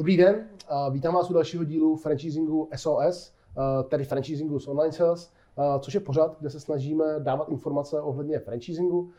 Dobrý 0.00 0.16
den, 0.16 0.48
vítám 0.90 1.14
vás 1.14 1.30
u 1.30 1.32
dalšího 1.32 1.64
dílu 1.64 1.96
franchisingu 1.96 2.68
SOS, 2.76 3.32
tedy 3.88 4.04
franchisingu 4.04 4.58
s 4.58 4.68
online 4.68 4.92
sales, 4.92 5.32
což 5.80 5.94
je 5.94 6.00
pořad, 6.00 6.36
kde 6.40 6.50
se 6.50 6.60
snažíme 6.60 7.04
dávat 7.18 7.48
informace 7.48 8.00
ohledně 8.00 8.38
franchisingu. 8.38 9.10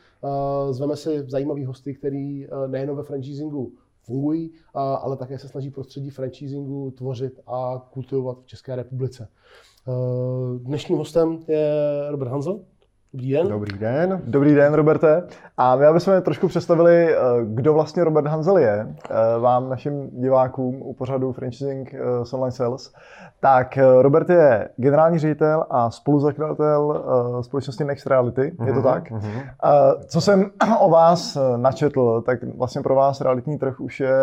Zveme 0.71 0.95
si 0.95 1.23
zajímavý 1.29 1.65
hosty, 1.65 1.93
který 1.93 2.47
nejen 2.67 2.95
ve 2.95 3.03
franchisingu 3.03 3.71
fungují, 4.01 4.51
ale 4.73 5.17
také 5.17 5.39
se 5.39 5.47
snaží 5.47 5.69
prostředí 5.69 6.09
franchisingu 6.09 6.91
tvořit 6.91 7.39
a 7.47 7.87
kultivovat 7.93 8.41
v 8.41 8.45
České 8.45 8.75
republice. 8.75 9.27
Dnešním 10.57 10.97
hostem 10.97 11.39
je 11.47 11.73
Robert 12.09 12.29
Hanzel, 12.29 12.59
Dobrý 13.13 13.31
den. 13.31 13.47
Dobrý 13.47 13.77
den. 13.77 14.21
Dobrý 14.25 14.55
den, 14.55 14.73
Roberte. 14.73 15.23
A 15.57 15.75
my, 15.75 15.85
abychom 15.85 16.21
trošku 16.21 16.47
představili, 16.47 17.15
eh, 17.15 17.19
kdo 17.45 17.73
vlastně 17.73 18.03
Robert 18.03 18.27
Hanzel 18.27 18.57
je, 18.57 18.95
eh, 19.09 19.39
vám, 19.39 19.69
našim 19.69 20.09
divákům 20.09 20.81
u 20.81 20.93
pořadu 20.93 21.33
Franchising 21.33 21.93
eh, 21.93 21.99
Online 22.33 22.51
Sales, 22.51 22.93
tak 23.39 23.77
Robert 24.01 24.29
je 24.29 24.69
generální 24.75 25.19
ředitel 25.19 25.65
a 25.69 25.91
spoluzakladatel 25.91 27.03
společnosti 27.41 27.83
Next 27.83 28.07
Reality, 28.07 28.41
uh-huh, 28.41 28.65
je 28.65 28.73
to 28.73 28.79
mhm, 28.79 28.83
tak? 28.83 29.11
Uh-huh. 29.11 29.43
Co 30.05 30.21
jsem 30.21 30.51
o 30.79 30.89
vás 30.89 31.37
načetl, 31.57 32.21
tak 32.21 32.39
vlastně 32.57 32.81
pro 32.81 32.95
vás 32.95 33.21
realitní 33.21 33.57
trh 33.57 33.79
už 33.79 33.99
je 33.99 34.15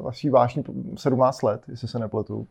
vaší 0.00 0.30
vášní 0.30 0.64
17 0.96 1.42
let, 1.42 1.60
jestli 1.68 1.88
se 1.88 1.98
nepletu. 1.98 2.46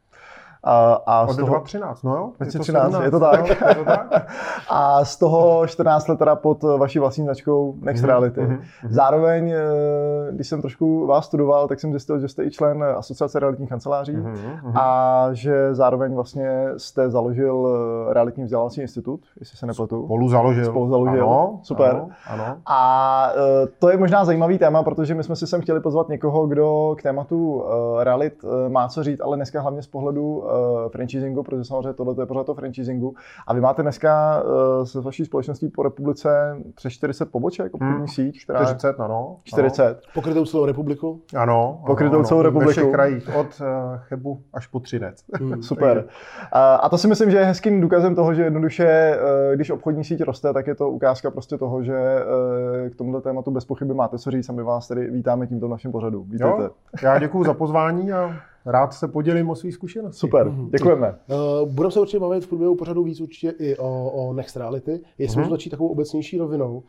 A, 0.64 0.94
a 1.06 1.22
Od 1.22 1.34
z 1.34 1.38
toho, 1.38 1.48
2013, 1.48 2.04
no 2.04 2.16
jo? 2.16 2.32
2013, 2.38 3.04
je 3.04 3.12
to, 3.12 3.20
tak. 3.20 3.50
je 3.50 3.76
to 3.76 3.86
tak. 3.86 4.28
a 4.70 5.06
z 5.06 5.18
toho 5.18 5.68
14 5.68 6.08
let 6.08 6.20
teda 6.20 6.36
pod 6.36 6.64
vaší 6.64 7.00
vlastní 7.00 7.24
značkou 7.24 7.76
Next 7.82 8.04
mm-hmm. 8.04 8.08
Reality. 8.08 8.42
Mm-hmm. 8.42 8.60
Zároveň, 8.90 9.52
eh, 9.52 10.32
když 10.32 10.48
jsem 10.48 10.62
trošku 10.62 11.08
vás 11.08 11.26
studoval, 11.26 11.68
tak 11.68 11.80
jsem 11.80 11.92
zjistil, 11.92 12.20
že 12.20 12.28
jste 12.28 12.44
i 12.44 12.52
člen 12.52 12.84
Asociace 12.84 13.40
realitních 13.40 13.70
kanceláří 13.70 14.18
mm-hmm. 14.18 14.72
a 14.76 15.30
že 15.32 15.76
zároveň 15.76 16.16
vlastně 16.16 16.68
jste 16.78 17.10
založil 17.10 17.68
eh, 18.10 18.14
realitní 18.14 18.44
vzdělávací 18.44 18.82
institut, 18.82 19.20
jestli 19.40 19.58
se 19.58 19.66
nepletu. 19.66 20.06
Spolu 20.06 20.30
založil. 20.30 20.66
Spolu 20.66 20.90
založil. 20.90 21.24
Ano, 21.24 21.60
Super. 21.64 21.96
Ano, 21.96 22.10
ano. 22.28 22.58
A 22.66 23.32
eh, 23.36 23.68
to 23.80 23.90
je 23.90 23.98
možná 23.98 24.26
zajímavý 24.26 24.58
téma, 24.58 24.84
protože 24.84 25.16
my 25.16 25.24
jsme 25.24 25.36
si 25.36 25.48
sem 25.48 25.62
chtěli 25.62 25.80
pozvat 25.80 26.10
někoho, 26.10 26.48
kdo 26.48 26.96
k 26.98 27.04
tématu 27.04 27.64
realit 28.00 28.46
má 28.68 28.88
co 28.88 29.04
říct, 29.04 29.22
ale 29.22 29.36
dneska 29.36 29.62
hlavně 29.62 29.82
z 29.82 29.88
pohledu 29.88 30.44
uh, 30.48 30.90
franchisingu, 30.92 31.44
protože 31.44 31.64
samozřejmě 31.64 31.94
tohle 31.94 32.16
je 32.20 32.26
pořád 32.26 32.44
to 32.44 32.56
franchisingu. 32.56 33.16
A 33.48 33.54
vy 33.54 33.62
máte 33.62 33.82
dneska 33.82 34.44
uh, 34.44 34.84
se 34.84 35.02
vaší 35.02 35.26
společností 35.26 35.70
po 35.70 35.84
republice 35.84 36.58
přes 36.76 36.94
40 36.94 37.32
poboček, 37.32 37.74
obchodní 37.74 37.96
hmm. 37.96 38.08
síť, 38.08 38.44
která 38.44 38.66
40, 38.66 39.00
ano. 39.00 39.38
40. 39.44 39.84
Ano. 39.84 39.96
Pokrytou 40.14 40.46
celou 40.46 40.66
republiku? 40.66 41.22
Ano. 41.36 41.84
Pokrytou 41.86 42.24
celou 42.24 42.42
republiku. 42.42 42.68
Ve 42.68 42.74
všech 42.74 42.92
krajích, 42.92 43.30
od 43.36 43.62
uh, 43.62 43.68
Chebu 43.98 44.42
až 44.54 44.68
po 44.68 44.80
Třinec. 44.80 45.24
Hmm, 45.38 45.64
Super. 45.64 46.06
A, 46.52 46.76
a 46.76 46.90
to 46.90 46.98
si 46.98 47.08
myslím, 47.08 47.32
že 47.32 47.38
je 47.38 47.46
hezkým 47.46 47.82
důkazem 47.82 48.16
toho, 48.16 48.34
že 48.34 48.44
jednoduše, 48.44 49.18
uh, 49.50 49.56
když 49.56 49.70
obchodní 49.70 50.04
síť 50.04 50.22
roste, 50.22 50.54
tak 50.54 50.68
je 50.68 50.76
to 50.76 50.90
ukázka 50.90 51.32
prostě 51.32 51.58
toho, 51.58 51.84
že 51.84 51.94
uh, 51.94 52.90
k 52.90 52.96
tomuto 52.96 53.22
tématu 53.22 53.52
bez 53.52 53.66
pochyby 53.66 53.94
máte 53.94 54.18
co 54.18 54.32
říct 54.32 54.50
a 54.50 54.54
my 54.54 54.64
vás 54.64 54.88
tedy 54.88 55.12
vítáme 55.12 55.48
tímto 55.48 55.68
v 55.68 55.72
našem 55.72 55.92
pořadu. 55.92 56.24
Vítejte. 56.24 56.64
Jo, 56.64 56.70
já 57.02 57.20
děkuji 57.20 57.44
za 57.44 57.54
pozvání 57.54 58.12
a 58.12 58.36
rád 58.68 58.94
se 58.94 59.08
podělím 59.08 59.50
o 59.50 59.56
svých 59.56 59.74
zkušenosti. 59.74 60.20
Super, 60.20 60.48
mm-hmm. 60.48 60.70
děkujeme. 60.70 61.16
Uh, 61.62 61.70
budeme 61.70 61.92
se 61.92 62.00
určitě 62.00 62.20
bavit 62.20 62.46
v 62.46 62.48
průběhu 62.48 62.76
pořadu 62.76 63.04
víc 63.04 63.22
určitě 63.22 63.54
i 63.60 63.78
o, 63.78 64.10
o 64.10 64.34
Next 64.34 64.58
Reality. 64.58 65.00
Jestli 65.18 65.40
můžu 65.40 65.52
začít 65.52 65.70
takovou 65.70 65.90
obecnější 65.90 66.38
rovinou. 66.38 66.74
Uh, 66.76 66.84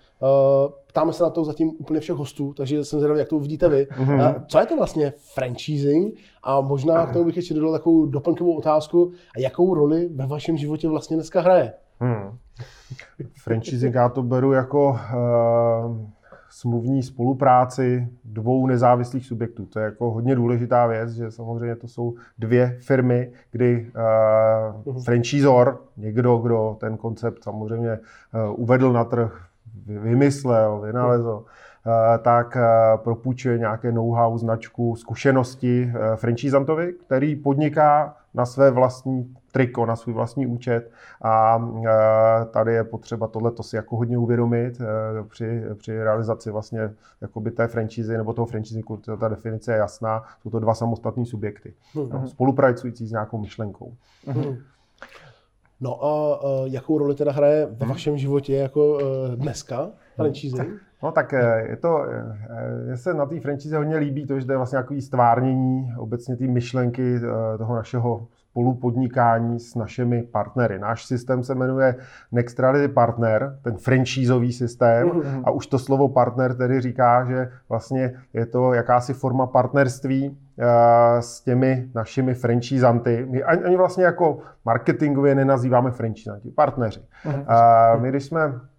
ptáme 0.87 1.13
se 1.13 1.23
na 1.23 1.31
to 1.31 1.45
zatím 1.45 1.73
úplně 1.79 2.01
všech 2.01 2.17
hostů, 2.17 2.55
takže 2.55 2.85
jsem 2.85 2.99
zvědavý, 2.99 3.19
jak 3.19 3.29
to 3.29 3.37
uvidíte 3.37 3.69
vy. 3.69 3.87
Mm-hmm. 3.91 4.37
Uh, 4.37 4.43
co 4.47 4.59
je 4.59 4.67
to 4.67 4.77
vlastně 4.77 5.13
franchising? 5.35 6.15
A 6.43 6.61
možná 6.61 7.07
k 7.07 7.13
tomu 7.13 7.25
bych 7.25 7.37
ještě 7.37 7.55
dodal 7.55 7.73
takovou 7.73 8.07
doplňkovou 8.07 8.57
otázku. 8.57 9.13
A 9.37 9.41
jakou 9.41 9.75
roli 9.75 10.09
ve 10.15 10.27
vašem 10.27 10.57
životě 10.57 10.89
vlastně 10.89 11.17
dneska 11.17 11.41
hraje? 11.41 11.73
Hmm. 12.01 12.39
Franchising 13.43 13.95
já 13.95 14.09
to 14.09 14.23
beru 14.23 14.53
jako 14.53 14.89
uh, 14.89 14.97
smluvní 16.59 17.03
spolupráci 17.03 18.09
dvou 18.25 18.67
nezávislých 18.67 19.27
subjektů. 19.27 19.67
To 19.67 19.79
je 19.79 19.85
jako 19.85 20.11
hodně 20.11 20.35
důležitá 20.35 20.87
věc, 20.87 21.11
že 21.11 21.31
samozřejmě 21.31 21.77
to 21.77 21.89
jsou 21.89 22.15
dvě 22.39 22.79
firmy, 22.81 23.31
kdy 23.51 23.91
uh, 24.87 25.03
franchisor, 25.03 25.81
někdo, 25.97 26.37
kdo 26.37 26.77
ten 26.81 26.97
koncept 26.97 27.45
samozřejmě 27.45 27.93
uh, 27.93 28.61
uvedl 28.61 28.93
na 28.93 29.05
trh, 29.05 29.45
vymyslel, 29.87 30.81
vynalezl, 30.81 31.45
uh, 31.87 31.93
tak 32.23 32.57
uh, 32.57 33.03
propůjčuje 33.03 33.59
nějaké 33.59 33.93
know-how, 33.93 34.39
značku, 34.39 34.97
zkušenosti 34.97 35.85
uh, 35.95 36.17
franchisantovi, 36.17 36.93
který 36.93 37.37
podniká 37.37 38.17
na 38.39 38.47
své 38.47 38.71
vlastní 38.71 39.35
triko, 39.53 39.87
na 39.87 39.97
svůj 39.97 40.15
vlastní 40.15 40.47
účet 40.47 40.91
a 41.23 41.63
e, 41.87 42.45
tady 42.45 42.75
je 42.75 42.85
potřeba 42.85 43.27
tohle 43.27 43.53
si 43.61 43.77
jako 43.77 43.97
hodně 43.97 44.19
uvědomit 44.19 44.81
e, 44.81 44.85
při, 45.29 45.63
při 45.75 46.03
realizaci 46.03 46.51
vlastně 46.51 46.95
jakoby 47.21 47.51
té 47.51 47.69
franchise 47.69 48.17
nebo 48.17 48.33
toho 48.33 48.47
franchisingu, 48.47 48.97
ta 49.21 49.29
definice 49.29 49.73
je 49.73 49.79
jasná, 49.79 50.23
jsou 50.43 50.51
to 50.51 50.59
dva 50.59 50.75
samostatní 50.75 51.27
subjekty, 51.27 51.75
mm-hmm. 51.95 52.25
spolupracující 52.25 53.07
s 53.07 53.11
nějakou 53.11 53.39
myšlenkou. 53.39 53.93
Mm-hmm. 54.27 54.59
No 55.81 56.05
a 56.05 56.41
jakou 56.65 56.99
roli 56.99 57.15
teda 57.15 57.33
hraje 57.33 57.67
ve 57.67 57.87
mhm. 57.87 57.89
vašem 57.89 58.19
životě 58.19 58.55
jako 58.55 58.99
e, 59.01 59.37
dneska 59.37 59.91
franchising? 60.17 60.81
No 61.03 61.13
tak 61.13 61.33
je 61.69 61.77
to, 61.77 62.07
je 62.89 62.97
se 62.97 63.15
na 63.15 63.27
té 63.27 63.41
franchise 63.41 63.77
hodně 63.77 63.97
líbí 63.97 64.27
to, 64.27 64.41
že 64.41 64.47
to 64.47 64.53
je 64.53 64.57
vlastně 64.57 64.79
takový 64.79 65.03
stvárnění 65.03 65.93
obecně 65.99 66.37
té 66.37 66.47
myšlenky 66.47 67.21
toho 67.59 67.75
našeho 67.75 68.27
spolupodnikání 68.51 69.61
s 69.61 69.75
našimi 69.75 70.23
partnery. 70.23 70.79
Náš 70.79 71.05
systém 71.05 71.43
se 71.43 71.55
jmenuje 71.55 71.95
Nextrality 72.33 72.89
Partner, 72.89 73.59
ten 73.63 73.77
franchiseový 73.77 74.53
systém 74.53 75.09
mm-hmm. 75.09 75.43
a 75.45 75.51
už 75.51 75.67
to 75.67 75.79
slovo 75.79 76.09
partner 76.09 76.55
tedy 76.55 76.81
říká, 76.81 77.25
že 77.25 77.49
vlastně 77.69 78.15
je 78.33 78.47
to 78.47 78.73
jakási 78.73 79.15
forma 79.15 79.47
partnerství 79.47 80.39
s 81.21 81.41
těmi 81.41 81.89
našimi 81.95 82.35
franchisanty. 82.35 83.27
My 83.31 83.43
ani, 83.43 83.63
ani 83.63 83.77
vlastně 83.77 84.05
jako 84.05 84.39
marketingově 84.65 85.35
nenazýváme 85.35 85.91
franchisanti, 85.91 86.51
partneři. 86.51 87.01
Mm-hmm. 87.25 87.95
Uh, 87.95 88.03
my 88.03 88.09
když 88.09 88.25
jsme 88.25 88.41
Eh, 88.41 88.78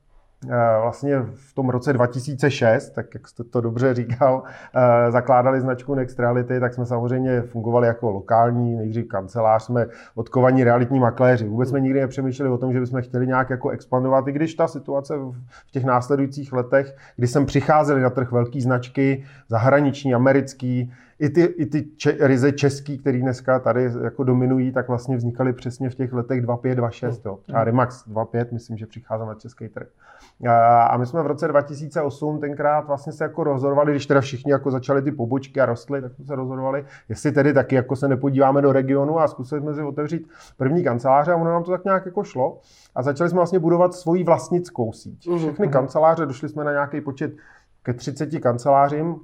vlastně 0.81 1.19
v 1.19 1.53
tom 1.53 1.69
roce 1.69 1.93
2006, 1.93 2.89
tak 2.89 3.05
jak 3.13 3.27
jste 3.27 3.43
to 3.43 3.61
dobře 3.61 3.93
říkal, 3.99 4.43
eh, 4.75 5.11
zakládali 5.11 5.61
značku 5.61 5.95
Next 5.95 6.19
Reality, 6.19 6.59
tak 6.59 6.73
jsme 6.73 6.85
samozřejmě 6.85 7.41
fungovali 7.41 7.87
jako 7.87 8.11
lokální, 8.11 8.75
nejdřív 8.75 9.07
kancelář, 9.07 9.63
jsme 9.63 9.85
odkovaní 10.15 10.63
realitní 10.63 10.99
makléři. 10.99 11.47
Vůbec 11.47 11.69
jsme 11.69 11.79
nikdy 11.79 11.99
nepřemýšleli 11.99 12.51
o 12.51 12.57
tom, 12.57 12.73
že 12.73 12.79
bychom 12.79 13.01
chtěli 13.01 13.27
nějak 13.27 13.49
jako 13.49 13.69
expandovat, 13.69 14.27
i 14.27 14.31
když 14.31 14.55
ta 14.55 14.67
situace 14.67 15.17
v 15.67 15.71
těch 15.71 15.83
následujících 15.83 16.53
letech, 16.53 16.95
kdy 17.15 17.27
sem 17.27 17.45
přicházeli 17.45 18.01
na 18.01 18.09
trh 18.09 18.31
velké 18.31 18.61
značky, 18.61 19.23
zahraniční, 19.49 20.13
americký, 20.13 20.91
i 21.19 21.29
ty, 21.29 21.43
i 21.43 21.65
ty 21.65 21.83
če, 21.97 22.17
ryze 22.19 22.51
český, 22.51 22.97
který 22.97 23.21
dneska 23.21 23.59
tady 23.59 23.89
jako 24.03 24.23
dominují, 24.23 24.71
tak 24.71 24.87
vlastně 24.87 25.17
vznikaly 25.17 25.53
přesně 25.53 25.89
v 25.89 25.95
těch 25.95 26.13
letech 26.13 26.43
2.5, 26.43 26.75
2.6. 26.75 27.21
Jo. 27.25 27.39
A 27.53 27.63
Remax 27.63 28.07
2.5, 28.07 28.45
myslím, 28.51 28.77
že 28.77 28.85
přicházel 28.85 29.27
na 29.27 29.35
český 29.35 29.67
trh. 29.67 29.87
A 30.89 30.97
my 30.97 31.05
jsme 31.05 31.23
v 31.23 31.27
roce 31.27 31.47
2008 31.47 32.39
tenkrát 32.39 32.87
vlastně 32.87 33.13
se 33.13 33.23
jako 33.23 33.43
rozhodovali, 33.43 33.91
když 33.91 34.05
teda 34.05 34.21
všichni 34.21 34.51
jako 34.51 34.71
začali 34.71 35.01
ty 35.01 35.11
pobočky 35.11 35.61
a 35.61 35.65
rostly, 35.65 36.01
tak 36.01 36.13
jsme 36.13 36.25
se 36.25 36.35
rozhodovali, 36.35 36.85
jestli 37.09 37.31
tedy 37.31 37.53
taky 37.53 37.75
jako 37.75 37.95
se 37.95 38.07
nepodíváme 38.07 38.61
do 38.61 38.71
regionu 38.71 39.19
a 39.19 39.27
zkusili 39.27 39.61
jsme 39.61 39.73
si 39.73 39.81
otevřít 39.81 40.29
první 40.57 40.83
kanceláře 40.83 41.31
a 41.31 41.35
ono 41.35 41.51
nám 41.51 41.63
to 41.63 41.71
tak 41.71 41.85
nějak 41.85 42.05
jako 42.05 42.23
šlo. 42.23 42.59
A 42.95 43.03
začali 43.03 43.29
jsme 43.29 43.37
vlastně 43.37 43.59
budovat 43.59 43.93
svoji 43.93 44.23
vlastnickou 44.23 44.93
síť. 44.93 45.27
Mhm, 45.27 45.37
Všechny 45.37 45.65
mhm. 45.65 45.73
kanceláře, 45.73 46.25
došli 46.25 46.49
jsme 46.49 46.63
na 46.63 46.71
nějaký 46.71 47.01
počet 47.01 47.31
ke 47.83 47.93
30 47.93 48.39
kancelářím, 48.39 49.15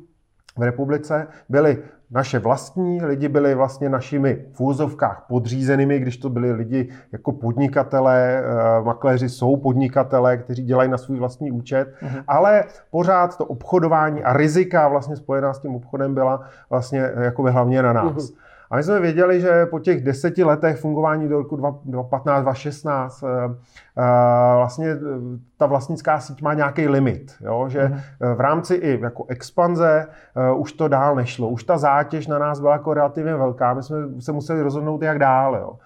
v 0.57 0.61
republice 0.61 1.27
byli 1.49 1.77
naše 2.11 2.39
vlastní, 2.39 3.05
lidi 3.05 3.27
byli 3.27 3.55
vlastně 3.55 3.89
našimi 3.89 4.45
v 4.53 4.61
úzovkách 4.61 5.25
podřízenými, 5.29 5.99
když 5.99 6.17
to 6.17 6.29
byli 6.29 6.51
lidi 6.51 6.89
jako 7.11 7.31
podnikatelé, 7.31 8.43
eh, 8.43 8.83
makléři 8.83 9.29
jsou 9.29 9.57
podnikatelé, 9.57 10.37
kteří 10.37 10.63
dělají 10.63 10.89
na 10.89 10.97
svůj 10.97 11.19
vlastní 11.19 11.51
účet, 11.51 11.87
uh-huh. 12.01 12.23
ale 12.27 12.63
pořád 12.91 13.37
to 13.37 13.45
obchodování 13.45 14.23
a 14.23 14.33
rizika 14.33 14.87
vlastně 14.87 15.15
spojená 15.15 15.53
s 15.53 15.59
tím 15.59 15.75
obchodem 15.75 16.13
byla 16.13 16.41
vlastně 16.69 17.11
jako 17.21 17.43
hlavně 17.43 17.83
na 17.83 17.93
nás. 17.93 18.13
Uh-huh. 18.13 18.35
A 18.75 18.77
my 18.77 18.83
jsme 18.83 18.99
věděli, 18.99 19.41
že 19.41 19.65
po 19.65 19.79
těch 19.79 20.03
deseti 20.03 20.43
letech 20.43 20.77
fungování 20.77 21.29
do 21.29 21.37
roku 21.37 21.55
2015, 21.55 22.41
2016 22.41 23.23
eh, 23.23 23.27
eh, 23.97 24.55
vlastně 24.55 24.87
eh, 24.87 24.97
ta 25.57 25.65
vlastnická 25.65 26.19
síť 26.19 26.41
má 26.41 26.53
nějaký 26.53 26.87
limit, 26.87 27.35
jo? 27.41 27.65
že 27.69 27.83
mhm. 27.83 27.99
v 28.35 28.39
rámci 28.39 28.75
i 28.75 29.01
jako 29.01 29.25
expanze 29.27 30.07
už 30.55 30.73
to 30.73 30.87
dál 30.87 31.15
nešlo. 31.15 31.49
Už 31.49 31.63
ta 31.63 31.77
zátěž 31.77 32.27
na 32.27 32.39
nás 32.39 32.59
byla 32.59 32.73
jako 32.73 32.93
relativně 32.93 33.35
velká, 33.35 33.73
my 33.73 33.83
jsme 33.83 33.97
se 34.19 34.31
museli 34.31 34.61
rozhodnout, 34.61 35.01
jak 35.01 35.19
dál. 35.19 35.55
Jo? 35.55 35.77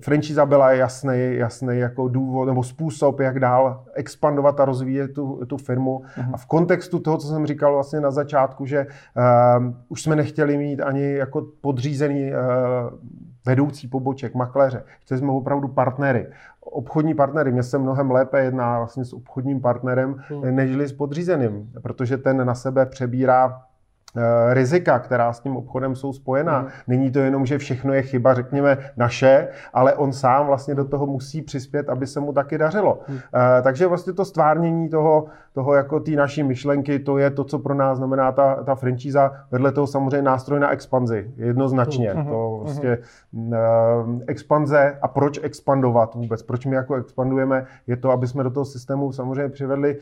Franchise 0.00 0.46
byla 0.46 0.72
jasný, 0.72 1.36
jasný 1.36 1.78
jako 1.78 2.08
důvod 2.08 2.44
nebo 2.44 2.62
způsob, 2.62 3.20
jak 3.20 3.40
dál 3.40 3.84
expandovat 3.94 4.60
a 4.60 4.64
rozvíjet 4.64 5.08
tu, 5.08 5.40
tu 5.46 5.56
firmu. 5.56 5.98
Uh-huh. 5.98 6.30
A 6.32 6.36
v 6.36 6.46
kontextu 6.46 6.98
toho, 6.98 7.18
co 7.18 7.26
jsem 7.28 7.46
říkal 7.46 7.74
vlastně 7.74 8.00
na 8.00 8.10
začátku, 8.10 8.66
že 8.66 8.86
uh, 8.86 9.74
už 9.88 10.02
jsme 10.02 10.16
nechtěli 10.16 10.56
mít 10.56 10.80
ani 10.80 11.12
jako 11.12 11.46
podřízený 11.60 12.32
uh, 12.32 12.98
vedoucí 13.46 13.88
poboček, 13.88 14.34
makléře. 14.34 14.84
Chtěli 15.00 15.18
jsme 15.18 15.32
opravdu 15.32 15.68
partnery 15.68 16.26
obchodní 16.64 17.14
partnery. 17.14 17.52
Mně 17.52 17.62
se 17.62 17.78
mnohem 17.78 18.10
lépe 18.10 18.44
jedná 18.44 18.78
vlastně 18.78 19.04
s 19.04 19.12
obchodním 19.12 19.60
partnerem, 19.60 20.16
hmm. 20.28 20.56
nežli 20.56 20.88
s 20.88 20.92
podřízeným, 20.92 21.70
protože 21.82 22.16
ten 22.18 22.46
na 22.46 22.54
sebe 22.54 22.86
přebírá 22.86 23.62
rizika, 24.52 24.98
která 24.98 25.32
s 25.32 25.40
tím 25.40 25.56
obchodem 25.56 25.96
jsou 25.96 26.12
spojená. 26.12 26.60
Mm. 26.60 26.68
Není 26.86 27.10
to 27.10 27.18
jenom, 27.18 27.46
že 27.46 27.58
všechno 27.58 27.92
je 27.92 28.02
chyba, 28.02 28.34
řekněme, 28.34 28.78
naše, 28.96 29.48
ale 29.74 29.94
on 29.94 30.12
sám 30.12 30.46
vlastně 30.46 30.74
do 30.74 30.84
toho 30.84 31.06
musí 31.06 31.42
přispět, 31.42 31.88
aby 31.88 32.06
se 32.06 32.20
mu 32.20 32.32
taky 32.32 32.58
dařilo. 32.58 32.98
Mm. 33.08 33.18
Takže 33.62 33.86
vlastně 33.86 34.12
to 34.12 34.24
stvárnění 34.24 34.88
toho, 34.88 35.24
toho 35.52 35.74
jako 35.74 36.00
té 36.00 36.10
naší 36.10 36.42
myšlenky, 36.42 36.98
to 36.98 37.18
je 37.18 37.30
to, 37.30 37.44
co 37.44 37.58
pro 37.58 37.74
nás 37.74 37.98
znamená 37.98 38.32
ta, 38.32 38.54
ta 38.54 38.74
franšíza. 38.74 39.32
Vedle 39.50 39.72
toho 39.72 39.86
samozřejmě 39.86 40.22
nástroj 40.22 40.60
na 40.60 40.70
expanzi, 40.70 41.30
jednoznačně. 41.36 42.14
Mm. 42.14 42.26
To 42.26 42.60
vlastně 42.62 42.98
mm. 43.32 43.52
expanze 44.26 44.98
a 45.02 45.08
proč 45.08 45.40
expandovat 45.42 46.14
vůbec, 46.14 46.42
proč 46.42 46.66
my 46.66 46.76
jako 46.76 46.94
expandujeme, 46.94 47.66
je 47.86 47.96
to, 47.96 48.10
aby 48.10 48.26
jsme 48.26 48.42
do 48.44 48.50
toho 48.50 48.64
systému 48.64 49.12
samozřejmě 49.12 49.48
přivedli 49.48 49.98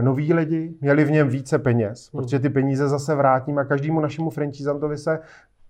noví 0.00 0.34
lidi, 0.34 0.74
měli 0.80 1.04
v 1.04 1.10
něm 1.10 1.28
více 1.28 1.58
peněz, 1.58 2.12
mm. 2.12 2.20
protože 2.20 2.38
ty 2.38 2.48
peníze 2.48 2.88
zase 2.88 3.14
vrátí 3.14 3.45
státním 3.46 3.58
a 3.58 3.64
každému 3.64 4.00
našemu 4.00 4.30
franchisantovi 4.30 4.98
se 4.98 5.18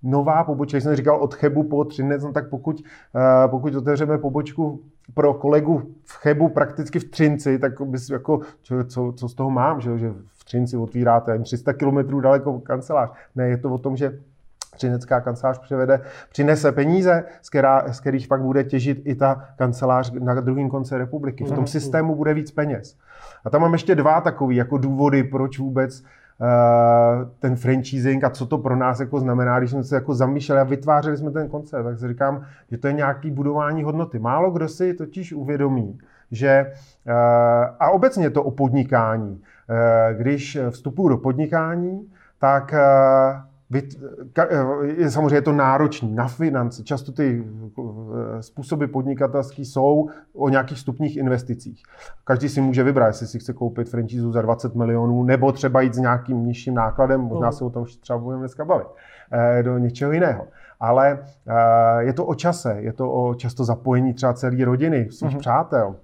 nová 0.03 0.45
pobočka, 0.45 0.81
jsem 0.81 0.97
říkal 0.97 1.17
od 1.17 1.35
Chebu 1.35 1.63
po 1.63 1.85
Třinec, 1.85 2.23
no 2.23 2.33
tak 2.33 2.49
pokud, 2.49 2.81
uh, 2.81 3.51
pokud 3.51 3.75
otevřeme 3.75 4.19
pobočku 4.19 4.81
pro 5.15 5.35
kolegu 5.35 5.83
v 6.05 6.13
Chebu 6.23 6.49
prakticky 6.49 6.99
v 6.99 7.11
Třinci, 7.11 7.59
tak 7.59 7.81
bys 7.81 8.11
jako, 8.11 8.41
co, 8.89 9.13
co 9.13 9.29
z 9.29 9.35
toho 9.35 9.51
mám, 9.51 9.81
že, 9.81 9.99
že 9.99 10.13
v 10.33 10.45
Třinci 10.45 10.77
otvíráte 10.77 11.39
300 11.39 11.73
km 11.73 12.21
daleko 12.21 12.61
kancelář. 12.61 13.11
Ne, 13.35 13.49
je 13.49 13.57
to 13.57 13.71
o 13.71 13.79
tom, 13.79 13.97
že 13.97 14.19
Třinecká 14.77 15.21
kancelář 15.21 15.59
přivede, 15.59 16.01
přinese 16.31 16.73
peníze, 16.73 17.25
z, 17.43 17.49
která, 17.49 17.93
z 17.93 18.01
kterých 18.01 18.29
pak 18.29 18.43
bude 18.43 18.65
těžit 18.65 19.03
i 19.05 19.15
ta 19.15 19.49
kancelář 19.57 20.13
na 20.13 20.41
druhém 20.41 20.69
konci 20.69 20.99
republiky. 20.99 21.45
V 21.45 21.49
tom 21.49 21.65
mhm. 21.65 21.67
systému 21.67 22.15
bude 22.15 22.35
víc 22.35 22.51
peněz. 22.51 22.97
A 23.45 23.51
tam 23.51 23.61
mám 23.61 23.73
ještě 23.73 23.95
dva 23.95 24.21
takové 24.21 24.55
jako 24.55 24.79
důvody, 24.79 25.25
proč 25.25 25.59
vůbec 25.59 26.03
Eh, 26.03 26.05
ten 27.39 27.57
franchising 27.57 28.25
a 28.25 28.31
co 28.31 28.47
to 28.47 28.59
pro 28.59 28.77
nás 28.77 29.01
jako 29.01 29.21
znamená, 29.21 29.59
když 29.59 29.71
jsme 29.71 29.85
se 29.85 29.95
jako 29.95 30.15
zamýšleli 30.15 30.61
a 30.61 30.65
vytvářeli 30.65 31.17
jsme 31.17 31.31
ten 31.31 31.49
koncept, 31.49 31.85
tak 31.85 31.99
si 31.99 32.09
říkám, 32.09 32.45
že 32.71 32.79
to 32.79 32.87
je 32.87 32.93
nějaký 32.93 33.31
budování 33.31 33.83
hodnoty. 33.83 34.19
Málo 34.19 34.51
kdo 34.51 34.69
si 34.69 34.95
totiž 34.95 35.33
uvědomí, 35.33 35.99
že 36.31 36.49
eh, 36.49 37.13
a 37.81 37.91
obecně 37.91 38.31
to 38.31 38.43
o 38.43 38.51
podnikání. 38.51 39.43
Eh, 39.71 40.15
když 40.15 40.59
vstupuju 40.71 41.09
do 41.09 41.17
podnikání, 41.17 42.09
tak 42.39 42.75
je 44.83 45.11
samozřejmě 45.11 45.37
je 45.37 45.43
to 45.43 45.53
náročný 45.53 46.15
na 46.15 46.29
finance. 46.29 46.83
Často 46.83 47.13
ty 47.13 47.45
eh, 47.79 48.43
způsoby 48.43 48.85
podnikatelský 48.85 49.65
jsou 49.65 50.09
o 50.35 50.49
nějakých 50.49 50.79
stupních 50.79 51.17
investicích. 51.17 51.83
Každý 52.25 52.49
si 52.49 52.61
může 52.61 52.83
vybrat, 52.83 53.07
jestli 53.07 53.27
si 53.27 53.39
chce 53.39 53.53
koupit 53.53 53.89
franchise 53.89 54.33
za 54.33 54.43
20 54.43 54.75
milionů, 54.75 55.25
nebo 55.25 55.53
třeba 55.53 55.81
jít 55.81 55.95
s 55.95 55.99
nějakým 55.99 56.47
nižším 56.47 56.75
nákladem, 56.75 57.21
možná 57.21 57.53
se 57.53 57.65
o 57.65 57.71
tom 57.71 57.85
třeba 58.01 58.19
budeme 58.19 58.41
dneska 58.41 58.65
bavit, 58.65 58.87
eh, 59.33 59.63
do 59.63 59.79
něčeho 59.79 60.13
jiného. 60.13 60.47
Ale 60.81 61.19
eh, 61.47 62.03
je 62.03 62.13
to 62.13 62.27
o 62.27 62.35
čase, 62.35 62.77
je 62.79 62.93
to 62.93 63.13
o 63.13 63.35
často 63.35 63.65
zapojení 63.65 64.15
třeba 64.15 64.33
celé 64.33 64.65
rodiny, 64.65 65.09
svých 65.11 65.33
mm-hmm. 65.33 65.39
přátel. 65.39 65.97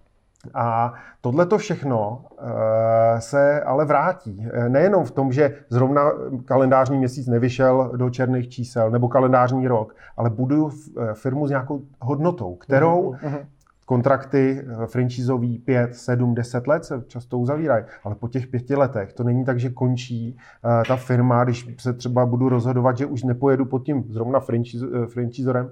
A 0.54 0.94
tohle 1.20 1.46
to 1.46 1.58
všechno 1.58 2.24
eh, 2.38 3.20
se 3.20 3.62
ale 3.62 3.84
vrátí. 3.84 4.46
Eh, 4.52 4.68
nejenom 4.68 5.04
v 5.04 5.10
tom, 5.10 5.32
že 5.32 5.56
zrovna 5.68 6.12
kalendářní 6.44 6.98
měsíc 6.98 7.26
nevyšel 7.26 7.92
do 7.96 8.10
černých 8.10 8.48
čísel, 8.48 8.90
nebo 8.90 9.08
kalendářní 9.08 9.68
rok, 9.68 9.94
ale 10.16 10.30
buduju 10.30 10.70
eh, 10.70 11.14
firmu 11.14 11.46
s 11.46 11.50
nějakou 11.50 11.82
hodnotou, 12.00 12.54
kterou 12.54 13.12
mhm, 13.12 13.32
mhm 13.32 13.46
kontrakty 13.92 14.64
eh, 14.82 14.86
franchiseový 14.86 15.58
5, 15.58 15.94
7, 15.94 16.34
10 16.34 16.66
let 16.66 16.84
se 16.84 17.02
často 17.06 17.38
uzavírají, 17.38 17.84
ale 18.04 18.14
po 18.14 18.28
těch 18.28 18.46
pěti 18.46 18.76
letech 18.76 19.12
to 19.12 19.24
není 19.24 19.44
tak, 19.44 19.60
že 19.60 19.70
končí 19.70 20.36
uh, 20.64 20.82
ta 20.88 20.96
firma, 20.96 21.44
když 21.44 21.74
se 21.78 21.92
třeba 21.92 22.26
budu 22.26 22.48
rozhodovat, 22.48 22.96
že 22.96 23.06
už 23.06 23.22
nepojedu 23.22 23.64
pod 23.64 23.84
tím 23.84 24.04
zrovna 24.08 24.40
eh, 24.40 25.06
franchisorem 25.06 25.70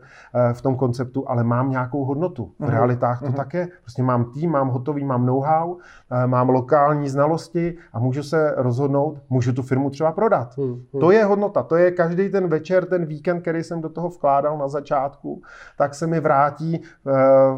v 0.53 0.63
tom 0.63 0.77
konceptu, 0.77 1.31
ale 1.31 1.45
mám 1.45 1.71
nějakou 1.71 2.05
hodnotu. 2.05 2.45
V 2.45 2.61
uh-huh. 2.61 2.71
realitách 2.71 3.21
to 3.21 3.27
uh-huh. 3.27 3.37
tak 3.37 3.55
je. 3.55 3.69
Prostě 3.81 4.03
mám 4.03 4.25
tým, 4.25 4.51
mám 4.51 4.69
hotový, 4.69 5.05
mám 5.05 5.27
know-how, 5.27 5.77
mám 6.27 6.49
lokální 6.49 7.09
znalosti 7.09 7.77
a 7.93 7.99
můžu 7.99 8.23
se 8.23 8.55
rozhodnout, 8.57 9.19
můžu 9.31 9.53
tu 9.53 9.63
firmu 9.63 9.91
třeba 9.91 10.13
prodat. 10.13 10.57
Uh-huh. 10.57 11.01
To 11.01 11.11
je 11.11 11.25
hodnota, 11.25 11.63
to 11.63 11.77
je 11.77 11.91
každý 11.91 12.29
ten 12.29 12.49
večer, 12.49 12.85
ten 12.85 13.07
víkend, 13.07 13.41
který 13.41 13.63
jsem 13.63 13.81
do 13.81 13.89
toho 13.89 14.09
vkládal 14.09 14.59
na 14.59 14.69
začátku, 14.69 15.43
tak 15.79 15.95
se 15.95 16.07
mi 16.07 16.21
vrátí 16.21 16.83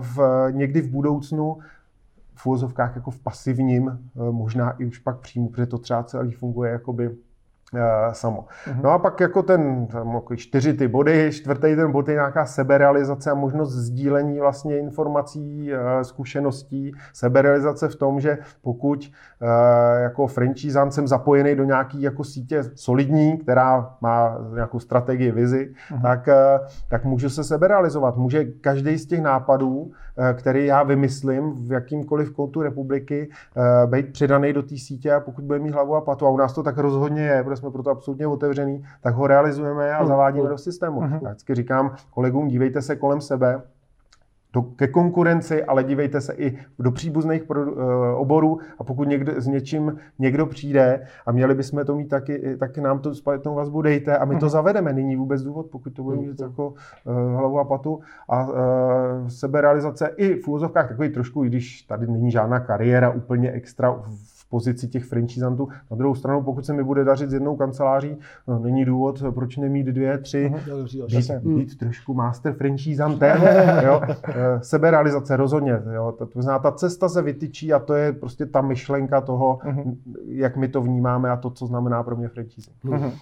v 0.00 0.51
někdy 0.52 0.80
v 0.80 0.90
budoucnu 0.90 1.58
v 2.34 2.46
úvozovkách 2.46 2.96
jako 2.96 3.10
v 3.10 3.18
pasivním, 3.18 3.88
eh, 3.88 4.32
možná 4.32 4.70
i 4.70 4.84
už 4.84 4.98
pak 4.98 5.20
přímo, 5.20 5.48
protože 5.48 5.66
to 5.66 5.78
třeba 5.78 6.02
celý 6.02 6.32
funguje 6.32 6.72
jakoby 6.72 7.16
samo. 8.12 8.44
Mm-hmm. 8.66 8.82
No 8.82 8.90
a 8.90 8.98
pak 8.98 9.20
jako 9.20 9.42
ten, 9.42 9.86
tam 9.86 10.14
jako 10.14 10.36
čtyři 10.36 10.74
ty 10.74 10.88
body, 10.88 11.30
čtvrtý 11.32 11.76
ten 11.76 11.92
bod 11.92 12.08
je 12.08 12.14
nějaká 12.14 12.46
seberealizace 12.46 13.30
a 13.30 13.34
možnost 13.34 13.72
sdílení 13.72 14.40
vlastně 14.40 14.78
informací, 14.78 15.72
eh, 15.72 16.04
zkušeností, 16.04 16.92
seberealizace 17.12 17.88
v 17.88 17.96
tom, 17.96 18.20
že 18.20 18.38
pokud 18.62 19.12
eh, 19.42 20.02
jako 20.02 20.26
franchisán 20.26 20.90
jsem 20.90 21.08
zapojený 21.08 21.54
do 21.54 21.64
nějaký 21.64 22.02
jako 22.02 22.24
sítě 22.24 22.62
solidní, 22.74 23.38
která 23.38 23.96
má 24.00 24.38
nějakou 24.54 24.78
strategii, 24.78 25.32
vizi, 25.32 25.72
mm-hmm. 25.90 26.02
tak, 26.02 26.28
tak 26.88 27.04
můžu 27.04 27.30
se 27.30 27.44
seberealizovat. 27.44 28.16
Může 28.16 28.44
každý 28.44 28.98
z 28.98 29.06
těch 29.06 29.20
nápadů, 29.20 29.90
který 30.34 30.66
já 30.66 30.82
vymyslím 30.82 31.52
v 31.68 31.72
jakýmkoliv 31.72 32.32
koutu 32.32 32.62
republiky, 32.62 33.30
být 33.86 34.12
přidaný 34.12 34.52
do 34.52 34.62
té 34.62 34.78
sítě 34.78 35.12
a 35.12 35.20
pokud 35.20 35.44
bude 35.44 35.58
mít 35.58 35.70
hlavu 35.70 35.94
a 35.94 36.00
patu, 36.00 36.26
a 36.26 36.30
u 36.30 36.36
nás 36.36 36.52
to 36.52 36.62
tak 36.62 36.78
rozhodně 36.78 37.22
je, 37.22 37.42
jsme 37.62 37.70
proto 37.70 37.90
absolutně 37.90 38.26
otevřený, 38.26 38.84
tak 39.00 39.14
ho 39.14 39.26
realizujeme 39.26 39.94
a 39.94 39.98
hmm. 39.98 40.06
zavádíme 40.06 40.48
do 40.48 40.58
systému. 40.58 41.00
Uh-huh. 41.00 41.20
Já 41.22 41.28
vždycky 41.28 41.54
říkám 41.54 41.94
kolegům, 42.10 42.48
dívejte 42.48 42.82
se 42.82 42.96
kolem 42.96 43.20
sebe, 43.20 43.62
do, 44.52 44.62
ke 44.62 44.88
konkurenci, 44.88 45.64
ale 45.64 45.84
dívejte 45.84 46.20
se 46.20 46.34
i 46.34 46.58
do 46.78 46.90
příbuzných 46.90 47.44
pro, 47.44 47.72
uh, 47.72 47.78
oborů 48.16 48.58
a 48.78 48.84
pokud 48.84 49.08
někdo, 49.08 49.40
s 49.40 49.46
něčím 49.46 49.98
někdo 50.18 50.46
přijde 50.46 51.06
a 51.26 51.32
měli 51.32 51.54
bychom 51.54 51.84
to 51.84 51.96
mít 51.96 52.08
taky, 52.08 52.56
tak 52.60 52.78
nám 52.78 52.98
to 52.98 53.14
zpětnou 53.14 53.54
vazbu 53.54 53.82
dejte 53.82 54.18
a 54.18 54.24
my 54.24 54.36
to 54.36 54.48
zavedeme. 54.48 54.92
Není 54.92 55.16
vůbec 55.16 55.42
důvod, 55.42 55.66
pokud 55.66 55.90
to 55.90 56.02
bude 56.02 56.16
mít 56.16 56.40
jako 56.40 56.68
uh, 56.68 56.74
hlavu 57.36 57.58
a 57.58 57.64
patu 57.64 58.00
a 58.28 58.48
uh, 58.48 58.54
seberealizace 59.28 60.10
i 60.16 60.34
v 60.34 60.48
úvozovkách 60.48 60.88
takový 60.88 61.08
trošku, 61.08 61.44
i 61.44 61.46
když 61.46 61.82
tady 61.82 62.06
není 62.06 62.30
žádná 62.30 62.60
kariéra 62.60 63.10
úplně 63.10 63.50
extra 63.50 63.92
v 63.92 64.31
pozici 64.52 64.88
těch 64.88 65.04
franchisantů. 65.04 65.68
Na 65.90 65.96
druhou 65.96 66.14
stranu, 66.14 66.42
pokud 66.42 66.66
se 66.66 66.72
mi 66.72 66.84
bude 66.84 67.04
dařit 67.04 67.30
s 67.30 67.32
jednou 67.32 67.56
kanceláří, 67.56 68.16
no, 68.48 68.58
není 68.58 68.84
důvod, 68.84 69.22
proč 69.34 69.56
nemít 69.56 69.86
dvě, 69.86 70.18
tři, 70.18 70.52
uh-huh, 70.54 71.40
být, 71.40 71.56
být 71.56 71.78
trošku 71.78 72.14
master 72.14 72.52
franchisantem, 72.52 73.36
jo, 73.84 74.00
eh, 74.04 74.58
seberealizace 74.62 75.36
rozhodně. 75.36 75.82
Jo. 75.94 76.12
To 76.18 76.42
znamená, 76.42 76.58
ta 76.58 76.72
cesta 76.72 77.08
se 77.08 77.22
vytyčí 77.22 77.72
a 77.72 77.78
to 77.78 77.94
je 77.94 78.12
prostě 78.12 78.46
ta 78.46 78.60
myšlenka 78.60 79.20
toho, 79.20 79.58
uh-huh. 79.64 79.96
jak 80.26 80.56
my 80.56 80.68
to 80.68 80.82
vnímáme 80.82 81.30
a 81.30 81.36
to, 81.36 81.50
co 81.50 81.66
znamená 81.66 82.02
pro 82.02 82.16
mě 82.16 82.28
franchising. 82.28 82.76
Uh-huh. 82.84 83.12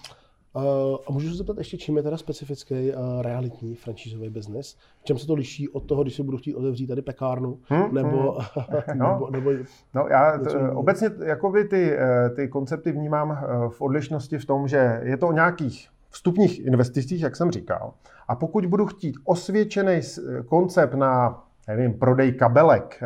Uh, 0.55 0.63
a 1.07 1.11
můžu 1.11 1.29
se 1.29 1.35
zeptat 1.35 1.57
ještě, 1.57 1.77
čím 1.77 1.97
je 1.97 2.03
teda 2.03 2.17
specifický 2.17 2.93
uh, 2.93 3.21
realitní 3.21 3.75
franšízový 3.75 4.29
biznis? 4.29 4.77
V 5.01 5.03
čem 5.03 5.17
se 5.17 5.27
to 5.27 5.33
liší 5.33 5.69
od 5.69 5.79
toho, 5.79 6.03
když 6.03 6.15
si 6.15 6.23
budu 6.23 6.37
chtít 6.37 6.55
otevřít 6.55 6.87
tady 6.87 7.01
pekárnu? 7.01 7.59
Hmm, 7.63 7.93
nebo, 7.93 8.31
hmm. 8.31 8.65
no, 8.99 9.29
nebo, 9.31 9.51
nebo, 9.51 9.51
no, 9.93 10.07
já 10.09 10.37
t, 10.37 10.71
obecně 10.71 11.09
jakoby 11.23 11.65
ty, 11.65 11.97
eh, 11.97 12.29
ty 12.29 12.47
koncepty 12.47 12.91
vnímám 12.91 13.45
v 13.69 13.81
odlišnosti 13.81 14.37
v 14.37 14.45
tom, 14.45 14.67
že 14.67 15.01
je 15.03 15.17
to 15.17 15.27
o 15.27 15.31
nějakých 15.31 15.89
vstupních 16.09 16.65
investicích, 16.65 17.21
jak 17.21 17.35
jsem 17.35 17.51
říkal. 17.51 17.93
A 18.27 18.35
pokud 18.35 18.65
budu 18.65 18.85
chtít 18.85 19.15
osvědčený 19.25 20.01
koncept 20.45 20.93
na 20.93 21.43
nevím, 21.67 21.93
prodej 21.93 22.33
kabelek, 22.33 23.03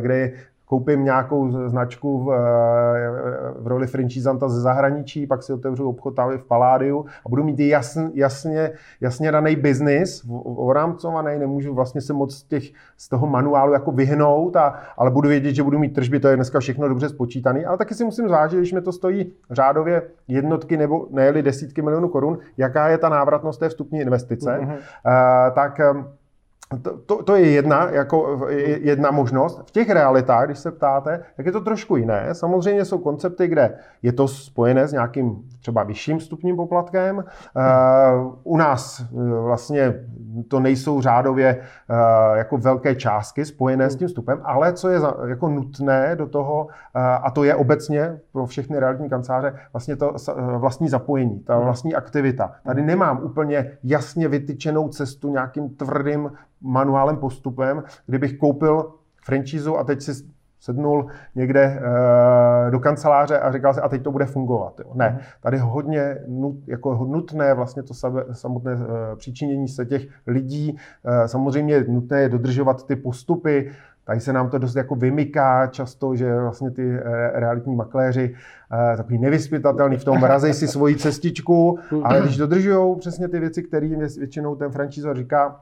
kde 0.00 0.32
koupím 0.70 1.04
nějakou 1.04 1.68
značku 1.68 2.24
v, 2.24 2.26
v 3.58 3.66
roli 3.66 3.86
franchisanta 3.86 4.48
ze 4.48 4.60
zahraničí, 4.60 5.26
pak 5.26 5.42
si 5.42 5.52
otevřu 5.52 5.88
obchod 5.88 6.16
tam 6.16 6.38
v 6.38 6.44
Paládiu 6.44 7.04
a 7.26 7.28
budu 7.28 7.44
mít 7.44 7.60
jasn, 7.60 8.00
jasně, 8.14 8.70
jasně 9.00 9.32
daný 9.32 9.56
biznis, 9.56 10.22
orámcovaný, 10.44 11.38
nemůžu 11.38 11.74
vlastně 11.74 12.00
se 12.00 12.12
moc 12.12 12.42
těch, 12.42 12.62
z 12.96 13.08
toho 13.08 13.26
manuálu 13.26 13.72
jako 13.72 13.92
vyhnout, 13.92 14.56
a, 14.56 14.74
ale 14.96 15.10
budu 15.10 15.28
vědět, 15.28 15.54
že 15.54 15.62
budu 15.62 15.78
mít 15.78 15.94
tržby, 15.94 16.20
to 16.20 16.28
je 16.28 16.36
dneska 16.36 16.60
všechno 16.60 16.88
dobře 16.88 17.08
spočítaný, 17.08 17.64
ale 17.64 17.78
taky 17.78 17.94
si 17.94 18.04
musím 18.04 18.28
zvážit, 18.28 18.58
když 18.58 18.72
mi 18.72 18.80
to 18.80 18.92
stojí 18.92 19.32
řádově 19.50 20.02
jednotky 20.28 20.76
nebo 20.76 21.06
nejeli 21.10 21.42
desítky 21.42 21.82
milionů 21.82 22.08
korun, 22.08 22.38
jaká 22.56 22.88
je 22.88 22.98
ta 22.98 23.08
návratnost 23.08 23.60
té 23.60 23.68
vstupní 23.68 24.00
investice, 24.00 24.58
mm-hmm. 24.60 24.74
uh, 24.74 25.54
tak 25.54 25.80
to, 26.82 26.98
to, 27.06 27.22
to 27.22 27.36
je 27.36 27.50
jedna, 27.50 27.90
jako 27.90 28.48
jedna 28.80 29.10
možnost. 29.10 29.62
V 29.66 29.70
těch 29.70 29.90
realitách, 29.90 30.46
když 30.46 30.58
se 30.58 30.70
ptáte, 30.70 31.20
tak 31.36 31.46
je 31.46 31.52
to 31.52 31.60
trošku 31.60 31.96
jiné. 31.96 32.34
Samozřejmě 32.34 32.84
jsou 32.84 32.98
koncepty, 32.98 33.48
kde 33.48 33.74
je 34.02 34.12
to 34.12 34.28
spojené 34.28 34.88
s 34.88 34.92
nějakým 34.92 35.42
třeba 35.60 35.82
vyšším 35.82 36.20
stupním 36.20 36.56
poplatkem. 36.56 37.16
Uh, 37.16 38.34
u 38.42 38.56
nás 38.56 39.00
uh, 39.10 39.30
vlastně 39.44 39.94
to 40.48 40.60
nejsou 40.60 41.00
řádově 41.00 41.56
uh, 41.90 42.36
jako 42.36 42.58
velké 42.58 42.94
částky 42.94 43.44
spojené 43.44 43.90
s 43.90 43.96
tím 43.96 44.08
vstupem, 44.08 44.40
ale 44.44 44.72
co 44.72 44.88
je 44.88 45.00
za, 45.00 45.14
jako 45.26 45.48
nutné 45.48 46.16
do 46.16 46.26
toho, 46.26 46.68
a 46.94 47.30
to 47.30 47.44
je 47.44 47.54
obecně 47.54 48.20
pro 48.32 48.46
všechny 48.46 48.78
realitní 48.78 49.08
kanceláře, 49.08 49.54
vlastně 49.72 49.96
to 49.96 50.14
vlastní 50.56 50.88
zapojení, 50.88 51.40
ta 51.40 51.58
vlastní 51.58 51.94
aktivita. 51.94 52.52
Tady 52.64 52.82
nemám 52.82 53.20
úplně 53.22 53.70
jasně 53.84 54.28
vytyčenou 54.28 54.88
cestu 54.88 55.30
nějakým 55.30 55.68
tvrdým 55.68 56.30
manuálem 56.60 57.16
postupem, 57.16 57.82
kdybych 58.06 58.38
koupil 58.38 58.92
franchízu 59.24 59.78
a 59.78 59.84
teď 59.84 60.02
si 60.02 60.12
sednul 60.60 61.06
někde 61.34 61.80
uh, 61.80 62.70
do 62.70 62.80
kanceláře 62.80 63.38
a 63.38 63.52
říkal 63.52 63.74
si, 63.74 63.80
a 63.80 63.88
teď 63.88 64.02
to 64.02 64.12
bude 64.12 64.26
fungovat. 64.26 64.80
Jo. 64.80 64.90
Ne, 64.94 65.08
mhm. 65.08 65.20
tady 65.40 65.58
hodně 65.58 66.18
nut, 66.28 66.56
jako 66.66 66.94
nutné 66.94 67.54
vlastně 67.54 67.82
to 67.82 67.94
samotné 68.32 68.74
uh, 68.74 68.80
přičinění 69.16 69.68
se 69.68 69.86
těch 69.86 70.06
lidí. 70.26 70.72
Uh, 70.72 71.26
samozřejmě 71.26 71.84
nutné 71.88 72.20
je 72.20 72.28
dodržovat 72.28 72.86
ty 72.86 72.96
postupy, 72.96 73.70
Tady 74.04 74.20
se 74.20 74.32
nám 74.32 74.50
to 74.50 74.58
dost 74.58 74.74
jako 74.74 74.94
vymyká 74.94 75.66
často, 75.66 76.16
že 76.16 76.40
vlastně 76.40 76.70
ty 76.70 76.96
realitní 77.32 77.76
makléři 77.76 78.34
takový 78.96 79.18
nevyspytatelný 79.18 79.96
v 79.96 80.04
tom, 80.04 80.22
razej 80.22 80.54
si 80.54 80.68
svoji 80.68 80.96
cestičku, 80.96 81.78
ale 82.02 82.20
když 82.20 82.36
dodržují 82.36 82.98
přesně 82.98 83.28
ty 83.28 83.40
věci, 83.40 83.62
které 83.62 83.88
většinou 84.18 84.56
ten 84.56 84.70
franchisor 84.70 85.16
říká, 85.16 85.60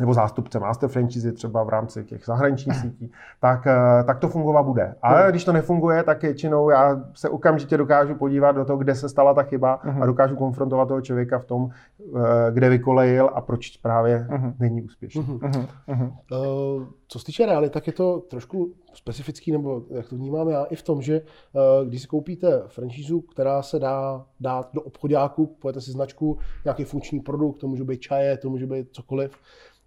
nebo 0.00 0.14
zástupce 0.14 0.60
master 0.60 0.88
franchise 0.88 1.32
třeba 1.32 1.62
v 1.62 1.68
rámci 1.68 2.04
těch 2.04 2.24
zahraničních 2.24 2.76
sítí, 2.76 3.12
tak, 3.40 3.66
eh, 3.66 4.04
tak 4.04 4.18
to 4.18 4.28
fungovat 4.28 4.62
bude. 4.62 4.94
Ale 5.02 5.22
hmm. 5.22 5.30
když 5.30 5.44
to 5.44 5.52
nefunguje, 5.52 6.02
tak 6.02 6.22
většinou 6.22 6.70
já 6.70 7.04
se 7.14 7.28
okamžitě 7.28 7.76
dokážu 7.76 8.14
podívat 8.14 8.52
do 8.52 8.64
toho, 8.64 8.78
kde 8.78 8.94
se 8.94 9.08
stala 9.08 9.34
ta 9.34 9.42
chyba 9.42 9.80
uh-huh. 9.84 10.02
a 10.02 10.06
dokážu 10.06 10.36
konfrontovat 10.36 10.88
toho 10.88 11.00
člověka 11.00 11.38
v 11.38 11.44
tom, 11.44 11.68
eh, 11.68 12.52
kde 12.52 12.68
vykolejil 12.68 13.30
a 13.34 13.40
proč 13.40 13.76
právě 13.76 14.26
uh-huh. 14.30 14.54
není 14.58 14.82
úspěšný. 14.82 15.22
Uh-huh. 15.22 15.68
Uh-huh. 15.88 16.12
Uh, 16.32 16.86
co 17.08 17.18
se 17.18 17.24
týče 17.24 17.46
reality, 17.46 17.72
tak 17.72 17.86
je 17.86 17.92
to 17.92 18.20
trošku 18.20 18.72
specifický, 18.94 19.52
nebo 19.52 19.82
jak 19.90 20.08
to 20.08 20.16
vnímám 20.16 20.48
já, 20.48 20.64
i 20.64 20.76
v 20.76 20.82
tom, 20.82 21.02
že 21.02 21.20
uh, 21.20 21.88
když 21.88 22.02
si 22.02 22.08
koupíte 22.08 22.62
franšízu, 22.66 23.20
která 23.20 23.62
se 23.62 23.78
dá 23.78 24.24
dát 24.40 24.70
do 24.74 24.82
obchodáku, 24.82 25.46
pojete 25.46 25.80
si 25.80 25.90
značku, 25.90 26.38
nějaký 26.64 26.84
funkční 26.84 27.20
produkt, 27.20 27.58
to 27.58 27.68
může 27.68 27.84
být 27.84 28.00
čaje, 28.00 28.36
to 28.36 28.50
může 28.50 28.66
být 28.66 28.88
cokoliv, 28.92 29.38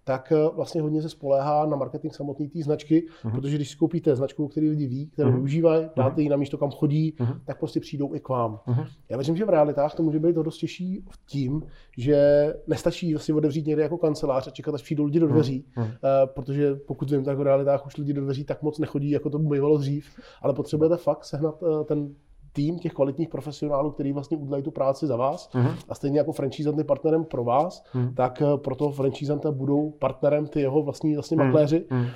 tak 0.08 0.32
eh, 0.32 0.48
vlastně 0.54 0.80
hodně 0.80 1.02
se 1.02 1.08
spoléhá 1.08 1.66
na 1.66 1.76
marketing 1.76 2.14
samotné 2.14 2.48
té 2.48 2.62
značky, 2.62 3.06
uh-huh. 3.24 3.30
protože 3.30 3.56
když 3.56 3.70
si 3.70 3.76
koupíte 3.76 4.16
značku, 4.16 4.48
který 4.48 4.70
lidi 4.70 4.86
ví, 4.86 5.06
kterou 5.06 5.30
uh-huh. 5.30 5.34
využívají, 5.34 5.82
mhm. 5.82 5.90
dáte 5.96 6.22
ji 6.22 6.28
na 6.28 6.36
místo, 6.36 6.58
kam 6.58 6.70
chodí, 6.70 7.14
uh-huh. 7.18 7.40
tak 7.44 7.58
prostě 7.58 7.80
přijdou 7.80 8.14
i 8.14 8.20
k 8.20 8.28
vám. 8.28 8.60
Uh-huh. 8.66 8.86
Já 9.08 9.16
věřím, 9.16 9.36
že 9.36 9.44
v 9.44 9.48
realitách 9.48 9.94
to 9.94 10.02
může 10.02 10.18
být 10.18 10.34
to 10.34 10.42
dost 10.42 10.58
těžší 10.58 11.04
v 11.10 11.26
tím, 11.26 11.62
že 11.98 12.18
nestačí 12.66 13.14
vlastně 13.14 13.34
otevřít 13.34 13.66
někde 13.66 13.82
jako 13.82 13.98
kancelář 13.98 14.46
a 14.46 14.50
čekat, 14.50 14.74
až 14.74 14.82
přijdou 14.82 15.04
lidi 15.04 15.20
do 15.20 15.28
dveří, 15.28 15.64
uh-huh. 15.76 15.82
uh, 15.82 15.90
protože 16.24 16.74
pokud 16.74 17.10
vím, 17.10 17.24
tak 17.24 17.38
v 17.38 17.42
realitách 17.42 17.86
už 17.86 17.96
lidi 17.96 18.12
do 18.12 18.20
dveří 18.20 18.44
tak 18.44 18.62
moc 18.62 18.78
nechodí, 18.78 19.10
jako 19.10 19.30
to 19.30 19.38
bývalo 19.38 19.78
dřív, 19.78 20.06
ale 20.42 20.54
potřebujete 20.54 20.96
fakt 20.96 21.24
sehnat 21.24 21.62
uh, 21.62 21.84
ten 21.84 22.14
tým 22.52 22.78
těch 22.78 22.92
kvalitních 22.92 23.28
profesionálů, 23.28 23.90
který 23.90 24.12
vlastně 24.12 24.36
udělají 24.36 24.62
tu 24.62 24.70
práci 24.70 25.06
za 25.06 25.16
vás. 25.16 25.50
Uh-huh. 25.54 25.74
A 25.88 25.94
stejně 25.94 26.18
jako 26.18 26.32
franchízant 26.32 26.86
partnerem 26.86 27.24
pro 27.24 27.44
vás, 27.44 27.84
uh-huh. 27.94 28.14
tak 28.14 28.42
eh, 28.42 28.56
pro 28.56 28.74
toho 28.74 28.92
franchízanta 28.92 29.50
budou 29.50 29.90
partnerem 29.90 30.46
ty 30.46 30.60
jeho 30.60 30.82
vlastní 30.82 31.14
vlastně 31.14 31.36
uh-huh. 31.36 31.44
makléři. 31.44 31.84
Uh-huh. 31.90 32.00
Uh, 32.00 32.08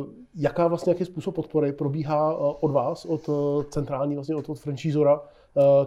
uh, 0.00 0.06
jaká 0.34 0.68
vlastně, 0.68 0.90
jaký 0.90 1.04
způsob 1.04 1.34
podpory 1.34 1.72
probíhá 1.72 2.36
uh, 2.36 2.54
od 2.60 2.70
vás, 2.70 3.04
od 3.04 3.30
centrální 3.70 4.14
vlastně 4.14 4.36
od, 4.36 4.48
od 4.48 4.58
franchízora 4.58 5.20
uh, 5.20 5.22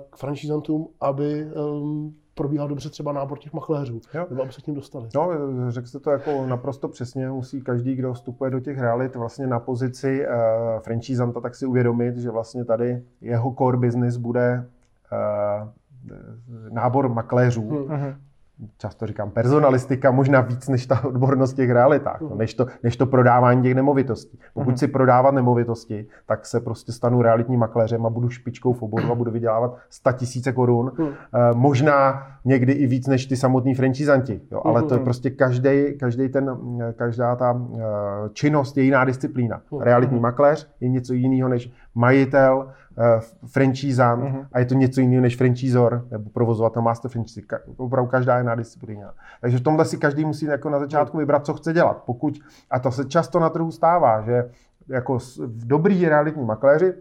k 0.10 0.18
franchízantům, 0.18 0.88
aby 1.00 1.46
um, 1.46 2.16
probíhal 2.42 2.68
dobře 2.68 2.90
třeba 2.90 3.14
nábor 3.14 3.40
těch 3.40 3.54
makléřů, 3.54 4.02
jo. 4.14 4.26
nebo 4.30 4.42
aby 4.42 4.52
se 4.52 4.62
k 4.62 4.68
ním 4.68 4.76
dostali. 4.76 5.10
No, 5.16 5.32
řekl 5.72 5.88
jste 5.88 6.00
to 6.00 6.12
jako 6.12 6.46
naprosto 6.46 6.88
přesně. 6.88 7.30
Musí 7.30 7.62
každý, 7.62 7.96
kdo 7.96 8.14
vstupuje 8.14 8.52
do 8.52 8.60
těch 8.60 8.80
realit 8.80 9.16
vlastně 9.16 9.48
na 9.48 9.60
pozici 9.60 10.26
uh, 10.28 10.34
franchisanta, 10.80 11.42
tak 11.42 11.56
si 11.56 11.66
uvědomit, 11.66 12.18
že 12.18 12.30
vlastně 12.30 12.66
tady 12.66 13.04
jeho 13.22 13.56
core 13.58 13.78
business 13.78 14.18
bude 14.18 14.70
uh, 15.12 15.70
nábor 16.74 17.10
makléřů, 17.10 17.88
hmm 17.90 18.16
často 18.78 19.08
říkám 19.08 19.32
personalistika, 19.32 20.12
možná 20.12 20.42
víc 20.42 20.68
než 20.68 20.86
ta 20.86 21.06
odbornost 21.06 21.54
těch 21.54 21.70
realitách, 21.70 22.22
no, 22.22 22.36
než, 22.36 22.54
to, 22.54 22.66
než 22.84 22.98
to 22.98 23.06
prodávání 23.06 23.64
těch 23.64 23.76
nemovitostí. 23.76 24.40
Pokud 24.54 24.76
uh-huh. 24.76 24.80
si 24.80 24.88
prodávat 24.88 25.34
nemovitosti, 25.34 26.08
tak 26.26 26.46
se 26.46 26.60
prostě 26.60 26.92
stanu 26.92 27.22
realitním 27.22 27.60
makléřem 27.60 28.06
a 28.06 28.10
budu 28.10 28.30
špičkou 28.30 28.74
v 28.74 28.82
oboru 28.82 29.12
a 29.12 29.16
budu 29.16 29.32
vydělávat 29.32 29.78
100 29.90 30.12
tisíce 30.12 30.52
korun. 30.52 30.88
Uh-huh. 30.88 31.14
E, 31.34 31.54
možná 31.54 32.28
někdy 32.46 32.74
i 32.74 32.88
víc 32.88 33.08
než 33.08 33.26
ty 33.26 33.36
samotní 33.36 33.76
franchisanti, 33.76 34.42
jo, 34.52 34.62
ale 34.66 34.82
uh-huh. 34.82 34.88
to 34.88 34.94
je 34.94 35.00
prostě 35.00 35.30
každý, 35.30 35.98
každý 36.00 36.30
ten, 36.30 36.58
každá 36.96 37.36
ta 37.36 37.52
uh, 37.52 37.80
činnost 38.34 38.78
je 38.78 38.84
jiná 38.84 39.06
disciplína. 39.06 39.62
Uh-huh. 39.72 39.82
Realitní 39.82 40.20
makléř 40.20 40.70
je 40.80 40.90
něco 40.90 41.14
jiného 41.14 41.50
než 41.50 41.72
majitel, 41.96 42.58
uh, 42.98 43.06
franchisant 43.46 44.24
uh-huh. 44.24 44.48
a 44.52 44.60
je 44.60 44.66
to 44.66 44.74
něco 44.74 45.02
jiného 45.02 45.22
než 45.22 45.38
franchisor 45.38 46.08
nebo 46.12 46.30
provozovatel 46.30 46.82
master 46.82 47.12
franchise. 47.12 47.42
Ka- 47.42 47.60
opravdu 47.78 48.10
každá 48.12 48.38
jiná 48.38 48.56
disciplína. 48.56 49.14
Takže 49.42 49.58
v 49.58 49.62
tomhle 49.62 49.86
si 49.86 49.98
každý 49.98 50.26
musí 50.26 50.46
jako 50.46 50.70
na 50.70 50.80
začátku 50.80 51.18
vybrat, 51.18 51.46
co 51.46 51.54
chce 51.54 51.74
dělat. 51.74 52.04
Pokud, 52.06 52.40
a 52.70 52.80
to 52.80 52.92
se 52.92 53.06
často 53.06 53.40
na 53.40 53.50
trhu 53.50 53.72
stává, 53.72 54.22
že 54.22 54.50
jako 54.88 55.18
v 55.38 55.68
dobrý 55.68 56.10
realitní 56.10 56.46
makléři 56.46 56.94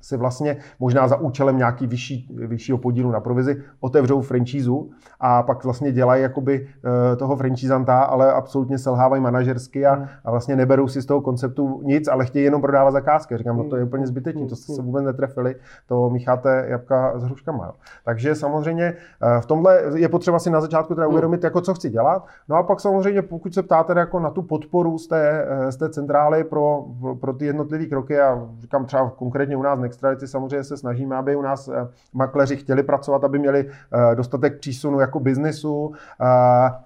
si 0.00 0.16
vlastně 0.16 0.56
možná 0.80 1.08
za 1.08 1.16
účelem 1.16 1.58
nějaký 1.58 1.86
vyšší, 1.86 2.28
vyššího 2.46 2.78
podílu 2.78 3.10
na 3.10 3.20
provizi 3.20 3.62
otevřou 3.80 4.20
franchízu 4.20 4.90
a 5.20 5.42
pak 5.42 5.64
vlastně 5.64 5.92
dělají 5.92 6.22
jakoby 6.22 6.68
eh, 7.12 7.16
toho 7.16 7.36
franchisanta, 7.36 8.02
ale 8.02 8.32
absolutně 8.32 8.78
selhávají 8.78 9.22
manažersky 9.22 9.86
a, 9.86 9.94
hmm. 9.94 10.06
a 10.24 10.30
vlastně 10.30 10.56
neberou 10.56 10.88
si 10.88 11.02
z 11.02 11.06
toho 11.06 11.20
konceptu 11.20 11.80
nic, 11.84 12.08
ale 12.08 12.26
chtějí 12.26 12.44
jenom 12.44 12.60
prodávat 12.60 12.90
zakázky. 12.90 13.36
Říkám, 13.36 13.56
no 13.56 13.64
to 13.64 13.76
je 13.76 13.84
úplně 13.84 14.06
zbytečné, 14.06 14.46
to 14.46 14.56
jste 14.56 14.72
se 14.72 14.82
vůbec 14.82 15.04
netrefili, 15.04 15.56
to 15.86 16.10
mícháte 16.10 16.64
jabka 16.68 17.18
s 17.18 17.24
hruškama. 17.24 17.74
Takže 18.04 18.34
samozřejmě 18.34 18.94
eh, 19.22 19.40
v 19.40 19.46
tomhle 19.46 19.82
je 19.94 20.08
potřeba 20.08 20.38
si 20.38 20.50
na 20.50 20.60
začátku 20.60 20.94
teda 20.94 21.06
hmm. 21.06 21.12
uvědomit, 21.12 21.44
jako 21.44 21.60
co 21.60 21.74
chci 21.74 21.90
dělat. 21.90 22.26
No 22.48 22.56
a 22.56 22.62
pak 22.62 22.80
samozřejmě, 22.80 23.22
pokud 23.22 23.54
se 23.54 23.62
ptáte 23.62 23.98
jako 23.98 24.20
na 24.20 24.30
tu 24.30 24.42
podporu 24.42 24.98
z 24.98 25.06
té, 25.06 25.46
eh, 25.48 25.72
z 25.72 25.76
té 25.76 25.88
centrály 25.88 26.44
pro, 26.44 26.84
pro, 27.00 27.16
pro 27.16 27.32
ty 27.32 27.46
jednotlivé 27.46 27.86
kroky, 27.86 28.20
a 28.20 28.48
říkám 28.60 28.86
třeba 28.86 29.10
konkrétně 29.10 29.56
u 29.56 29.62
nás 29.62 29.78
Nextrality 29.88 30.28
samozřejmě 30.28 30.64
se 30.64 30.76
snažíme, 30.76 31.16
aby 31.16 31.36
u 31.36 31.42
nás 31.42 31.68
eh, 31.68 31.88
makléři 32.12 32.56
chtěli 32.56 32.82
pracovat, 32.82 33.24
aby 33.24 33.38
měli 33.38 33.70
eh, 33.70 34.14
dostatek 34.14 34.58
přísunu 34.58 35.00
jako 35.00 35.20
biznisu. 35.20 35.92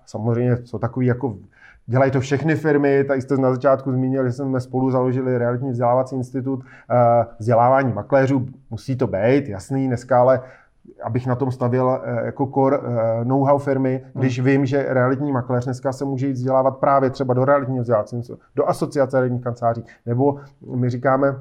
Samozřejmě 0.06 0.56
jsou 0.64 0.78
takový 0.78 1.06
jako 1.06 1.36
Dělají 1.86 2.10
to 2.10 2.20
všechny 2.20 2.56
firmy, 2.56 3.04
tady 3.04 3.22
jste 3.22 3.36
na 3.36 3.50
začátku 3.50 3.92
zmínili, 3.92 4.28
že 4.28 4.32
jsme 4.32 4.60
spolu 4.60 4.90
založili 4.90 5.38
realitní 5.38 5.70
vzdělávací 5.70 6.16
institut 6.16 6.64
eh, 6.64 7.26
vzdělávání 7.38 7.92
makléřů. 7.92 8.46
Musí 8.70 8.96
to 8.96 9.06
být, 9.06 9.48
jasný, 9.48 9.86
dneska 9.86 10.20
ale 10.20 10.40
abych 11.02 11.26
na 11.26 11.34
tom 11.34 11.50
stavil 11.50 12.00
jako 12.24 12.46
core 12.46 12.78
know-how 13.24 13.58
firmy, 13.58 14.04
když 14.14 14.38
hmm. 14.38 14.46
vím, 14.46 14.66
že 14.66 14.86
realitní 14.88 15.32
makléř 15.32 15.64
dneska 15.64 15.92
se 15.92 16.04
může 16.04 16.26
jít 16.26 16.32
vzdělávat 16.32 16.76
právě 16.76 17.10
třeba 17.10 17.34
do 17.34 17.44
realitního 17.44 17.82
vzdělávání, 17.82 18.22
do 18.56 18.68
asociace 18.68 19.16
realitních 19.16 19.44
kanceláří, 19.44 19.84
nebo 20.06 20.40
my 20.74 20.90
říkáme, 20.90 21.36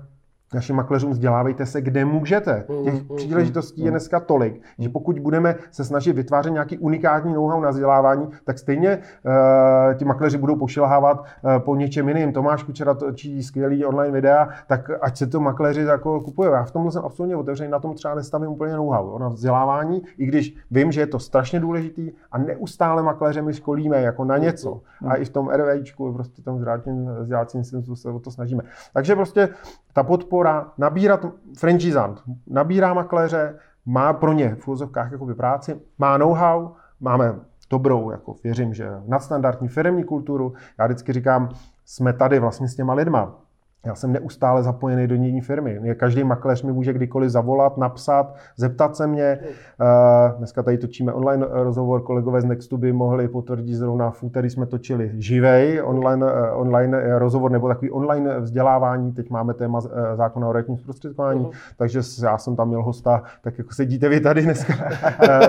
našim 0.53 0.75
makléřům 0.75 1.11
vzdělávejte 1.11 1.65
se, 1.65 1.81
kde 1.81 2.05
můžete. 2.05 2.65
Mm, 2.69 2.83
Těch 2.83 3.09
mm, 3.09 3.15
příležitostí 3.15 3.81
je 3.81 3.87
mm. 3.87 3.91
dneska 3.91 4.19
tolik, 4.19 4.61
že 4.79 4.89
pokud 4.89 5.19
budeme 5.19 5.55
se 5.71 5.85
snažit 5.85 6.15
vytvářet 6.15 6.53
nějaký 6.53 6.77
unikátní 6.77 7.33
know-how 7.33 7.61
na 7.61 7.69
vzdělávání, 7.69 8.29
tak 8.43 8.59
stejně 8.59 8.99
uh, 9.25 9.93
ti 9.93 10.05
makléři 10.05 10.37
budou 10.37 10.55
pošilhávat 10.55 11.19
uh, 11.19 11.57
po 11.57 11.75
něčem 11.75 12.07
jiným. 12.07 12.33
Tomáš 12.33 12.63
Kučera 12.63 12.93
točí 12.93 13.43
skvělý 13.43 13.85
online 13.85 14.11
videa, 14.11 14.49
tak 14.67 14.91
ať 15.01 15.17
se 15.17 15.27
to 15.27 15.39
makléři 15.39 15.81
jako 15.81 16.21
kupují. 16.21 16.49
Já 16.51 16.63
v 16.63 16.71
tomhle 16.71 16.91
jsem 16.91 17.05
absolutně 17.05 17.35
otevřený, 17.35 17.71
na 17.71 17.79
tom 17.79 17.95
třeba 17.95 18.15
nestavím 18.15 18.49
úplně 18.49 18.73
know-how, 18.73 19.17
na 19.17 19.27
vzdělávání, 19.27 20.01
i 20.17 20.25
když 20.25 20.55
vím, 20.71 20.91
že 20.91 21.01
je 21.01 21.07
to 21.07 21.19
strašně 21.19 21.59
důležitý 21.59 22.11
a 22.31 22.37
neustále 22.37 23.03
makléře 23.03 23.41
my 23.41 23.53
školíme 23.53 24.01
jako 24.01 24.25
na 24.25 24.37
něco. 24.37 24.81
A 25.07 25.15
i 25.15 25.25
v 25.25 25.29
tom 25.29 25.49
RVIčku, 25.49 26.13
prostě 26.13 26.41
tom 26.41 26.57
zdravotním 26.57 27.09
vzdělávacím 27.21 27.63
se 27.63 28.09
o 28.09 28.19
to 28.19 28.31
snažíme. 28.31 28.63
Takže 28.93 29.15
prostě 29.15 29.49
ta 29.93 30.03
podpora, 30.03 30.40
nabírat 30.77 31.25
franchisant, 31.57 32.21
nabírá 32.47 32.93
makléře, 32.93 33.59
má 33.85 34.13
pro 34.13 34.33
ně 34.33 34.55
v 34.55 34.67
úzovkách 34.67 35.11
jakoby 35.11 35.35
práci, 35.35 35.81
má 35.97 36.17
know-how, 36.17 36.71
máme 36.99 37.35
dobrou, 37.69 38.11
jako 38.11 38.35
věřím, 38.43 38.73
že 38.73 38.89
nadstandardní 39.07 39.67
firmní 39.67 40.03
kulturu. 40.03 40.53
Já 40.79 40.85
vždycky 40.85 41.13
říkám, 41.13 41.49
jsme 41.85 42.13
tady 42.13 42.39
vlastně 42.39 42.67
s 42.67 42.75
těma 42.75 42.93
lidma. 42.93 43.40
Já 43.85 43.95
jsem 43.95 44.13
neustále 44.13 44.63
zapojený 44.63 45.07
do 45.07 45.15
jiné 45.15 45.41
firmy. 45.41 45.95
Každý 45.95 46.23
makléř 46.23 46.63
mi 46.63 46.71
může 46.71 46.93
kdykoliv 46.93 47.29
zavolat, 47.29 47.77
napsat, 47.77 48.35
zeptat 48.57 48.95
se 48.95 49.07
mě. 49.07 49.39
Uh, 49.41 50.37
dneska 50.37 50.63
tady 50.63 50.77
točíme 50.77 51.13
online 51.13 51.45
rozhovor, 51.49 52.01
kolegové 52.01 52.41
z 52.41 52.45
Nextu 52.45 52.77
by 52.77 52.93
mohli 52.93 53.27
potvrdit 53.27 53.75
zrovna 53.75 54.11
v 54.11 54.23
úterý 54.23 54.49
jsme 54.49 54.65
točili 54.65 55.11
živej 55.13 55.81
online, 55.83 56.25
uh, 56.25 56.31
online 56.53 57.19
rozhovor 57.19 57.51
nebo 57.51 57.67
takový 57.67 57.91
online 57.91 58.39
vzdělávání. 58.39 59.11
Teď 59.11 59.29
máme 59.29 59.53
téma 59.53 59.81
zákona 60.15 60.47
o 60.47 60.51
realitním 60.51 60.77
zprostředkování, 60.77 61.45
uh-huh. 61.45 61.51
takže 61.77 61.99
já 62.23 62.37
jsem 62.37 62.55
tam 62.55 62.67
měl 62.67 62.83
hosta, 62.83 63.23
tak 63.41 63.57
jako 63.57 63.73
sedíte 63.73 64.09
vy 64.09 64.19
tady 64.19 64.41
dneska, 64.41 64.73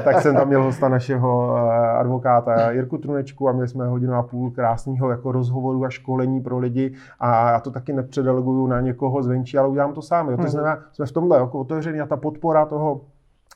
tak 0.04 0.20
jsem 0.20 0.36
tam 0.36 0.48
měl 0.48 0.62
hosta 0.62 0.88
našeho 0.88 1.56
advokáta 1.98 2.70
Jirku 2.70 2.98
Trunečku 2.98 3.48
a 3.48 3.52
měli 3.52 3.68
jsme 3.68 3.86
hodinu 3.86 4.14
a 4.14 4.22
půl 4.22 4.50
krásného 4.50 5.10
jako 5.10 5.32
rozhovoru 5.32 5.84
a 5.84 5.90
školení 5.90 6.40
pro 6.40 6.58
lidi 6.58 6.94
a 7.20 7.50
já 7.50 7.60
to 7.60 7.70
taky 7.70 7.92
nepřed 7.92 8.21
předeleguju 8.22 8.66
na 8.66 8.80
někoho 8.80 9.22
zvenčí, 9.22 9.58
ale 9.58 9.68
udělám 9.68 9.92
to 9.92 10.02
sám. 10.02 10.30
Jo. 10.30 10.36
To 10.36 10.42
hmm. 10.42 10.50
znamená, 10.50 10.78
jsme 10.92 11.06
v 11.06 11.12
tomhle 11.12 11.38
jako 11.38 11.60
otevření 11.60 12.00
a 12.00 12.06
ta 12.06 12.16
podpora 12.16 12.66
toho 12.66 13.00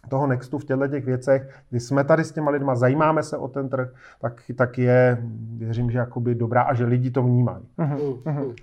toho 0.08 0.26
Nextu 0.26 0.58
v 0.58 0.64
těchto 0.64 0.88
těch 0.88 1.04
věcech, 1.04 1.50
kdy 1.70 1.80
jsme 1.80 2.04
tady 2.04 2.24
s 2.24 2.32
těma 2.32 2.50
lidma, 2.50 2.74
zajímáme 2.74 3.22
se 3.22 3.36
o 3.36 3.48
ten 3.48 3.68
trh, 3.68 3.88
tak, 4.20 4.42
tak 4.56 4.78
je, 4.78 5.18
věřím, 5.56 5.90
že 5.90 5.98
jakoby 5.98 6.34
dobrá 6.34 6.62
a 6.62 6.74
že 6.74 6.84
lidi 6.84 7.10
to 7.10 7.22
vnímají. 7.22 7.64
Uh-huh. 7.78 8.22
Uh-huh. 8.22 8.54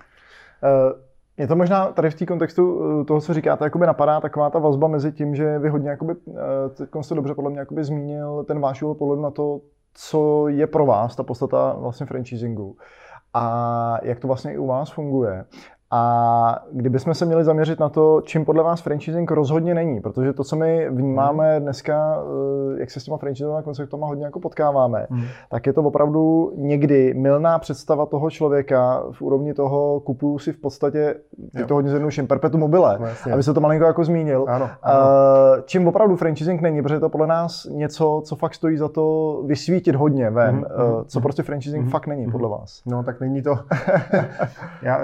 Je 1.36 1.46
to 1.46 1.56
možná 1.56 1.86
tady 1.92 2.10
v 2.10 2.14
té 2.14 2.26
kontextu 2.26 2.80
eh, 3.00 3.04
toho, 3.04 3.20
co 3.20 3.34
říkáte, 3.34 3.64
jakoby 3.64 3.86
napadá 3.86 4.20
taková 4.20 4.50
ta 4.50 4.58
vazba 4.58 4.88
mezi 4.88 5.12
tím, 5.12 5.34
že 5.34 5.58
vy 5.58 5.68
hodně, 5.68 5.90
jakoby, 5.90 6.14
eh, 6.28 6.68
teď 6.68 6.88
jste 7.00 7.14
dobře 7.14 7.34
podle 7.34 7.50
mě 7.50 7.58
jakoby 7.58 7.84
zmínil 7.84 8.44
ten 8.44 8.60
váš 8.60 8.82
úhel 8.82 8.94
pohledu 8.94 9.22
na 9.22 9.30
to, 9.30 9.60
co 9.94 10.48
je 10.48 10.66
pro 10.66 10.86
vás 10.86 11.16
ta 11.16 11.22
podstata 11.22 11.76
vlastně 11.78 12.06
franchisingu 12.06 12.76
a 13.34 13.98
jak 14.02 14.20
to 14.20 14.26
vlastně 14.26 14.52
i 14.54 14.58
u 14.58 14.66
vás 14.66 14.90
funguje. 14.90 15.44
A 15.96 16.58
kdybychom 16.72 17.14
se 17.14 17.26
měli 17.26 17.44
zaměřit 17.44 17.80
na 17.80 17.88
to, 17.88 18.20
čím 18.24 18.44
podle 18.44 18.62
vás 18.62 18.80
franchising 18.80 19.30
rozhodně 19.30 19.74
není, 19.74 20.00
protože 20.00 20.32
to, 20.32 20.44
co 20.44 20.56
my 20.56 20.90
vnímáme 20.90 21.54
hmm. 21.54 21.62
dneska, 21.62 22.22
eh, 22.76 22.80
jak 22.80 22.90
se 22.90 23.00
s 23.00 23.04
těma 23.04 23.16
franchisingovými 23.16 23.64
konceptama 23.64 24.06
hodně 24.06 24.24
jako 24.24 24.40
potkáváme, 24.40 25.06
hmm. 25.10 25.24
tak 25.50 25.66
je 25.66 25.72
to 25.72 25.82
opravdu 25.82 26.52
někdy 26.56 27.14
milná 27.14 27.58
představa 27.58 28.06
toho 28.06 28.30
člověka 28.30 29.02
v 29.12 29.22
úrovni 29.22 29.54
toho, 29.54 30.00
kupuju 30.00 30.38
si 30.38 30.52
v 30.52 30.60
podstatě, 30.60 31.14
ty 31.56 31.64
to 31.64 31.74
hodně 31.74 31.90
zjednoduším, 31.90 32.26
perpetu 32.26 32.58
mobile, 32.58 32.98
no, 33.00 33.32
aby 33.32 33.42
se 33.42 33.54
to 33.54 33.60
malinko 33.60 33.86
jako 33.86 34.04
zmínil. 34.04 34.44
Ano, 34.48 34.70
ano. 34.82 35.00
Čím 35.64 35.88
opravdu 35.88 36.16
franchising 36.16 36.60
není, 36.60 36.82
protože 36.82 37.00
to 37.00 37.08
podle 37.08 37.26
nás 37.26 37.66
něco, 37.70 38.22
co 38.24 38.36
fakt 38.36 38.54
stojí 38.54 38.76
za 38.76 38.88
to 38.88 39.42
vysvítit 39.46 39.94
hodně 39.94 40.30
ven, 40.30 40.54
hmm. 40.54 40.64
co 41.06 41.18
hmm. 41.18 41.22
prostě 41.22 41.42
franchising 41.42 41.82
hmm. 41.82 41.90
fakt 41.90 42.06
není 42.06 42.30
podle 42.30 42.48
vás. 42.48 42.82
No 42.86 43.02
tak 43.02 43.20
není 43.20 43.42
to. 43.42 43.58
Já, 44.82 44.98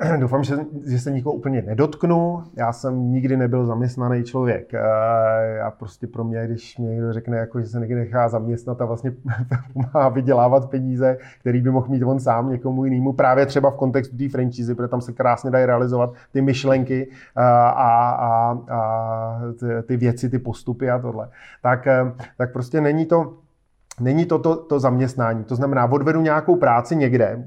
doufám, 0.20 0.44
že, 0.44 0.56
že 0.86 0.98
se 0.98 1.10
nikoho 1.10 1.34
úplně 1.34 1.62
nedotknu. 1.62 2.42
Já 2.56 2.72
jsem 2.72 3.12
nikdy 3.12 3.36
nebyl 3.36 3.66
zaměstnaný 3.66 4.24
člověk. 4.24 4.72
Já 5.56 5.70
prostě 5.70 6.06
pro 6.06 6.24
mě, 6.24 6.46
když 6.46 6.78
mě 6.78 6.88
někdo 6.88 7.12
řekne, 7.12 7.36
jako, 7.36 7.60
že 7.60 7.66
se 7.66 7.80
někdy 7.80 7.94
nechá 7.94 8.28
zaměstnat 8.28 8.80
a 8.80 8.84
vlastně 8.84 9.12
pomáhá 9.72 10.08
vydělávat 10.08 10.70
peníze, 10.70 11.18
který 11.40 11.60
by 11.60 11.70
mohl 11.70 11.88
mít 11.88 12.02
on 12.02 12.20
sám 12.20 12.50
někomu 12.50 12.84
jinému, 12.84 13.12
právě 13.12 13.46
třeba 13.46 13.70
v 13.70 13.76
kontextu 13.76 14.16
té 14.16 14.28
franchise, 14.28 14.74
protože 14.74 14.88
tam 14.88 15.00
se 15.00 15.12
krásně 15.12 15.50
dají 15.50 15.66
realizovat 15.66 16.12
ty 16.32 16.42
myšlenky 16.42 17.10
a, 17.36 17.68
a, 17.68 18.52
a 18.70 19.40
ty 19.86 19.96
věci, 19.96 20.28
ty 20.28 20.38
postupy 20.38 20.90
a 20.90 20.98
tohle. 20.98 21.28
Tak, 21.62 21.88
tak 22.38 22.52
prostě 22.52 22.80
není 22.80 23.06
to, 23.06 23.34
Není 24.00 24.24
to, 24.24 24.38
to 24.38 24.56
to 24.56 24.80
zaměstnání. 24.80 25.44
To 25.44 25.56
znamená, 25.56 25.92
odvedu 25.92 26.20
nějakou 26.20 26.56
práci 26.56 26.96
někde, 26.96 27.44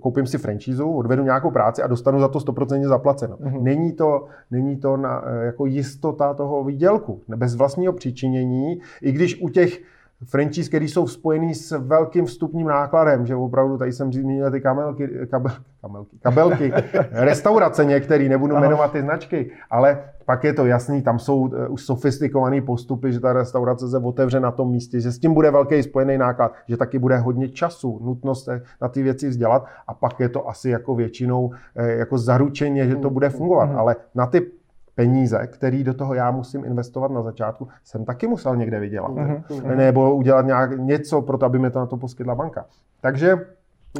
koupím 0.00 0.26
si 0.26 0.38
franšízu, 0.38 0.90
odvedu 0.90 1.22
nějakou 1.22 1.50
práci 1.50 1.82
a 1.82 1.86
dostanu 1.86 2.20
za 2.20 2.28
to 2.28 2.38
100% 2.38 2.88
zaplaceno. 2.88 3.36
Mm-hmm. 3.36 3.62
Není 3.62 3.92
to, 3.92 4.26
není 4.50 4.76
to 4.76 4.96
na, 4.96 5.22
jako 5.42 5.66
jistota 5.66 6.34
toho 6.34 6.64
výdělku, 6.64 7.20
bez 7.36 7.54
vlastního 7.54 7.92
přičinění, 7.92 8.78
i 9.02 9.12
když 9.12 9.42
u 9.42 9.48
těch 9.48 9.82
franchise, 10.24 10.68
které 10.68 10.84
jsou 10.84 11.06
spojený 11.06 11.54
s 11.54 11.78
velkým 11.78 12.26
vstupním 12.26 12.66
nákladem, 12.66 13.26
že 13.26 13.36
opravdu 13.36 13.78
tady 13.78 13.92
jsem 13.92 14.12
zmínil 14.12 14.50
ty 14.50 14.60
kamelky, 14.60 15.08
kabel, 15.30 15.52
kamelky, 15.80 16.16
kabelky, 16.22 16.72
restaurace 17.10 17.84
některé, 17.84 18.28
nebudu 18.28 18.56
Aha. 18.56 18.64
jmenovat 18.64 18.92
ty 18.92 19.00
značky, 19.00 19.50
ale 19.70 19.98
pak 20.24 20.44
je 20.44 20.52
to 20.52 20.66
jasný, 20.66 21.02
tam 21.02 21.18
jsou 21.18 21.40
uh, 21.40 21.50
už 21.68 21.82
sofistikované 21.82 22.60
postupy, 22.60 23.12
že 23.12 23.20
ta 23.20 23.32
restaurace 23.32 23.88
se 23.88 23.98
otevře 23.98 24.40
na 24.40 24.50
tom 24.50 24.70
místě, 24.70 25.00
že 25.00 25.12
s 25.12 25.18
tím 25.18 25.34
bude 25.34 25.50
velký 25.50 25.82
spojený 25.82 26.18
náklad, 26.18 26.52
že 26.68 26.76
taky 26.76 26.98
bude 26.98 27.18
hodně 27.18 27.48
času, 27.48 28.00
nutnost 28.04 28.44
se 28.44 28.62
na 28.82 28.88
ty 28.88 29.02
věci 29.02 29.28
vzdělat 29.28 29.66
a 29.86 29.94
pak 29.94 30.20
je 30.20 30.28
to 30.28 30.48
asi 30.48 30.70
jako 30.70 30.94
většinou 30.94 31.50
eh, 31.76 31.92
jako 31.92 32.18
zaručeně, 32.18 32.88
že 32.88 32.96
to 32.96 33.10
bude 33.10 33.30
fungovat, 33.30 33.70
mm. 33.70 33.78
ale 33.78 33.96
na 34.14 34.26
ty 34.26 34.50
peníze, 34.96 35.46
který 35.46 35.84
do 35.84 35.94
toho 35.94 36.14
já 36.14 36.30
musím 36.30 36.64
investovat 36.64 37.10
na 37.10 37.22
začátku, 37.22 37.68
jsem 37.84 38.04
taky 38.04 38.26
musel 38.26 38.56
někde 38.56 38.80
vydělat. 38.80 39.10
Mm-hmm. 39.10 39.76
Nebo 39.76 40.14
udělat 40.14 40.46
nějak 40.46 40.78
něco 40.78 41.22
pro 41.22 41.38
to, 41.38 41.46
aby 41.46 41.58
mi 41.58 41.70
to 41.70 41.78
na 41.78 41.86
to 41.86 41.96
poskytla 41.96 42.34
banka. 42.34 42.66
Takže 43.00 43.36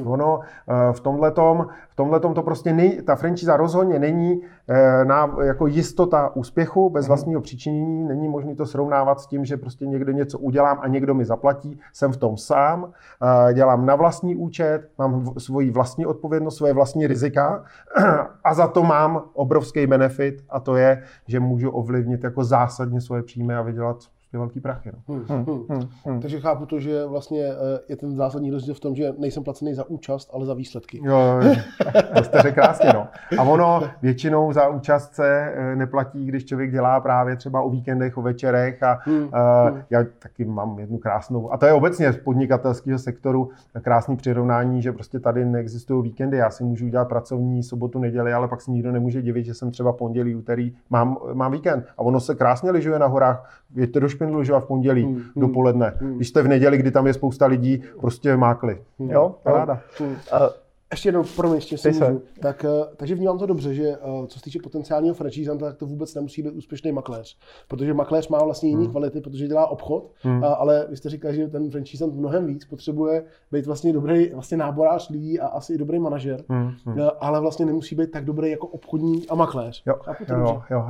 Ono 0.05 0.41
eh, 0.41 0.93
v 0.93 1.01
tomhletom, 1.01 1.67
v 1.91 1.97
tomhletom 1.97 2.35
to 2.35 2.43
prostě 2.43 2.73
nej, 2.73 3.03
ta 3.03 3.17
franchise 3.17 3.57
rozhodně 3.57 3.99
není 3.99 4.41
eh, 4.69 5.05
na, 5.05 5.37
jako 5.43 5.67
jistota 5.67 6.37
úspěchu 6.37 6.91
bez 6.91 7.05
mhm. 7.05 7.09
vlastního 7.09 7.41
přičinění. 7.41 8.05
Není 8.05 8.29
možné 8.29 8.55
to 8.55 8.67
srovnávat 8.67 9.21
s 9.21 9.27
tím, 9.27 9.45
že 9.45 9.57
prostě 9.57 9.87
někde 9.87 10.13
něco 10.13 10.39
udělám 10.39 10.79
a 10.81 10.89
někdo 10.89 11.15
mi 11.15 11.25
zaplatí. 11.25 11.81
Jsem 11.93 12.13
v 12.13 12.17
tom 12.17 12.37
sám, 12.37 12.93
eh, 13.23 13.55
dělám 13.55 13.87
na 13.87 13.97
vlastní 13.97 14.37
účet, 14.37 14.89
mám 14.99 15.25
svoji 15.39 15.71
vlastní 15.71 16.07
odpovědnost, 16.07 16.57
svoje 16.57 16.73
vlastní 16.73 17.07
rizika 17.07 17.65
a 18.45 18.55
za 18.55 18.67
to 18.67 18.83
mám 18.83 19.23
obrovský 19.33 19.87
benefit 19.87 20.45
a 20.49 20.61
to 20.61 20.77
je, 20.77 21.03
že 21.27 21.41
můžu 21.41 21.71
ovlivnit 21.71 22.25
jako 22.25 22.45
zásadně 22.45 23.01
svoje 23.01 23.23
příjmy 23.23 23.55
a 23.55 23.63
vydělat 23.63 23.97
prostě 24.27 24.39
velký 24.39 24.61
prachy. 24.61 24.93
No. 24.93 25.15
Hmm, 25.15 25.25
hmm, 25.29 25.45
hmm, 25.45 25.65
hmm, 25.69 25.89
hmm. 26.05 26.21
Takže 26.21 26.41
chápu 26.41 26.67
to, 26.67 26.81
že 26.81 27.07
vlastně 27.07 27.45
eh, 27.45 27.81
je 27.89 27.97
ten 27.97 28.17
zásadní 28.17 28.51
rozdíl 28.51 28.75
v 28.75 28.81
tom, 28.81 28.95
že 28.95 29.13
nejsem 29.19 29.45
placený 29.45 29.75
za 29.75 29.91
účast, 29.91 30.31
ale 30.33 30.47
za 30.47 30.55
výsledky. 30.55 31.01
Jo, 31.05 31.41
to 32.17 32.25
jste 32.25 32.43
řekl 32.43 32.55
krásně. 32.55 32.91
No. 32.95 33.09
A 33.39 33.43
ono 33.43 33.83
většinou 34.03 34.53
za 34.53 34.69
účast 34.69 35.15
se 35.15 35.53
eh, 35.55 35.77
neplatí, 35.77 36.27
když 36.27 36.45
člověk 36.45 36.71
dělá 36.71 37.01
právě 37.01 37.37
třeba 37.37 37.61
o 37.61 37.71
víkendech, 37.71 38.19
o 38.19 38.23
večerech 38.23 38.83
a 38.83 38.99
hmm, 39.03 39.23
uh, 39.23 39.29
hmm. 39.71 39.83
já 39.91 40.05
taky 40.19 40.45
mám 40.45 40.79
jednu 40.79 40.99
krásnou, 40.99 41.53
a 41.53 41.57
to 41.57 41.67
je 41.67 41.73
obecně 41.73 42.13
z 42.13 42.17
podnikatelského 42.17 42.99
sektoru 42.99 43.51
krásný 43.83 44.17
přirovnání, 44.17 44.83
že 44.83 44.93
prostě 44.93 45.21
tady 45.21 45.45
neexistují 45.45 46.03
víkendy. 46.03 46.37
Já 46.37 46.51
si 46.51 46.65
můžu 46.65 46.87
udělat 46.87 47.09
pracovní 47.09 47.63
sobotu, 47.63 47.99
neděli, 47.99 48.33
ale 48.33 48.49
pak 48.49 48.61
si 48.61 48.71
nikdo 48.71 48.93
nemůže 48.93 49.23
divit, 49.23 49.47
že 49.47 49.55
jsem 49.55 49.71
třeba 49.71 49.93
pondělí, 49.93 50.35
úterý, 50.35 50.75
mám, 50.91 51.17
mám 51.33 51.53
víkend. 51.53 51.85
A 51.99 52.03
ono 52.03 52.21
se 52.21 52.35
krásně 52.35 52.71
lyžuje 52.71 52.99
na 52.99 53.07
horách. 53.07 53.61
to 53.93 54.01
do 54.01 54.09
špindlu 54.27 54.45
že 54.45 54.53
v 54.53 54.67
pondělí 54.67 55.03
hmm, 55.03 55.15
hmm, 55.15 55.25
dopoledne. 55.37 55.93
Hmm. 55.97 56.17
Když 56.17 56.29
jste 56.29 56.43
v 56.43 56.49
neděli, 56.49 56.79
kdy 56.79 56.91
tam 56.91 57.07
je 57.07 57.15
spousta 57.15 57.47
lidí, 57.47 57.83
prostě 58.01 58.37
mákli. 58.37 58.79
Hmm. 58.99 59.11
Jo, 59.11 59.35
ráda. 59.45 59.81
Hmm. 59.99 60.17
Ještě 60.91 61.09
jednou, 61.09 61.23
pro 61.37 61.49
mě, 61.49 61.57
ještě 61.57 61.79
si 61.79 61.93
můžu. 61.93 62.23
Tak, 62.41 62.65
eh, 62.65 62.69
takže 62.97 63.15
vnímám 63.15 63.39
to 63.39 63.47
dobře, 63.47 63.75
že 63.75 63.89
eh, 63.89 64.27
co 64.27 64.39
se 64.39 64.45
týče 64.45 64.59
potenciálního 64.63 65.15
franchisanta, 65.15 65.67
tak 65.67 65.77
to 65.77 65.87
vůbec 65.87 66.15
nemusí 66.15 66.43
být 66.43 66.51
úspěšný 66.51 66.93
makléř. 66.93 67.39
Protože 67.69 67.95
makléř 67.95 68.29
má 68.29 68.45
vlastně 68.45 68.69
jiné 68.69 68.83
hmm. 68.83 68.91
kvality, 68.91 69.21
protože 69.21 69.49
dělá 69.49 69.67
obchod, 69.67 70.11
hmm. 70.23 70.45
ale 70.45 70.87
vy 70.91 70.97
jste 70.97 71.09
říkal, 71.09 71.33
že 71.33 71.49
ten 71.49 71.71
franchisant 71.71 72.15
mnohem 72.15 72.47
víc 72.47 72.65
potřebuje 72.65 73.25
být 73.53 73.67
vlastně 73.67 73.93
dobrý 73.93 74.31
vlastně 74.35 74.57
náborář 74.57 75.11
lidí 75.11 75.41
a 75.41 75.47
asi 75.47 75.75
i 75.75 75.79
dobrý 75.79 75.99
manažer, 75.99 76.45
hmm. 76.49 76.71
Hmm. 76.85 76.99
ale 77.21 77.41
vlastně 77.41 77.67
nemusí 77.67 77.95
být 77.95 78.11
tak 78.11 78.25
dobrý 78.25 78.51
jako 78.51 78.67
obchodní 78.67 79.29
a 79.29 79.35
makléř. 79.35 79.83
Jo, 79.87 79.95
jo, 80.29 80.63
jo. 80.71 80.85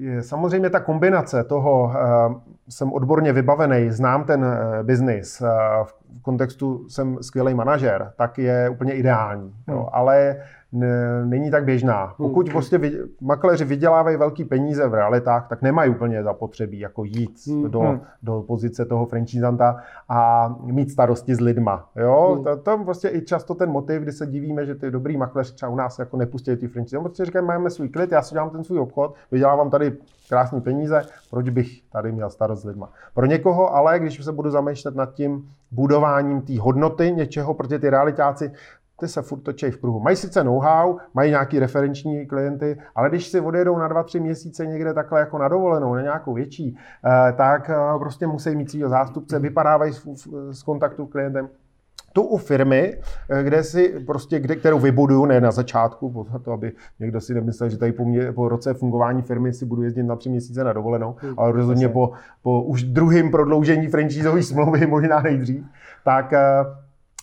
E, 0.00 0.22
samozřejmě 0.22 0.70
ta 0.70 0.80
kombinace 0.80 1.44
toho, 1.44 1.92
e, 1.94 2.57
jsem 2.68 2.92
odborně 2.92 3.32
vybavený, 3.32 3.90
znám 3.90 4.24
ten 4.24 4.44
e, 4.44 4.82
biznis, 4.82 5.40
e, 5.40 5.46
v 5.84 6.22
kontextu 6.22 6.88
jsem 6.88 7.16
skvělý 7.22 7.54
manažer, 7.54 8.12
tak 8.16 8.38
je 8.38 8.68
úplně 8.68 8.92
ideální. 8.92 9.54
Hmm. 9.66 9.76
Jo, 9.76 9.88
ale 9.92 10.36
není 11.24 11.50
tak 11.50 11.64
běžná. 11.64 12.04
Hmm. 12.04 12.14
Pokud 12.16 12.46
hmm. 12.46 12.52
prostě 12.52 12.78
vy, 12.78 12.98
makléři 13.20 13.64
vydělávají 13.64 14.16
velký 14.16 14.44
peníze 14.44 14.88
v 14.88 14.94
realitách, 14.94 15.48
tak 15.48 15.62
nemají 15.62 15.90
úplně 15.90 16.22
zapotřebí 16.22 16.78
jako 16.78 17.04
jít 17.04 17.46
hmm. 17.46 17.70
do, 17.70 17.80
hmm. 17.80 18.00
do 18.22 18.44
pozice 18.46 18.84
toho 18.84 19.06
franchisanta 19.06 19.76
a 20.08 20.48
mít 20.64 20.90
starosti 20.90 21.34
s 21.34 21.40
lidma. 21.40 21.88
Jo? 21.96 22.32
Hmm. 22.34 22.44
To, 22.44 22.56
to 22.56 22.84
prostě 22.84 23.08
i 23.08 23.22
často 23.22 23.54
ten 23.54 23.70
motiv, 23.70 24.02
kdy 24.02 24.12
se 24.12 24.26
divíme, 24.26 24.66
že 24.66 24.74
ty 24.74 24.90
dobrý 24.90 25.16
makléři 25.16 25.54
třeba 25.54 25.72
u 25.72 25.76
nás 25.76 25.98
jako 25.98 26.16
nepustí 26.16 26.56
ty 26.56 26.68
franchise. 26.68 26.98
Prostě 26.98 27.24
říkají, 27.24 27.46
máme 27.46 27.70
svůj 27.70 27.88
klid, 27.88 28.12
já 28.12 28.22
si 28.22 28.34
dělám 28.34 28.50
ten 28.50 28.64
svůj 28.64 28.78
obchod, 28.78 29.14
vydělávám 29.32 29.70
tady 29.70 29.96
krásné 30.28 30.60
peníze, 30.60 31.02
proč 31.30 31.48
bych 31.48 31.82
tady 31.92 32.12
měl 32.12 32.30
starost 32.30 32.62
s 32.62 32.64
lidma. 32.64 32.90
Pro 33.14 33.26
někoho 33.26 33.74
ale, 33.74 33.98
když 33.98 34.24
se 34.24 34.32
budu 34.32 34.50
zamýšlet 34.50 34.94
nad 34.94 35.14
tím 35.14 35.48
budováním 35.70 36.40
té 36.40 36.60
hodnoty 36.60 37.12
něčeho, 37.12 37.54
protože 37.54 37.78
ty 37.78 37.90
realitáci 37.90 38.52
ty 39.00 39.08
se 39.08 39.22
furt 39.22 39.40
točí 39.40 39.70
v 39.70 39.76
kruhu. 39.76 40.00
Mají 40.00 40.16
sice 40.16 40.44
know-how, 40.44 40.96
mají 41.14 41.30
nějaký 41.30 41.58
referenční 41.58 42.26
klienty, 42.26 42.78
ale 42.94 43.08
když 43.08 43.28
si 43.28 43.40
odjedou 43.40 43.78
na 43.78 43.88
dva, 43.88 44.02
tři 44.02 44.20
měsíce 44.20 44.66
někde 44.66 44.94
takhle 44.94 45.20
jako 45.20 45.38
na 45.38 45.48
dovolenou, 45.48 45.94
na 45.94 46.02
nějakou 46.02 46.34
větší, 46.34 46.76
eh, 47.04 47.32
tak 47.32 47.70
eh, 47.70 47.98
prostě 47.98 48.26
musí 48.26 48.56
mít 48.56 48.70
svého 48.70 48.88
zástupce, 48.88 49.38
vypadávají 49.38 49.92
z, 50.50 50.62
kontaktu 50.62 51.06
s 51.06 51.10
klientem. 51.10 51.48
Tu 52.12 52.22
u 52.22 52.36
firmy, 52.36 53.00
eh, 53.30 53.42
kde 53.42 53.62
si 53.62 53.88
prostě, 54.06 54.40
kde, 54.40 54.56
kterou 54.56 54.78
vybuduju, 54.78 55.26
ne 55.26 55.40
na 55.40 55.50
začátku, 55.50 56.26
to, 56.42 56.52
aby 56.52 56.72
někdo 57.00 57.20
si 57.20 57.34
nemyslel, 57.34 57.68
že 57.68 57.78
tady 57.78 57.92
po, 57.92 58.04
mě, 58.04 58.32
po 58.32 58.48
roce 58.48 58.74
fungování 58.74 59.22
firmy 59.22 59.52
si 59.52 59.66
budu 59.66 59.82
jezdit 59.82 60.02
na 60.02 60.16
tři 60.16 60.30
měsíce 60.30 60.64
na 60.64 60.72
dovolenou, 60.72 61.16
hmm, 61.18 61.34
ale 61.36 61.52
rozhodně 61.52 61.88
po, 61.88 62.12
po 62.42 62.62
už 62.62 62.82
druhým 62.82 63.30
prodloužení 63.30 63.86
franchiseové 63.86 64.42
smlouvy, 64.42 64.86
možná 64.86 65.20
nejdřív, 65.20 65.64
tak 66.04 66.32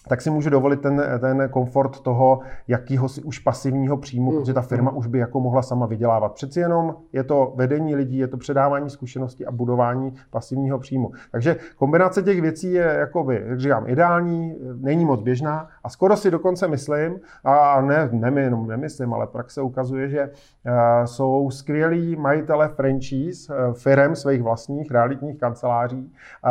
tak 0.10 0.22
si 0.22 0.30
můžu 0.30 0.50
dovolit 0.50 0.82
ten, 0.82 1.04
ten 1.20 1.50
komfort 1.50 2.00
toho 2.00 2.40
jakýho 2.68 3.10
si 3.10 3.24
už 3.24 3.40
pasivního 3.40 3.98
příjmu, 3.98 4.32
mm. 4.32 4.38
protože 4.38 4.54
ta 4.54 4.62
firma 4.62 4.92
mm. 4.92 4.98
už 4.98 5.08
by 5.08 5.20
jako 5.20 5.40
mohla 5.40 5.62
sama 5.62 5.86
vydělávat. 5.86 6.34
Přeci 6.34 6.60
jenom 6.60 6.96
je 7.14 7.24
to 7.24 7.54
vedení 7.56 7.96
lidí, 7.96 8.18
je 8.18 8.28
to 8.28 8.38
předávání 8.38 8.90
zkušeností 8.90 9.46
a 9.46 9.52
budování 9.52 10.14
pasivního 10.30 10.80
příjmu. 10.80 11.12
Takže 11.32 11.56
kombinace 11.76 12.24
těch 12.24 12.42
věcí 12.42 12.74
je, 12.74 12.96
jakoby, 13.00 13.44
jak 13.48 13.60
říkám, 13.60 13.84
ideální, 13.88 14.56
není 14.76 15.06
moc 15.06 15.22
běžná 15.22 15.68
a 15.84 15.90
skoro 15.90 16.18
si 16.18 16.32
dokonce 16.32 16.68
myslím, 16.68 17.20
a 17.44 17.82
ne, 17.82 18.10
ne 18.12 18.42
jenom 18.42 18.68
nemyslím, 18.68 19.14
ale 19.14 19.28
praxe 19.28 19.62
ukazuje, 19.62 20.10
že 20.10 20.30
uh, 20.30 20.72
jsou 21.06 21.50
skvělí 21.52 22.16
majitele 22.16 22.68
franchise 22.68 23.54
uh, 23.54 23.74
firm 23.74 24.16
svých 24.16 24.44
vlastních 24.44 24.92
realitních 24.92 25.38
kanceláří 25.38 25.98
uh, 25.98 26.50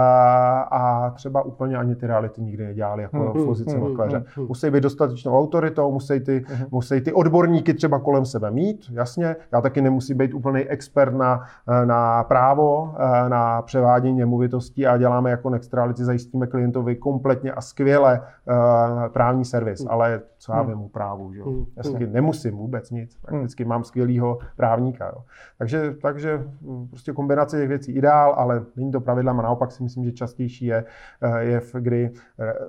a 0.71 1.13
třeba 1.15 1.43
úplně 1.43 1.77
ani 1.77 1.97
ty 1.97 2.07
reality 2.07 2.43
nikdy 2.43 2.65
nedělali 2.65 3.03
jako 3.03 3.17
mm 3.35 3.44
pozici 3.45 3.77
mm, 3.77 3.83
makléře. 3.83 4.25
Musí 4.49 4.71
být 4.71 4.83
dostatečnou 4.83 5.39
autoritou, 5.39 5.93
musí 5.93 6.21
ty, 6.21 6.45
mm. 6.51 6.67
musí 6.71 7.01
ty 7.01 7.13
odborníky 7.13 7.75
třeba 7.75 7.99
kolem 7.99 8.25
sebe 8.25 8.51
mít, 8.51 8.87
jasně. 8.93 9.37
Já 9.53 9.61
taky 9.61 9.81
nemusím 9.81 10.19
být 10.19 10.35
úplný 10.35 10.61
expert 10.61 11.15
na, 11.15 11.41
na 11.85 12.25
právo, 12.25 12.95
na 13.29 13.63
převádění 13.63 14.19
nemovitostí 14.19 14.87
a 14.87 14.97
děláme 14.97 15.31
jako 15.31 15.51
Nextrality, 15.51 16.05
zajistíme 16.05 16.47
klientovi 16.47 16.97
kompletně 16.97 17.53
a 17.53 17.61
skvěle 17.61 18.21
právní 19.13 19.45
servis, 19.45 19.85
mm. 19.85 19.91
ale 19.91 20.21
co 20.45 20.53
já 20.53 20.63
vím 20.63 20.81
o 20.81 20.89
právu, 20.89 21.33
že 21.33 21.41
jo. 21.41 21.51
Mm. 21.51 21.65
Jasně, 21.77 22.07
nemusím 22.07 22.57
vůbec 22.57 22.91
nic, 22.91 23.17
prakticky 23.17 23.65
mám 23.65 23.85
skvělýho 23.85 24.39
právníka. 24.57 25.07
Jo. 25.07 25.25
Takže, 25.59 25.95
takže 26.03 26.45
prostě 26.91 27.13
kombinace 27.13 27.59
těch 27.59 27.69
věcí 27.69 27.93
ideál, 27.93 28.35
ale 28.37 28.65
není 28.77 28.93
to 28.93 29.01
pravidlem 29.01 29.41
a 29.41 29.43
naopak 29.43 29.73
si 29.73 29.83
myslím, 29.83 30.05
že 30.05 30.13
častější 30.13 30.67
je, 30.67 30.85
je 31.39 31.63
kdy 31.81 32.11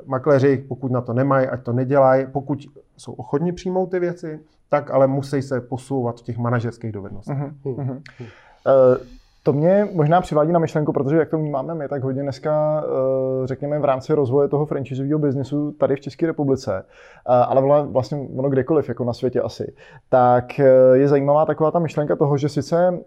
makléři 0.06 0.58
pokud 0.58 0.92
na 0.92 1.02
to 1.02 1.14
nemají, 1.14 1.48
ať 1.48 1.64
to 1.64 1.74
nedělají. 1.74 2.28
Pokud 2.32 2.60
jsou 2.98 3.14
ochotní 3.14 3.52
přijmout 3.52 3.92
ty 3.92 4.00
věci, 4.00 4.40
tak 4.70 4.92
ale 4.92 5.08
musí 5.08 5.42
se 5.42 5.62
posouvat 5.62 6.20
v 6.20 6.24
těch 6.24 6.38
manažerských 6.38 6.92
dovednostech. 6.92 7.38
Uh-huh. 7.38 7.54
Uh-huh. 7.64 8.02
Uh, 8.20 8.98
to 9.46 9.54
mě 9.54 9.88
možná 9.94 10.22
přivádí 10.22 10.52
na 10.52 10.60
myšlenku, 10.60 10.94
protože 10.94 11.18
jak 11.18 11.30
to 11.30 11.38
vnímáme 11.38 11.76
my, 11.76 11.88
tak 11.88 12.04
hodně 12.04 12.22
dneska, 12.24 12.84
eh, 12.86 13.48
řekněme, 13.48 13.80
v 13.80 13.86
rámci 13.86 14.14
rozvoje 14.14 14.48
toho 14.48 14.66
franchiseového 14.66 15.20
biznesu 15.20 15.72
tady 15.72 15.96
v 15.96 16.00
České 16.00 16.28
republice, 16.28 16.84
eh, 16.86 17.32
ale 17.32 17.86
vlastně 17.86 18.28
ono 18.38 18.50
kdekoliv, 18.50 18.90
jako 18.90 19.04
na 19.04 19.14
světě 19.14 19.42
asi, 19.42 19.74
tak 20.10 20.60
eh, 20.60 20.66
je 20.94 21.08
zajímavá 21.08 21.46
taková 21.46 21.72
ta 21.72 21.80
myšlenka 21.80 22.16
toho, 22.16 22.38
že 22.38 22.50
sice 22.50 23.00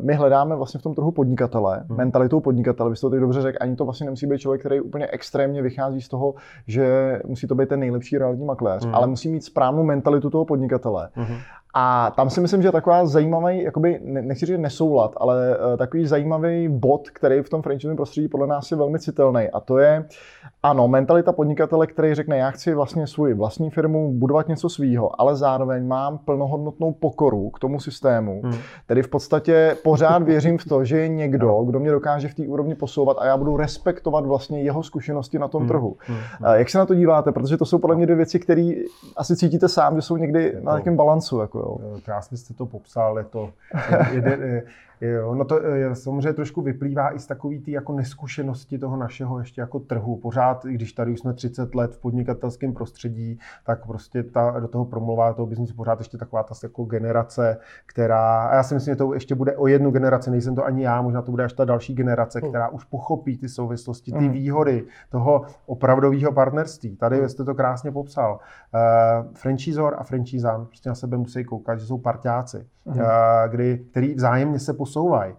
my 0.00 0.14
hledáme 0.14 0.56
vlastně 0.56 0.80
v 0.80 0.82
tom 0.82 0.94
trhu 0.94 1.10
podnikatele, 1.10 1.84
hmm. 1.88 1.98
mentalitou 1.98 2.40
podnikatele, 2.40 2.90
vy 2.90 2.96
jste 2.96 3.06
to 3.06 3.10
teď 3.10 3.20
dobře 3.20 3.42
řekl, 3.42 3.58
ani 3.60 3.76
to 3.76 3.84
vlastně 3.84 4.04
nemusí 4.04 4.26
být 4.26 4.38
člověk, 4.38 4.60
který 4.60 4.80
úplně 4.80 5.06
extrémně 5.06 5.62
vychází 5.62 6.00
z 6.00 6.08
toho, 6.08 6.34
že 6.66 7.18
musí 7.26 7.46
to 7.46 7.54
být 7.54 7.68
ten 7.68 7.80
nejlepší 7.80 8.18
realitní 8.18 8.44
makléř, 8.44 8.84
hmm. 8.84 8.94
ale 8.94 9.06
musí 9.06 9.28
mít 9.28 9.44
správnou 9.44 9.82
mentalitu 9.82 10.30
toho 10.30 10.44
podnikatele. 10.44 11.08
Hmm. 11.14 11.36
A 11.74 12.12
tam 12.16 12.30
si 12.30 12.40
myslím, 12.40 12.62
že 12.62 12.72
taková 12.72 13.06
zajímavý, 13.06 13.62
jakoby, 13.62 14.00
nechci 14.04 14.46
říct 14.46 14.58
nesoulad, 14.58 15.14
ale 15.16 15.58
uh, 15.58 15.76
takový 15.76 16.06
zajímavý 16.06 16.68
bod, 16.68 17.10
který 17.10 17.42
v 17.42 17.48
tom 17.48 17.62
franchising 17.62 17.96
prostředí 17.96 18.28
podle 18.28 18.46
nás 18.46 18.70
je 18.70 18.76
velmi 18.76 18.98
citelný. 18.98 19.48
A 19.52 19.60
to 19.60 19.78
je, 19.78 20.04
ano, 20.62 20.88
mentalita 20.88 21.32
podnikatele, 21.32 21.86
který 21.86 22.14
řekne, 22.14 22.38
já 22.38 22.50
chci 22.50 22.74
vlastně 22.74 23.06
svou 23.06 23.34
vlastní 23.34 23.70
firmu, 23.70 24.12
budovat 24.12 24.48
něco 24.48 24.68
svýho, 24.68 25.20
ale 25.20 25.36
zároveň 25.36 25.86
mám 25.86 26.18
plnohodnotnou 26.18 26.92
pokoru 26.92 27.50
k 27.50 27.58
tomu 27.58 27.80
systému. 27.80 28.40
Hmm. 28.44 28.54
Tedy 28.86 29.02
v 29.02 29.08
podstatě 29.08 29.76
pořád 29.84 30.22
věřím 30.22 30.58
v 30.58 30.64
to, 30.64 30.84
že 30.84 30.98
je 30.98 31.08
někdo, 31.08 31.62
kdo 31.66 31.80
mě 31.80 31.90
dokáže 31.90 32.28
v 32.28 32.34
té 32.34 32.42
úrovni 32.42 32.74
posouvat 32.74 33.16
a 33.20 33.26
já 33.26 33.36
budu 33.36 33.56
respektovat 33.56 34.26
vlastně 34.26 34.62
jeho 34.62 34.82
zkušenosti 34.82 35.38
na 35.38 35.48
tom 35.48 35.60
hmm. 35.62 35.68
trhu. 35.68 35.96
Hmm. 36.00 36.18
Jak 36.54 36.70
se 36.70 36.78
na 36.78 36.86
to 36.86 36.94
díváte? 36.94 37.32
Protože 37.32 37.56
to 37.56 37.64
jsou 37.64 37.78
podle 37.78 37.96
mě 37.96 38.06
dvě 38.06 38.16
věci, 38.16 38.38
které 38.38 38.72
asi 39.16 39.36
cítíte 39.36 39.68
sám, 39.68 39.96
že 39.96 40.02
jsou 40.02 40.16
někdy 40.16 40.56
na 40.60 40.72
nějakém 40.72 40.96
balancu. 40.96 41.38
Jako 41.38 41.57
jo. 41.58 42.00
Krásně 42.04 42.36
jste 42.36 42.54
to 42.54 42.66
popsal, 42.66 43.18
je 43.18 43.24
to 43.24 43.52
jeden, 44.12 44.62
Jo, 45.00 45.34
no 45.34 45.44
to 45.44 45.66
je, 45.66 45.94
samozřejmě 45.94 46.32
trošku 46.32 46.62
vyplývá 46.62 47.14
i 47.14 47.18
z 47.18 47.26
takové 47.26 47.58
ty 47.58 47.72
jako 47.72 47.92
neskušenosti 47.92 48.78
toho 48.78 48.96
našeho 48.96 49.38
ještě 49.38 49.60
jako 49.60 49.78
trhu. 49.78 50.16
Pořád, 50.16 50.64
když 50.64 50.92
tady 50.92 51.12
už 51.12 51.20
jsme 51.20 51.34
30 51.34 51.74
let 51.74 51.94
v 51.94 51.98
podnikatelském 51.98 52.72
prostředí, 52.72 53.38
tak 53.66 53.86
prostě 53.86 54.22
ta, 54.22 54.60
do 54.60 54.68
toho 54.68 54.84
promluvá 54.84 55.32
toho 55.32 55.46
biznesu 55.46 55.74
pořád 55.74 55.98
ještě 55.98 56.18
taková 56.18 56.42
ta 56.42 56.54
jako 56.62 56.84
generace, 56.84 57.58
která, 57.86 58.42
a 58.42 58.54
já 58.54 58.62
si 58.62 58.74
myslím, 58.74 58.92
že 58.92 58.96
to 58.96 59.14
ještě 59.14 59.34
bude 59.34 59.56
o 59.56 59.66
jednu 59.66 59.90
generaci, 59.90 60.30
nejsem 60.30 60.54
to 60.54 60.64
ani 60.64 60.82
já, 60.82 61.02
možná 61.02 61.22
to 61.22 61.30
bude 61.30 61.44
až 61.44 61.52
ta 61.52 61.64
další 61.64 61.94
generace, 61.94 62.40
hmm. 62.40 62.48
která 62.48 62.68
už 62.68 62.84
pochopí 62.84 63.38
ty 63.38 63.48
souvislosti, 63.48 64.12
ty 64.12 64.18
hmm. 64.18 64.30
výhody 64.30 64.84
toho 65.10 65.42
opravdového 65.66 66.32
partnerství. 66.32 66.96
Tady 66.96 67.18
hmm. 67.18 67.28
jste 67.28 67.44
to 67.44 67.54
krásně 67.54 67.92
popsal. 67.92 68.38
Uh, 68.74 69.32
franchisor 69.34 69.96
a 69.98 70.04
franchisán 70.04 70.66
prostě 70.66 70.88
na 70.88 70.94
sebe 70.94 71.16
musí 71.16 71.44
koukat, 71.44 71.78
že 71.78 71.86
jsou 71.86 71.98
parťáci, 71.98 72.66
uh, 72.84 73.00
kdy, 73.48 73.78
který 73.90 74.14
vzájemně 74.14 74.58
se 74.58 74.74
posouvají. 74.88 75.34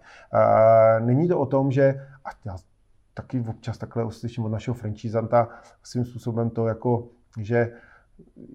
Není 1.00 1.28
to 1.28 1.38
o 1.38 1.46
tom, 1.46 1.70
že 1.70 2.06
a 2.24 2.28
já 2.44 2.56
taky 3.14 3.44
občas 3.48 3.78
takhle 3.78 4.04
uslyším 4.04 4.44
od 4.44 4.48
našeho 4.48 4.74
franchisanta 4.74 5.48
svým 5.82 6.04
způsobem 6.04 6.50
to 6.50 6.66
jako, 6.66 7.08
že 7.38 7.72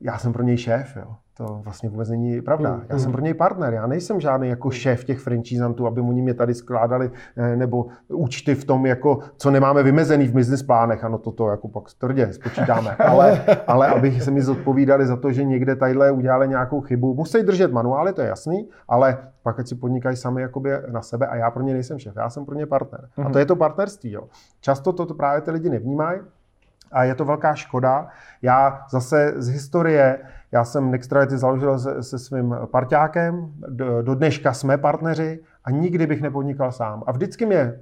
já 0.01 0.17
jsem 0.17 0.34
pro 0.34 0.43
něj 0.43 0.58
šéf, 0.58 0.95
jo. 0.95 1.15
To 1.38 1.62
vlastně 1.63 1.89
vůbec 1.89 2.10
není 2.10 2.41
pravda. 2.41 2.76
Mm, 2.76 2.82
já 2.89 3.00
jsem 3.00 3.08
mm. 3.08 3.12
pro 3.12 3.21
něj 3.21 3.34
partner, 3.34 3.74
já 3.74 3.88
nejsem 3.88 4.19
žádný 4.19 4.50
jako 4.50 4.71
šéf 4.71 5.04
těch 5.04 5.19
franchisantů, 5.19 5.88
aby 5.88 6.02
oni 6.02 6.21
mě 6.21 6.34
tady 6.34 6.54
skládali 6.54 7.12
eh, 7.38 7.56
nebo 7.56 7.86
účty 8.08 8.56
v 8.56 8.65
tom, 8.65 8.86
jako, 8.86 9.19
co 9.38 9.52
nemáme 9.52 9.84
vymezený 9.84 10.28
v 10.28 10.34
business 10.34 10.63
plánech. 10.63 11.04
Ano, 11.04 11.17
toto 11.17 11.50
jako 11.50 11.67
pak 11.67 11.84
tvrdě 12.00 12.34
spočítáme. 12.34 12.95
Ale, 13.00 13.45
ale 13.67 13.88
abych 13.88 14.24
se 14.24 14.32
mi 14.32 14.41
zodpovídali 14.41 15.06
za 15.06 15.15
to, 15.15 15.32
že 15.32 15.43
někde 15.43 15.76
tadyhle 15.76 16.12
udělali 16.12 16.48
nějakou 16.48 16.82
chybu. 16.82 17.13
Musí 17.13 17.43
držet 17.43 17.71
manuály, 17.71 18.13
to 18.13 18.21
je 18.21 18.28
jasný, 18.28 18.69
ale 18.88 19.17
pak 19.43 19.60
ať 19.60 19.67
si 19.67 19.76
podnikají 19.76 20.17
sami 20.17 20.41
jakoby 20.41 20.69
na 20.91 21.02
sebe 21.02 21.28
a 21.28 21.36
já 21.36 21.52
pro 21.52 21.63
ně 21.63 21.74
nejsem 21.74 22.00
šéf, 22.00 22.13
já 22.15 22.30
jsem 22.30 22.45
pro 22.45 22.56
ně 22.56 22.65
partner. 22.65 23.10
A 23.26 23.30
to 23.30 23.39
je 23.39 23.45
to 23.45 23.56
partnerství. 23.56 24.12
Jo. 24.12 24.24
Často 24.62 24.93
to 24.93 25.13
právě 25.13 25.41
ty 25.41 25.52
lidi 25.52 25.69
nevnímají, 25.69 26.19
a 26.91 27.04
je 27.04 27.15
to 27.15 27.26
velká 27.26 27.56
škoda. 27.56 28.08
Já 28.41 28.86
zase 28.89 29.34
z 29.36 29.50
historie 29.50 30.19
já 30.52 30.63
jsem 30.63 30.91
Nextrality 30.91 31.38
založil 31.38 31.80
se, 31.80 32.04
se 32.04 32.19
svým 32.19 32.56
parťákem, 32.71 33.52
do, 33.69 34.02
do 34.02 34.15
dneška 34.15 34.54
jsme 34.54 34.78
partneři 34.78 35.39
a 35.65 35.71
nikdy 35.71 36.08
bych 36.08 36.21
nepodnikal 36.21 36.71
sám. 36.71 37.04
A 37.08 37.12
vždycky 37.12 37.45
mě 37.45 37.58
e, 37.58 37.80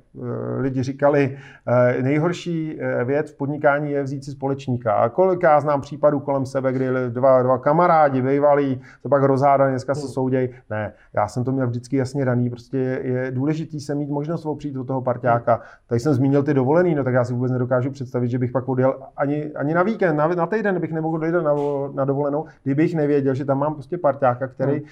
lidi 0.57 0.83
říkali, 0.83 1.37
e, 1.67 2.03
nejhorší 2.03 2.81
e, 2.81 3.03
věc 3.03 3.31
v 3.31 3.37
podnikání 3.37 3.91
je 3.91 4.03
vzít 4.03 4.25
si 4.25 4.31
společníka. 4.31 4.93
A 4.93 5.09
kolik 5.09 5.43
já 5.43 5.59
znám 5.59 5.81
případů 5.81 6.19
kolem 6.19 6.45
sebe, 6.45 6.73
kdy 6.73 6.87
dva, 7.09 7.43
dva 7.43 7.57
kamarádi 7.57 8.21
bývalí, 8.21 8.81
to 9.01 9.09
pak 9.09 9.23
rozhádají, 9.23 9.71
dneska 9.71 9.95
se 9.95 10.01
hmm. 10.01 10.09
soudějí. 10.09 10.49
Ne, 10.69 10.93
já 11.13 11.27
jsem 11.27 11.43
to 11.43 11.51
měl 11.51 11.67
vždycky 11.67 11.97
jasně 11.97 12.25
daný. 12.25 12.49
Prostě 12.49 12.77
je, 12.77 13.31
důležitý 13.31 13.79
se 13.79 13.95
mít 13.95 14.09
možnost 14.09 14.45
opřít 14.45 14.73
do 14.73 14.83
toho 14.83 15.01
parťáka. 15.01 15.61
Tady 15.87 15.99
jsem 15.99 16.13
zmínil 16.13 16.43
ty 16.43 16.53
dovolený, 16.53 16.95
no 16.95 17.03
tak 17.03 17.13
já 17.13 17.23
si 17.23 17.33
vůbec 17.33 17.51
nedokážu 17.51 17.91
představit, 17.91 18.27
že 18.27 18.39
bych 18.39 18.51
pak 18.51 18.69
odjel 18.69 18.95
ani, 19.17 19.51
ani 19.55 19.73
na 19.73 19.83
víkend, 19.83 20.15
na, 20.15 20.27
na 20.27 20.45
týden 20.45 20.79
bych 20.79 20.91
nemohl 20.91 21.17
dojít 21.17 21.33
na, 21.33 21.53
na 21.93 22.05
dovolenou, 22.05 22.45
kdybych 22.63 22.95
nevěděl, 22.95 23.33
že 23.33 23.45
tam 23.45 23.59
mám 23.59 23.73
prostě 23.73 23.97
parťáka, 23.97 24.47
který 24.47 24.73
hmm. 24.73 24.83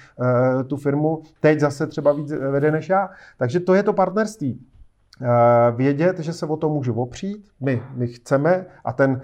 uh, 0.56 0.62
tu 0.62 0.76
firmu 0.76 1.22
teď 1.40 1.60
zase 1.60 1.86
třeba 1.86 2.12
víc 2.12 2.32
vede 2.32 2.70
než 2.82 2.88
já. 2.88 3.10
Takže 3.38 3.60
to 3.60 3.74
je 3.74 3.82
to 3.82 3.92
partnerství. 3.92 4.58
Uh, 5.20 5.76
vědět, 5.76 6.18
že 6.18 6.32
se 6.32 6.46
o 6.46 6.56
to 6.56 6.68
můžu 6.68 6.94
opřít, 6.94 7.46
my, 7.60 7.82
my 7.94 8.06
chceme 8.06 8.66
a 8.84 8.92
ten 8.92 9.22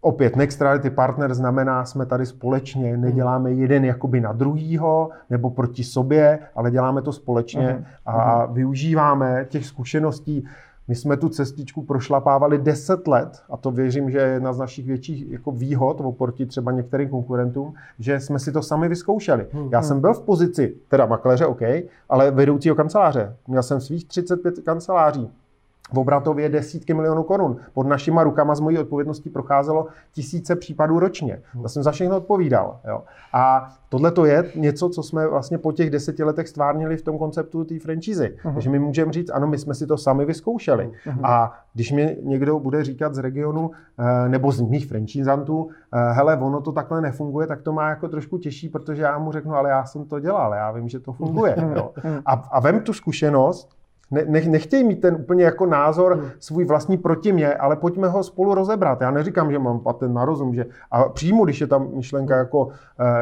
Opět, 0.00 0.36
Nextrality 0.36 0.90
Partner 0.90 1.34
znamená, 1.34 1.84
jsme 1.84 2.06
tady 2.06 2.26
společně, 2.26 2.96
neděláme 2.96 3.52
jeden 3.52 3.84
jakoby 3.84 4.20
na 4.20 4.32
druhýho 4.32 5.10
nebo 5.30 5.50
proti 5.50 5.84
sobě, 5.84 6.38
ale 6.54 6.70
děláme 6.70 7.02
to 7.02 7.12
společně 7.12 7.68
uh-huh. 7.68 7.84
a 8.06 8.46
využíváme 8.46 9.46
těch 9.48 9.66
zkušeností 9.66 10.46
my 10.88 10.94
jsme 10.94 11.16
tu 11.16 11.28
cestičku 11.28 11.82
prošlapávali 11.82 12.58
10 12.58 13.08
let 13.08 13.42
a 13.50 13.56
to 13.56 13.70
věřím, 13.70 14.10
že 14.10 14.18
je 14.18 14.26
jedna 14.26 14.52
z 14.52 14.58
našich 14.58 14.86
větších 14.86 15.30
jako 15.30 15.50
výhod 15.50 16.00
oproti 16.00 16.46
třeba 16.46 16.72
některým 16.72 17.08
konkurentům, 17.08 17.74
že 17.98 18.20
jsme 18.20 18.38
si 18.38 18.52
to 18.52 18.62
sami 18.62 18.88
vyzkoušeli. 18.88 19.46
Hmm, 19.52 19.68
Já 19.72 19.82
jsem 19.82 19.94
hmm. 19.94 20.00
byl 20.00 20.14
v 20.14 20.20
pozici, 20.20 20.74
teda 20.88 21.06
makléře 21.06 21.46
OK, 21.46 21.60
ale 22.08 22.30
vedoucího 22.30 22.74
kanceláře. 22.74 23.36
Měl 23.46 23.62
jsem 23.62 23.80
svých 23.80 24.04
35 24.08 24.58
kanceláří 24.58 25.30
v 25.92 25.98
obratově 25.98 26.48
desítky 26.48 26.94
milionů 26.94 27.22
korun. 27.22 27.56
Pod 27.72 27.86
našima 27.86 28.22
rukama 28.22 28.54
z 28.54 28.60
mojí 28.60 28.78
odpovědností 28.78 29.30
procházelo 29.30 29.86
tisíce 30.12 30.56
případů 30.56 30.98
ročně. 30.98 31.42
Já 31.62 31.68
jsem 31.68 31.82
za 31.82 31.90
všechno 31.90 32.16
odpovídal. 32.16 32.80
Jo. 32.88 33.02
A 33.32 33.68
tohle 33.88 34.10
to 34.10 34.24
je 34.24 34.44
něco, 34.54 34.88
co 34.88 35.02
jsme 35.02 35.26
vlastně 35.26 35.58
po 35.58 35.72
těch 35.72 35.90
deseti 35.90 36.24
letech 36.24 36.48
stvárnili 36.48 36.96
v 36.96 37.02
tom 37.02 37.18
konceptu 37.18 37.64
té 37.64 37.78
franšízy. 37.78 38.36
Uh-huh. 38.44 38.52
Takže 38.52 38.70
my 38.70 38.78
můžeme 38.78 39.12
říct, 39.12 39.30
ano, 39.30 39.46
my 39.46 39.58
jsme 39.58 39.74
si 39.74 39.86
to 39.86 39.96
sami 39.96 40.24
vyzkoušeli. 40.24 40.90
Uh-huh. 41.06 41.20
A 41.22 41.58
když 41.74 41.92
mi 41.92 42.16
někdo 42.22 42.58
bude 42.58 42.84
říkat 42.84 43.14
z 43.14 43.18
regionu 43.18 43.70
eh, 43.98 44.28
nebo 44.28 44.52
z 44.52 44.60
mých 44.60 44.86
franšízantů, 44.86 45.68
eh, 45.92 46.12
hele, 46.12 46.36
ono 46.36 46.60
to 46.60 46.72
takhle 46.72 47.00
nefunguje, 47.00 47.46
tak 47.46 47.62
to 47.62 47.72
má 47.72 47.88
jako 47.88 48.08
trošku 48.08 48.38
těžší, 48.38 48.68
protože 48.68 49.02
já 49.02 49.18
mu 49.18 49.32
řeknu, 49.32 49.54
ale 49.54 49.70
já 49.70 49.84
jsem 49.84 50.04
to 50.04 50.20
dělal, 50.20 50.54
já 50.54 50.70
vím, 50.70 50.88
že 50.88 51.00
to 51.00 51.12
funguje. 51.12 51.56
Jo. 51.76 51.92
A, 52.26 52.32
a 52.32 52.60
vem 52.60 52.80
tu 52.80 52.92
zkušenost, 52.92 53.77
ne, 54.10 54.24
ne, 54.28 54.40
nechtějí 54.40 54.84
mít 54.84 55.00
ten 55.00 55.14
úplně 55.14 55.44
jako 55.44 55.66
názor 55.66 56.14
hmm. 56.14 56.30
svůj 56.38 56.64
vlastní 56.64 56.98
proti 56.98 57.32
mě, 57.32 57.54
ale 57.54 57.76
pojďme 57.76 58.08
ho 58.08 58.22
spolu 58.22 58.54
rozebrat. 58.54 59.00
Já 59.00 59.10
neříkám, 59.10 59.50
že 59.52 59.58
mám 59.58 59.80
patent 59.80 60.14
na 60.14 60.24
rozum, 60.24 60.54
že 60.54 60.66
a 60.90 61.08
přijmu, 61.08 61.44
když 61.44 61.60
je 61.60 61.66
tam 61.66 61.88
myšlenka 61.94 62.34
hmm. 62.34 62.44
jako 62.44 62.68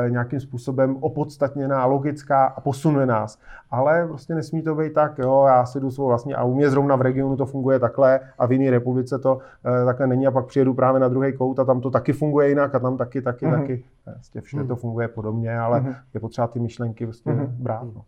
e, 0.07 0.11
nějakým 0.11 0.40
způsobem 0.40 0.96
opodstatněná, 1.01 1.87
logická 1.87 2.44
a 2.44 2.61
posunuje 2.61 3.07
nás. 3.07 3.38
Ale 3.70 4.07
prostě 4.07 4.35
nesmí 4.35 4.62
to 4.62 4.74
být 4.74 4.92
tak, 4.92 5.18
jo, 5.18 5.44
já 5.46 5.66
si 5.66 5.81
jdu 5.81 5.90
svou 5.90 6.07
vlastní 6.07 6.35
a 6.35 6.44
u 6.44 6.55
mě 6.55 6.70
zrovna 6.70 6.96
v 6.96 7.00
regionu 7.00 7.37
to 7.37 7.46
funguje 7.46 7.79
takhle 7.79 8.20
a 8.38 8.46
v 8.46 8.52
jiné 8.52 8.70
republice 8.70 9.18
to 9.18 9.38
e, 9.83 9.85
takhle 9.85 10.07
není 10.07 10.26
a 10.26 10.31
pak 10.31 10.46
přijedu 10.46 10.74
právě 10.74 11.00
na 11.00 11.09
druhý 11.09 11.33
kout 11.33 11.59
a 11.59 11.64
tam 11.64 11.81
to 11.81 11.90
taky 11.90 12.12
funguje 12.12 12.48
jinak 12.48 12.74
a 12.74 12.79
tam 12.79 12.96
taky, 12.96 13.22
taky, 13.22 13.46
hmm. 13.46 13.61
taky. 13.61 13.85
Vlastně 14.07 14.40
všude 14.40 14.61
hmm. 14.61 14.68
to 14.68 14.76
funguje 14.76 15.09
podobně, 15.09 15.59
ale 15.59 15.81
hmm. 15.81 15.94
je 16.14 16.20
potřeba 16.20 16.46
ty 16.46 16.61
myšlenky 16.61 17.07
prostě 17.07 17.31
hmm. 17.31 17.46
brát. 17.59 17.88
No. 17.94 18.02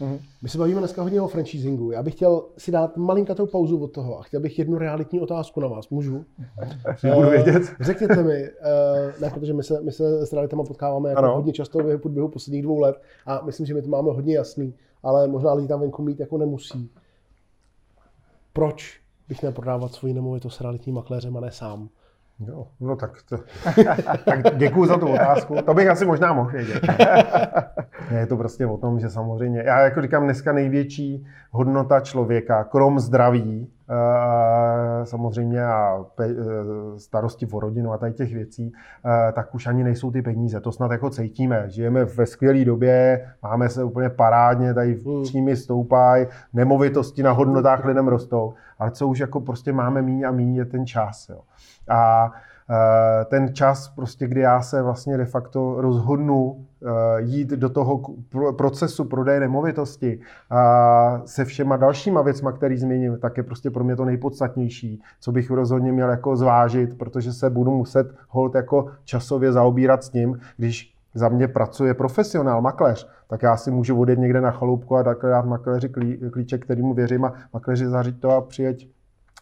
Hmm. 0.00 0.18
My 0.42 0.48
se 0.48 0.58
bavíme 0.58 0.80
dneska 0.80 1.02
hodně 1.02 1.20
o 1.20 1.28
franchisingu. 1.28 1.90
Já 1.90 2.02
bych 2.02 2.14
chtěl 2.14 2.42
si 2.58 2.70
dát 2.70 2.96
malinkatou 2.96 3.46
pauzu 3.46 3.78
od 3.78 3.92
toho 3.92 4.18
a 4.18 4.22
chtěl 4.22 4.40
bych 4.40 4.58
jednu 4.58 4.78
realitní 4.78 5.20
otázku 5.20 5.60
na 5.60 5.68
vás. 5.68 5.88
Můžu? 5.88 6.24
Budu 7.14 7.30
vědět. 7.30 7.62
Řekněte 7.80 8.22
mi, 8.22 8.42
uh, 8.42 9.20
ne, 9.20 9.30
protože 9.30 9.52
my 9.52 9.62
se, 9.62 9.80
my 9.80 9.92
se 9.92 10.26
s 10.26 10.32
realitama 10.32 10.64
potkáváme 10.64 11.10
jako 11.10 11.34
hodně 11.34 11.52
často 11.52 11.78
v 11.78 11.98
průběhu 11.98 12.28
posledních 12.28 12.62
dvou 12.62 12.80
let 12.80 13.02
a 13.26 13.42
myslím, 13.44 13.66
že 13.66 13.74
my 13.74 13.82
to 13.82 13.88
máme 13.88 14.12
hodně 14.12 14.36
jasný, 14.36 14.74
ale 15.04 15.28
možná 15.28 15.52
lidi 15.52 15.68
tam 15.68 15.80
venku 15.80 16.02
mít 16.02 16.20
jako 16.20 16.38
nemusí. 16.38 16.90
Proč 18.52 19.00
bych 19.28 19.42
neprodávat 19.42 19.92
svoji 19.92 20.14
nemovitost 20.14 20.56
s 20.56 20.60
realitním 20.60 20.94
makléřem 20.94 21.36
a 21.36 21.40
ne 21.40 21.52
sám? 21.52 21.88
Jo, 22.40 22.66
no 22.80 22.96
tak, 22.96 23.10
to, 23.28 23.38
tak 24.24 24.56
děkuji 24.56 24.86
za 24.86 24.98
tu 24.98 25.08
otázku. 25.08 25.56
To 25.66 25.74
bych 25.74 25.88
asi 25.88 26.06
možná 26.06 26.32
mohl 26.32 26.50
vědět. 26.50 26.82
Je 28.10 28.26
to 28.26 28.36
prostě 28.36 28.66
o 28.66 28.76
tom, 28.76 29.00
že 29.00 29.10
samozřejmě, 29.10 29.62
já 29.66 29.80
jako 29.80 30.02
říkám, 30.02 30.24
dneska 30.24 30.52
největší 30.52 31.26
hodnota 31.50 32.00
člověka, 32.00 32.64
krom 32.64 33.00
zdraví, 33.00 33.70
eh, 33.90 35.06
samozřejmě 35.06 35.64
a 35.64 36.04
eh, 36.20 36.26
starosti 36.96 37.46
o 37.46 37.60
rodinu 37.60 37.92
a 37.92 37.98
tady 37.98 38.12
těch 38.12 38.34
věcí, 38.34 38.72
eh, 39.06 39.32
tak 39.32 39.54
už 39.54 39.66
ani 39.66 39.84
nejsou 39.84 40.10
ty 40.10 40.22
peníze. 40.22 40.60
To 40.60 40.72
snad 40.72 40.90
jako 40.90 41.10
cítíme. 41.10 41.64
Žijeme 41.66 42.04
ve 42.04 42.26
skvělé 42.26 42.64
době, 42.64 43.26
máme 43.42 43.68
se 43.68 43.84
úplně 43.84 44.10
parádně, 44.10 44.74
tady 44.74 45.00
hmm. 45.06 45.22
příjmy 45.22 45.56
stoupají, 45.56 46.26
nemovitosti 46.52 47.22
na 47.22 47.32
hodnotách 47.32 47.84
lidem 47.84 48.08
rostou, 48.08 48.54
ale 48.78 48.90
co 48.90 49.08
už 49.08 49.18
jako 49.18 49.40
prostě 49.40 49.72
máme 49.72 50.02
míň 50.02 50.24
a 50.24 50.30
míň 50.30 50.54
je 50.54 50.64
ten 50.64 50.86
čas. 50.86 51.28
Jo. 51.28 51.40
A 51.88 52.32
e, 52.70 53.24
ten 53.24 53.54
čas, 53.54 53.88
prostě, 53.88 54.26
kdy 54.26 54.40
já 54.40 54.60
se 54.60 54.82
vlastně 54.82 55.16
de 55.16 55.24
facto 55.24 55.80
rozhodnu 55.80 56.66
e, 56.82 57.22
jít 57.22 57.48
do 57.48 57.68
toho 57.68 58.00
procesu 58.56 59.04
prodeje 59.04 59.40
nemovitosti 59.40 60.20
a 60.50 61.22
se 61.24 61.44
všema 61.44 61.76
dalšíma 61.76 62.22
věcma, 62.22 62.52
který 62.52 62.76
změním, 62.76 63.18
tak 63.18 63.36
je 63.36 63.42
prostě 63.42 63.70
pro 63.70 63.84
mě 63.84 63.96
to 63.96 64.04
nejpodstatnější, 64.04 65.02
co 65.20 65.32
bych 65.32 65.50
rozhodně 65.50 65.92
měl 65.92 66.10
jako 66.10 66.36
zvážit, 66.36 66.98
protože 66.98 67.32
se 67.32 67.50
budu 67.50 67.70
muset 67.70 68.14
hold 68.28 68.54
jako 68.54 68.86
časově 69.04 69.52
zaobírat 69.52 70.04
s 70.04 70.08
tím, 70.08 70.40
když 70.56 70.94
za 71.14 71.28
mě 71.28 71.48
pracuje 71.48 71.94
profesionál, 71.94 72.62
makléř, 72.62 73.08
tak 73.28 73.42
já 73.42 73.56
si 73.56 73.70
můžu 73.70 74.00
odjet 74.00 74.18
někde 74.18 74.40
na 74.40 74.50
chaloupku 74.50 74.96
a 74.96 75.02
takhle 75.02 75.30
dát 75.30 75.46
makléři 75.46 75.88
klíček, 76.32 76.64
kterýmu 76.64 76.94
věřím 76.94 77.24
a 77.24 77.32
makléři 77.52 77.86
zařídit 77.86 78.20
to 78.20 78.30
a 78.30 78.40
přijeď 78.40 78.88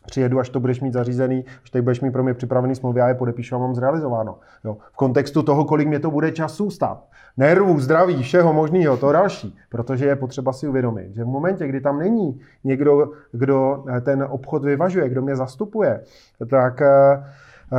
přijedu, 0.07 0.39
až 0.39 0.49
to 0.49 0.61
budeš 0.61 0.81
mít 0.81 0.93
zařízený, 0.93 1.45
až 1.65 1.71
tady 1.71 1.83
budeš 1.83 2.01
mít 2.01 2.11
pro 2.11 2.23
mě 2.23 2.35
připravený 2.35 2.75
smlouvy, 2.75 3.01
já 3.01 3.09
je 3.09 3.15
podepíšu 3.15 3.55
a 3.55 3.59
mám 3.59 3.75
zrealizováno. 3.75 4.39
Jo. 4.65 4.77
V 4.93 4.97
kontextu 4.97 5.43
toho, 5.43 5.65
kolik 5.65 5.89
mě 5.89 5.99
to 5.99 6.11
bude 6.11 6.33
času 6.33 6.71
stát. 6.71 7.05
Nervů, 7.37 7.81
zdraví, 7.81 8.23
všeho 8.23 8.53
možného, 8.53 8.97
to 8.97 9.13
další. 9.13 9.57
Protože 9.69 10.07
je 10.07 10.17
potřeba 10.17 10.53
si 10.53 10.69
uvědomit, 10.69 11.15
že 11.15 11.25
v 11.25 11.27
momentě, 11.27 11.67
kdy 11.67 11.81
tam 11.81 11.99
není 11.99 12.41
někdo, 12.65 13.11
kdo 13.33 13.85
ten 14.01 14.27
obchod 14.31 14.65
vyvažuje, 14.65 15.09
kdo 15.09 15.23
mě 15.23 15.37
zastupuje, 15.37 16.01
tak 16.51 16.83
Eh, 16.83 17.25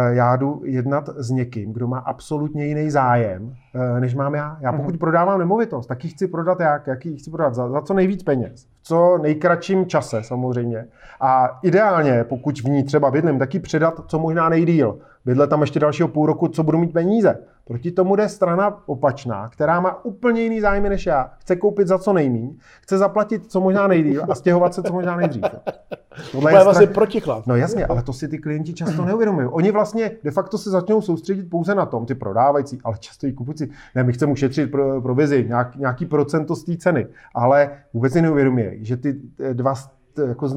já 0.09 0.35
jdu 0.35 0.61
jednat 0.65 1.09
s 1.15 1.29
někým, 1.29 1.73
kdo 1.73 1.87
má 1.87 1.97
absolutně 1.97 2.65
jiný 2.65 2.89
zájem, 2.89 3.55
eh, 3.75 3.99
než 3.99 4.15
mám 4.15 4.35
já. 4.35 4.57
Já 4.61 4.71
pokud 4.71 4.95
mm-hmm. 4.95 4.97
prodávám 4.97 5.39
nemovitost, 5.39 5.87
tak 5.87 6.03
ji 6.03 6.09
chci 6.09 6.27
prodat 6.27 6.59
jak? 6.59 6.87
Jak 6.87 7.05
ji 7.05 7.17
chci 7.17 7.31
prodat? 7.31 7.53
Za, 7.53 7.69
za 7.69 7.81
co 7.81 7.93
nejvíc 7.93 8.23
peněz. 8.23 8.65
V 8.81 8.83
co 8.83 9.17
nejkratším 9.17 9.85
čase 9.85 10.23
samozřejmě. 10.23 10.85
A 11.21 11.59
ideálně, 11.63 12.23
pokud 12.23 12.59
v 12.59 12.65
ní 12.65 12.83
třeba 12.83 13.11
bydlím, 13.11 13.39
tak 13.39 13.53
ji 13.53 13.59
předat 13.59 13.99
co 14.07 14.19
možná 14.19 14.49
nejdíl. 14.49 14.97
Bydle 15.25 15.47
tam 15.47 15.61
ještě 15.61 15.79
dalšího 15.79 16.07
půl 16.07 16.25
roku, 16.25 16.47
co 16.47 16.63
budu 16.63 16.77
mít 16.77 16.93
peníze. 16.93 17.37
Proti 17.65 17.91
tomu 17.91 18.15
jde 18.15 18.29
strana 18.29 18.83
opačná, 18.85 19.49
která 19.49 19.79
má 19.79 20.05
úplně 20.05 20.41
jiný 20.41 20.61
zájmy 20.61 20.89
než 20.89 21.05
já. 21.05 21.31
Chce 21.39 21.55
koupit 21.55 21.87
za 21.87 21.99
co 21.99 22.13
nejmíň, 22.13 22.57
chce 22.81 22.97
zaplatit 22.97 23.51
co 23.51 23.61
možná 23.61 23.87
nejdíl 23.87 24.25
a 24.29 24.35
stěhovat 24.35 24.73
se 24.73 24.83
co 24.83 24.93
možná 24.93 25.15
nejdřív. 25.15 25.43
Tohle 26.31 26.53
je 26.53 26.63
vlastně 26.63 26.87
protiklad. 26.87 27.47
No 27.47 27.55
jasně, 27.55 27.85
ale 27.85 28.03
to 28.03 28.13
si 28.13 28.27
ty 28.27 28.37
klienti 28.37 28.73
často 28.73 29.05
neuvědomují. 29.05 29.47
Oni 29.47 29.71
vlastně 29.71 30.11
de 30.23 30.31
facto 30.31 30.57
se 30.57 30.69
začnou 30.69 31.01
soustředit 31.01 31.49
pouze 31.49 31.75
na 31.75 31.85
tom, 31.85 32.05
ty 32.05 32.15
prodávající, 32.15 32.79
ale 32.83 32.97
často 32.99 33.27
i 33.27 33.33
kupující. 33.33 33.71
Ne, 33.95 34.03
my 34.03 34.13
chceme 34.13 34.31
ušetřit 34.31 34.71
pro, 34.71 35.01
provizi, 35.01 35.45
nějak, 35.47 35.75
nějaký 35.75 36.05
procento 36.05 36.55
z 36.55 36.63
té 36.63 36.77
ceny, 36.77 37.07
ale 37.35 37.71
vůbec 37.93 38.13
si 38.13 38.21
neuvědomují, 38.21 38.85
že 38.85 38.97
ty 38.97 39.15
dva 39.53 39.73
jako 40.17 40.49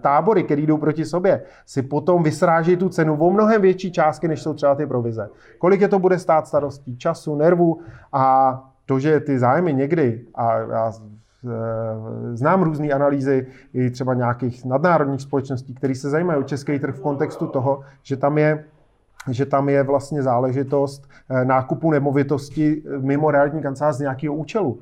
tábory, 0.00 0.42
které 0.42 0.62
jdou 0.62 0.76
proti 0.76 1.04
sobě, 1.04 1.42
si 1.66 1.82
potom 1.82 2.22
vysráží 2.22 2.76
tu 2.76 2.88
cenu 2.88 3.16
o 3.16 3.30
mnohem 3.30 3.62
větší 3.62 3.92
částky, 3.92 4.28
než 4.28 4.42
jsou 4.42 4.54
třeba 4.54 4.74
ty 4.74 4.86
provize. 4.86 5.28
Kolik 5.58 5.80
je 5.80 5.88
to 5.88 5.98
bude 5.98 6.18
stát 6.18 6.46
starostí, 6.46 6.96
času, 6.96 7.34
nervů 7.34 7.80
a 8.12 8.54
to, 8.86 8.98
že 8.98 9.20
ty 9.20 9.38
zájmy 9.38 9.74
někdy, 9.74 10.24
a 10.34 10.58
já 10.58 10.92
e, 10.92 12.36
znám 12.36 12.62
různé 12.62 12.88
analýzy 12.88 13.46
i 13.74 13.90
třeba 13.90 14.14
nějakých 14.14 14.64
nadnárodních 14.64 15.20
společností, 15.20 15.74
které 15.74 15.94
se 15.94 16.10
zajímají 16.10 16.40
o 16.40 16.42
český 16.42 16.78
trh 16.78 16.94
v 16.94 17.00
kontextu 17.00 17.46
toho, 17.46 17.80
že 18.02 18.16
tam 18.16 18.38
je 18.38 18.64
že 19.30 19.46
tam 19.46 19.68
je 19.68 19.82
vlastně 19.82 20.22
záležitost 20.22 21.08
nákupu 21.44 21.90
nemovitosti 21.90 22.82
mimo 23.00 23.30
realitní 23.30 23.62
kancelář 23.62 23.96
z 23.96 24.00
nějakého 24.00 24.34
účelu 24.34 24.80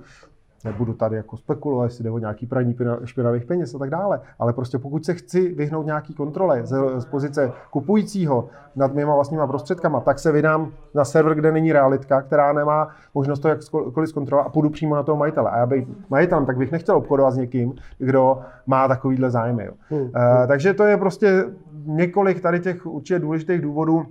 nebudu 0.65 0.93
tady 0.93 1.17
jako 1.17 1.37
spekulovat, 1.37 1.85
jestli 1.85 2.05
jde 2.05 2.11
o 2.11 2.19
nějaký 2.19 2.47
praní 2.47 2.77
špinavých 3.05 3.45
peněz 3.45 3.75
a 3.75 3.79
tak 3.79 3.91
dále, 3.91 4.21
ale 4.39 4.53
prostě 4.53 4.79
pokud 4.79 5.05
se 5.05 5.15
chci 5.15 5.55
vyhnout 5.55 5.87
nějaký 5.87 6.15
kontrole 6.15 6.67
z, 6.67 7.01
z 7.01 7.05
pozice 7.05 7.53
kupujícího 7.71 8.49
nad 8.77 8.95
mýma 8.95 9.15
vlastníma 9.15 9.47
prostředkama, 9.47 10.01
tak 10.01 10.19
se 10.19 10.33
vydám 10.33 10.73
na 10.95 11.05
server, 11.05 11.35
kde 11.35 11.53
není 11.53 11.73
realitka, 11.73 12.23
která 12.23 12.53
nemá 12.53 12.89
možnost 13.15 13.41
to 13.41 13.49
jakkoliv 13.49 14.09
zkontrolovat 14.09 14.47
a 14.47 14.51
půjdu 14.51 14.71
přímo 14.71 14.97
na 14.97 15.03
toho 15.03 15.17
majitele. 15.17 15.51
A 15.51 15.59
já 15.59 15.67
bych 15.67 15.89
majitelem, 16.11 16.47
tak 16.47 16.57
bych 16.57 16.73
nechtěl 16.73 16.97
obchodovat 16.97 17.35
s 17.35 17.37
někým, 17.37 17.75
kdo 17.99 18.39
má 18.67 18.89
takovýhle 18.89 19.31
zájmy. 19.31 19.65
Jo. 19.65 19.73
Hmm. 19.89 20.03
Uh, 20.03 20.11
takže 20.47 20.75
to 20.75 20.85
je 20.85 20.97
prostě 20.97 21.45
několik 21.87 22.41
tady 22.41 22.61
těch 22.61 22.87
určitě 22.87 23.19
důležitých 23.19 23.61
důvodů 23.61 24.07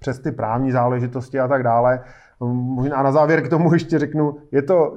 přes 0.00 0.18
ty 0.18 0.32
právní 0.32 0.72
záležitosti 0.72 1.40
a 1.40 1.48
tak 1.48 1.62
dále. 1.62 2.00
Možná 2.50 3.02
na 3.02 3.12
závěr 3.12 3.42
k 3.42 3.48
tomu 3.48 3.72
ještě 3.72 3.98
řeknu, 3.98 4.36
je 4.52 4.62
to 4.62 4.94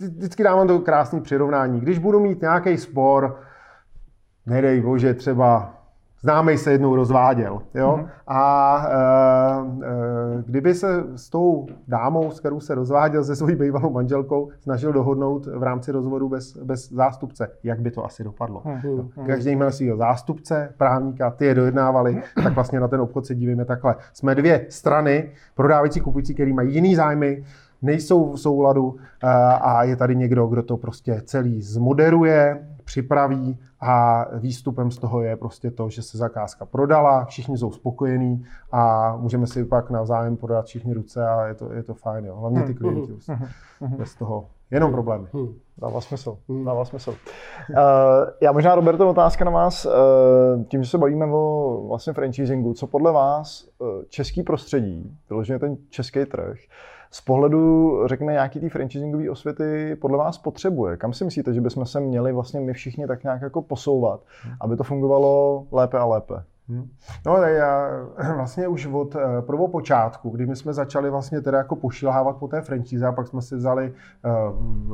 vždycky 0.00 0.42
dávám 0.42 0.68
to 0.68 0.80
krásné 0.80 1.20
přirovnání. 1.20 1.80
Když 1.80 1.98
budu 1.98 2.20
mít 2.20 2.40
nějaký 2.40 2.78
spor, 2.78 3.40
nedej 4.46 4.80
bože, 4.80 5.14
třeba 5.14 5.72
známý 6.20 6.58
se 6.58 6.72
jednou 6.72 6.96
rozváděl. 6.96 7.62
Jo? 7.74 8.00
Mm-hmm. 8.00 8.08
A 8.26 8.86
e, 8.88 8.96
e, 9.86 10.42
kdyby 10.46 10.74
se 10.74 11.04
s 11.16 11.30
tou 11.30 11.66
dámou, 11.88 12.30
s 12.30 12.40
kterou 12.40 12.60
se 12.60 12.74
rozváděl 12.74 13.24
se 13.24 13.36
svojí 13.36 13.56
bývalou 13.56 13.90
manželkou, 13.90 14.50
snažil 14.60 14.92
dohodnout 14.92 15.46
v 15.46 15.62
rámci 15.62 15.92
rozvodu 15.92 16.28
bez, 16.28 16.56
bez 16.56 16.92
zástupce, 16.92 17.48
jak 17.64 17.80
by 17.80 17.90
to 17.90 18.04
asi 18.04 18.24
dopadlo. 18.24 18.62
Mm-hmm. 18.64 19.26
Každý 19.26 19.56
měl 19.56 19.70
svého 19.70 19.96
zástupce, 19.96 20.74
právníka, 20.78 21.30
ty 21.30 21.46
je 21.46 21.54
dojednávali, 21.54 22.22
tak 22.42 22.54
vlastně 22.54 22.80
na 22.80 22.88
ten 22.88 23.00
obchod 23.00 23.26
se 23.26 23.34
dívíme 23.34 23.64
takhle. 23.64 23.94
Jsme 24.12 24.34
dvě 24.34 24.66
strany, 24.68 25.30
prodávající, 25.54 26.00
kupující, 26.00 26.34
který 26.34 26.52
mají 26.52 26.74
jiný 26.74 26.94
zájmy, 26.94 27.44
nejsou 27.82 28.32
v 28.32 28.40
souladu 28.40 28.96
a 29.60 29.84
je 29.84 29.96
tady 29.96 30.16
někdo, 30.16 30.46
kdo 30.46 30.62
to 30.62 30.76
prostě 30.76 31.22
celý 31.24 31.62
zmoderuje, 31.62 32.68
připraví 32.84 33.58
a 33.80 34.24
výstupem 34.38 34.90
z 34.90 34.98
toho 34.98 35.22
je 35.22 35.36
prostě 35.36 35.70
to, 35.70 35.88
že 35.88 36.02
se 36.02 36.18
zakázka 36.18 36.66
prodala, 36.66 37.24
všichni 37.24 37.58
jsou 37.58 37.72
spokojení 37.72 38.44
a 38.72 39.16
můžeme 39.16 39.46
si 39.46 39.64
pak 39.64 39.90
navzájem 39.90 40.36
podat 40.36 40.64
všichni 40.64 40.94
ruce 40.94 41.28
a 41.28 41.46
je 41.46 41.54
to, 41.54 41.72
je 41.72 41.82
to 41.82 41.94
fajn, 41.94 42.24
jo. 42.24 42.36
hlavně 42.36 42.62
ty 42.62 42.74
klienti. 42.74 43.12
Bez 43.98 44.14
toho 44.14 44.48
jenom 44.70 44.92
problémy. 44.92 45.26
Hmm. 45.32 45.48
Dává 45.78 46.00
smysl. 46.00 46.38
Hmm. 46.48 46.64
Dává 46.64 46.84
smysl. 46.84 47.10
Uh, 47.10 47.76
já 48.40 48.52
možná, 48.52 48.74
Roberto, 48.74 49.10
otázka 49.10 49.44
na 49.44 49.50
vás. 49.50 49.86
Uh, 49.86 50.64
tím, 50.64 50.82
že 50.82 50.90
se 50.90 50.98
bavíme 50.98 51.26
o 51.26 51.84
vlastně 51.88 52.12
franchisingu, 52.12 52.74
co 52.74 52.86
podle 52.86 53.12
vás 53.12 53.68
uh, 53.78 53.88
český 54.08 54.42
prostředí, 54.42 55.16
vyloženě 55.28 55.58
ten 55.58 55.76
český 55.90 56.24
trh, 56.24 56.56
z 57.16 57.20
pohledu, 57.20 57.92
řekněme, 58.06 58.32
nějaký 58.32 58.60
té 58.60 58.68
franchisingové 58.68 59.30
osvěty 59.30 59.96
podle 60.00 60.18
vás 60.18 60.38
potřebuje? 60.38 60.96
Kam 60.96 61.12
si 61.12 61.24
myslíte, 61.24 61.54
že 61.54 61.60
bychom 61.60 61.86
se 61.86 62.00
měli 62.00 62.32
vlastně 62.32 62.60
my 62.60 62.72
všichni 62.72 63.06
tak 63.06 63.24
nějak 63.24 63.42
jako 63.42 63.62
posouvat, 63.62 64.20
hmm. 64.42 64.54
aby 64.60 64.76
to 64.76 64.84
fungovalo 64.84 65.66
lépe 65.72 65.98
a 65.98 66.04
lépe? 66.04 66.34
Hmm. 66.68 66.88
No, 67.26 67.36
já 67.36 67.88
vlastně 68.36 68.68
už 68.68 68.86
od 68.86 69.16
eh, 69.16 69.42
prvopočátku, 69.42 70.30
kdy 70.30 70.46
my 70.46 70.56
jsme 70.56 70.72
začali 70.72 71.10
vlastně 71.10 71.40
teda 71.40 71.58
jako 71.58 71.76
pošilhávat 71.76 72.36
po 72.36 72.48
té 72.48 72.60
franchise 72.60 73.06
a 73.06 73.12
pak 73.12 73.28
jsme 73.28 73.42
si 73.42 73.56
vzali, 73.56 73.92
eh, 74.24 74.30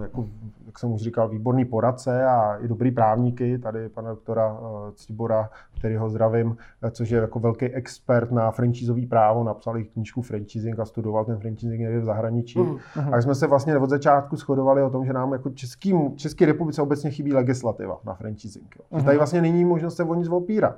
jako, 0.02 0.26
jak 0.72 0.78
jsem 0.78 0.92
už 0.92 1.02
říkal, 1.02 1.28
výborný 1.28 1.64
poradce 1.64 2.24
a 2.24 2.56
i 2.56 2.68
dobrý 2.68 2.90
právníky, 2.90 3.58
tady 3.58 3.88
pana 3.88 4.10
doktora 4.10 4.58
eh, 4.60 4.92
Cibora, 4.94 5.50
který 5.78 5.96
ho 5.96 6.08
zdravím, 6.10 6.56
což 6.90 7.10
je 7.10 7.20
jako 7.20 7.38
velký 7.38 7.66
expert 7.66 8.30
na 8.30 8.50
franchiseový 8.50 9.06
právo, 9.06 9.44
napsal 9.44 9.78
i 9.78 9.84
knížku 9.84 10.22
franchising 10.22 10.78
a 10.78 10.84
studoval 10.84 11.24
ten 11.24 11.38
franchising 11.38 11.80
někde 11.80 12.00
v 12.00 12.04
zahraničí. 12.04 12.58
Uh-huh. 12.58 13.14
A 13.14 13.20
jsme 13.20 13.34
se 13.34 13.46
vlastně 13.46 13.78
od 13.78 13.90
začátku 13.90 14.36
shodovali 14.36 14.82
o 14.82 14.90
tom, 14.90 15.04
že 15.04 15.12
nám 15.12 15.32
jako 15.32 15.50
Český, 15.50 15.94
České 16.16 16.46
republice 16.46 16.82
obecně 16.82 17.10
chybí 17.10 17.32
legislativa 17.32 18.00
na 18.04 18.14
franchising. 18.14 18.76
Jo. 18.78 18.98
Uh-huh. 18.98 19.04
Tady 19.04 19.16
vlastně 19.16 19.42
není 19.42 19.64
možnost 19.64 19.96
se 19.96 20.04
o 20.04 20.14
nic 20.14 20.28
opírat. 20.28 20.76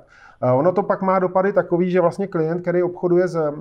Ono 0.55 0.71
to 0.71 0.83
pak 0.83 1.01
má 1.01 1.19
dopady 1.19 1.53
takový, 1.53 1.91
že 1.91 2.01
vlastně 2.01 2.27
klient, 2.27 2.61
který 2.61 2.83
obchoduje 2.83 3.27
s 3.27 3.51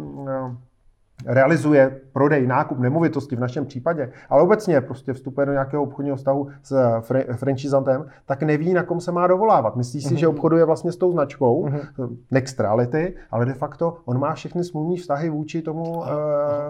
realizuje 1.26 2.00
prodej, 2.12 2.46
nákup 2.46 2.78
nemovitosti 2.78 3.36
v 3.36 3.40
našem 3.40 3.66
případě, 3.66 4.12
ale 4.30 4.42
obecně 4.42 4.80
prostě 4.80 5.12
vstupuje 5.12 5.46
do 5.46 5.52
nějakého 5.52 5.82
obchodního 5.82 6.16
vztahu 6.16 6.48
s 6.62 7.00
franchisantem, 7.32 8.06
tak 8.26 8.42
neví, 8.42 8.74
na 8.74 8.82
kom 8.82 9.00
se 9.00 9.12
má 9.12 9.26
dovolávat. 9.26 9.76
Myslí 9.76 10.00
si, 10.00 10.14
mm-hmm. 10.14 10.18
že 10.18 10.28
obchoduje 10.28 10.64
vlastně 10.64 10.92
s 10.92 10.96
tou 10.96 11.12
značkou 11.12 11.66
mm-hmm. 11.66 12.16
Nextrality, 12.30 13.14
ale 13.30 13.46
de 13.46 13.54
facto 13.54 13.96
on 14.04 14.18
má 14.18 14.34
všechny 14.34 14.64
smluvní 14.64 14.96
vztahy 14.96 15.30
vůči 15.30 15.62
tomu 15.62 15.98
uh, 15.98 16.06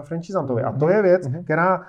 franchisantovi. 0.01 0.63
A 0.63 0.71
to 0.71 0.89
je 0.89 1.01
věc, 1.01 1.27
mm-hmm. 1.27 1.43
která 1.43 1.81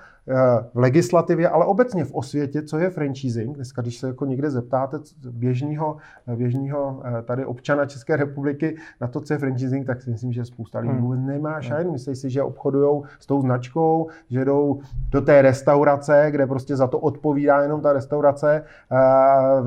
v 0.74 0.78
legislativě, 0.78 1.48
ale 1.48 1.66
obecně 1.66 2.04
v 2.04 2.14
osvětě, 2.14 2.62
co 2.62 2.78
je 2.78 2.90
franchising. 2.90 3.56
Dneska, 3.56 3.82
když 3.82 3.98
se 3.98 4.06
jako 4.06 4.24
někde 4.24 4.50
zeptáte 4.50 4.98
běžného, 5.30 5.96
běžného 6.36 7.02
eh, 7.04 7.22
tady 7.22 7.44
občana 7.44 7.86
České 7.86 8.16
republiky 8.16 8.76
na 9.00 9.06
to, 9.06 9.20
co 9.20 9.32
je 9.32 9.38
franchising, 9.38 9.86
tak 9.86 10.02
si 10.02 10.10
myslím, 10.10 10.32
že 10.32 10.44
spousta 10.44 10.78
lidí 10.78 10.94
hmm. 10.94 11.26
nemá 11.26 11.60
šajn. 11.60 11.82
Hmm. 11.82 11.92
Myslí 11.92 12.16
si, 12.16 12.30
že 12.30 12.42
obchodují 12.42 13.02
s 13.18 13.26
tou 13.26 13.40
značkou, 13.40 14.08
že 14.30 14.44
jdou 14.44 14.80
do 15.10 15.20
té 15.20 15.42
restaurace, 15.42 16.26
kde 16.30 16.46
prostě 16.46 16.76
za 16.76 16.86
to 16.86 16.98
odpovídá 16.98 17.62
jenom 17.62 17.80
ta 17.80 17.92
restaurace, 17.92 18.62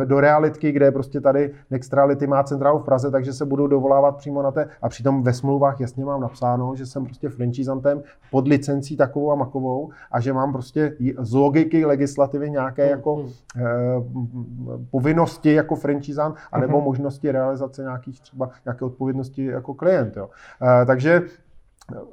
eh, 0.02 0.06
do 0.06 0.20
realitky, 0.20 0.72
kde 0.72 0.92
prostě 0.92 1.22
tady 1.22 1.52
Nextrality 1.70 2.28
má 2.28 2.44
centrálu 2.44 2.80
v 2.80 2.84
Praze, 2.84 3.12
takže 3.12 3.34
se 3.34 3.46
budou 3.46 3.68
dovolávat 3.68 4.18
přímo 4.18 4.42
na 4.42 4.52
té. 4.52 4.68
A 4.82 4.90
přitom 4.90 5.24
ve 5.24 5.34
smlouvách 5.34 5.80
jasně 5.80 6.06
mám 6.06 6.22
napsáno, 6.22 6.76
že 6.76 6.86
jsem 6.86 7.06
prostě 7.06 7.30
franchisantem 7.30 8.02
pod 8.32 8.48
licencí 8.48 8.98
takovou 8.98 9.32
a 9.32 9.36
makovou 9.36 9.90
a 10.12 10.20
že 10.20 10.34
mám 10.34 10.49
mám 10.50 10.54
prostě 10.54 10.96
z 11.20 11.34
logiky 11.34 11.86
legislativy 11.86 12.50
nějaké 12.50 12.84
mm, 12.84 12.90
jako 12.90 13.16
mm. 13.16 13.30
Eh, 13.58 14.86
povinnosti 14.92 15.54
jako 15.54 15.76
franchisán, 15.76 16.34
anebo 16.52 16.78
mm-hmm. 16.78 16.84
možnosti 16.84 17.32
realizace 17.32 17.82
nějakých 17.82 18.22
třeba 18.22 18.50
nějaké 18.66 18.86
odpovědnosti 18.86 19.46
jako 19.46 19.74
klient. 19.74 20.18
Jo. 20.18 20.30
Eh, 20.62 20.86
takže 20.86 21.22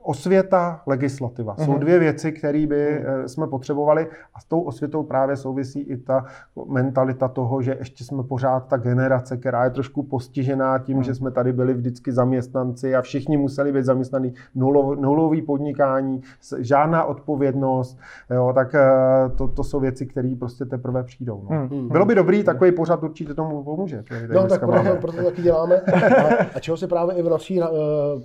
Osvěta, 0.03 0.83
legislativa. 0.87 1.57
Jsou 1.57 1.71
mhm. 1.71 1.81
dvě 1.81 1.99
věci, 1.99 2.33
které 2.33 2.67
by 2.67 2.89
eh, 2.89 3.29
jsme 3.29 3.47
potřebovali 3.47 4.07
a 4.35 4.41
s 4.41 4.45
tou 4.45 4.61
osvětou 4.61 5.03
právě 5.03 5.37
souvisí 5.37 5.81
i 5.81 5.97
ta 5.97 6.25
mentalita 6.69 7.29
toho, 7.29 7.63
že 7.63 7.77
ještě 7.79 8.05
jsme 8.05 8.23
pořád 8.23 8.69
ta 8.69 8.77
generace, 8.77 9.37
která 9.37 9.65
je 9.65 9.71
trošku 9.71 10.03
postižená 10.03 10.79
tím, 10.79 11.03
že 11.03 11.11
mhm. 11.11 11.17
jsme 11.17 11.31
tady 11.31 11.53
byli 11.53 11.75
vždycky 11.75 12.13
zaměstnanci 12.13 12.97
a 12.97 13.03
všichni 13.03 13.37
museli 13.37 13.73
být 13.73 13.85
zaměstnaný 13.85 14.35
nulov, 14.55 14.99
nulový 14.99 15.43
podnikání, 15.43 16.23
žádná 16.59 17.05
odpovědnost, 17.05 17.99
jo, 18.31 18.53
tak 18.55 18.75
eh, 18.75 18.89
to, 19.37 19.49
to 19.49 19.65
jsou 19.65 19.81
věci, 19.81 20.07
které 20.07 20.35
prostě 20.39 20.65
teprve 20.65 21.05
přijdou. 21.05 21.47
No. 21.51 21.69
Hmm. 21.71 21.89
Bylo 21.89 22.05
by 22.05 22.15
dobrý, 22.15 22.45
takový 22.45 22.73
pořád 22.73 23.03
určitě 23.03 23.35
tomu 23.35 23.65
pomůže. 23.65 24.05
No 24.35 24.47
tak 24.47 24.61
proto, 24.61 24.97
proto 25.01 25.25
taky 25.25 25.43
děláme. 25.43 25.81
A, 25.81 26.47
a 26.55 26.61
čeho 26.61 26.77
se 26.77 26.87
právě 26.87 27.15
i 27.15 27.23
v 27.23 27.29
naší 27.29 27.61
uh, 27.61 27.67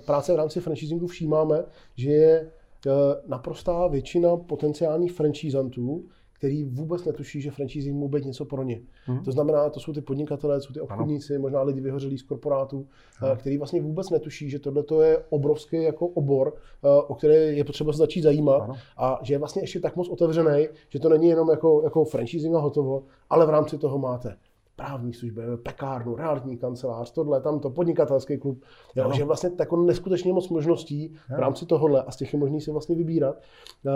práci 0.06 0.32
v 0.32 0.36
rámci 0.36 0.60
franchisingu 0.60 1.06
všímá, 1.06 1.41
vnímáme, 1.44 1.64
že 1.96 2.10
je 2.10 2.50
eh, 2.86 2.90
naprostá 3.26 3.86
většina 3.86 4.36
potenciálních 4.36 5.12
franchisantů, 5.12 6.04
který 6.38 6.64
vůbec 6.64 7.04
netuší, 7.04 7.40
že 7.40 7.50
franchising 7.50 7.96
může 7.96 8.08
být 8.08 8.24
něco 8.24 8.44
pro 8.44 8.62
ně. 8.62 8.80
Hmm. 9.04 9.24
To 9.24 9.32
znamená, 9.32 9.70
to 9.70 9.80
jsou 9.80 9.92
ty 9.92 10.00
podnikatelé, 10.00 10.60
jsou 10.60 10.72
ty 10.72 10.80
obchodníci, 10.80 11.34
ano. 11.34 11.42
možná 11.42 11.62
lidi 11.62 11.80
vyhořelí 11.80 12.18
z 12.18 12.22
korporátů, 12.22 12.86
eh, 13.22 13.26
ano. 13.26 13.36
který 13.36 13.58
vlastně 13.58 13.82
vůbec 13.82 14.10
netuší, 14.10 14.50
že 14.50 14.58
tohle 14.58 15.06
je 15.06 15.24
obrovský 15.30 15.82
jako 15.82 16.06
obor, 16.06 16.54
eh, 16.84 16.88
o 16.88 17.14
který 17.14 17.56
je 17.56 17.64
potřeba 17.64 17.92
se 17.92 17.98
začít 17.98 18.22
zajímat 18.22 18.62
ano. 18.62 18.74
a 18.96 19.20
že 19.22 19.34
je 19.34 19.38
vlastně 19.38 19.62
ještě 19.62 19.80
tak 19.80 19.96
moc 19.96 20.08
otevřený, 20.08 20.68
že 20.88 20.98
to 20.98 21.08
není 21.08 21.28
jenom 21.28 21.50
jako, 21.50 21.80
jako 21.84 22.04
franchising 22.04 22.54
a 22.54 22.58
hotovo, 22.58 23.02
ale 23.30 23.46
v 23.46 23.50
rámci 23.50 23.78
toho 23.78 23.98
máte 23.98 24.36
právní 24.76 25.12
služby, 25.12 25.42
pekárnu, 25.62 26.16
realitní 26.16 26.58
kancelář, 26.58 27.10
tohle, 27.10 27.40
tamto, 27.40 27.70
podnikatelský 27.70 28.38
klub. 28.38 28.64
Jo, 28.96 29.04
no. 29.08 29.14
Že 29.14 29.24
vlastně 29.24 29.50
jako 29.58 29.76
neskutečně 29.76 30.32
moc 30.32 30.48
možností 30.48 31.14
v 31.36 31.38
rámci 31.38 31.66
tohohle 31.66 32.02
a 32.02 32.10
z 32.10 32.16
těch 32.16 32.32
je 32.32 32.38
možný 32.38 32.60
si 32.60 32.70
vlastně 32.70 32.96
vybírat. 32.96 33.36
Uh, 33.84 33.92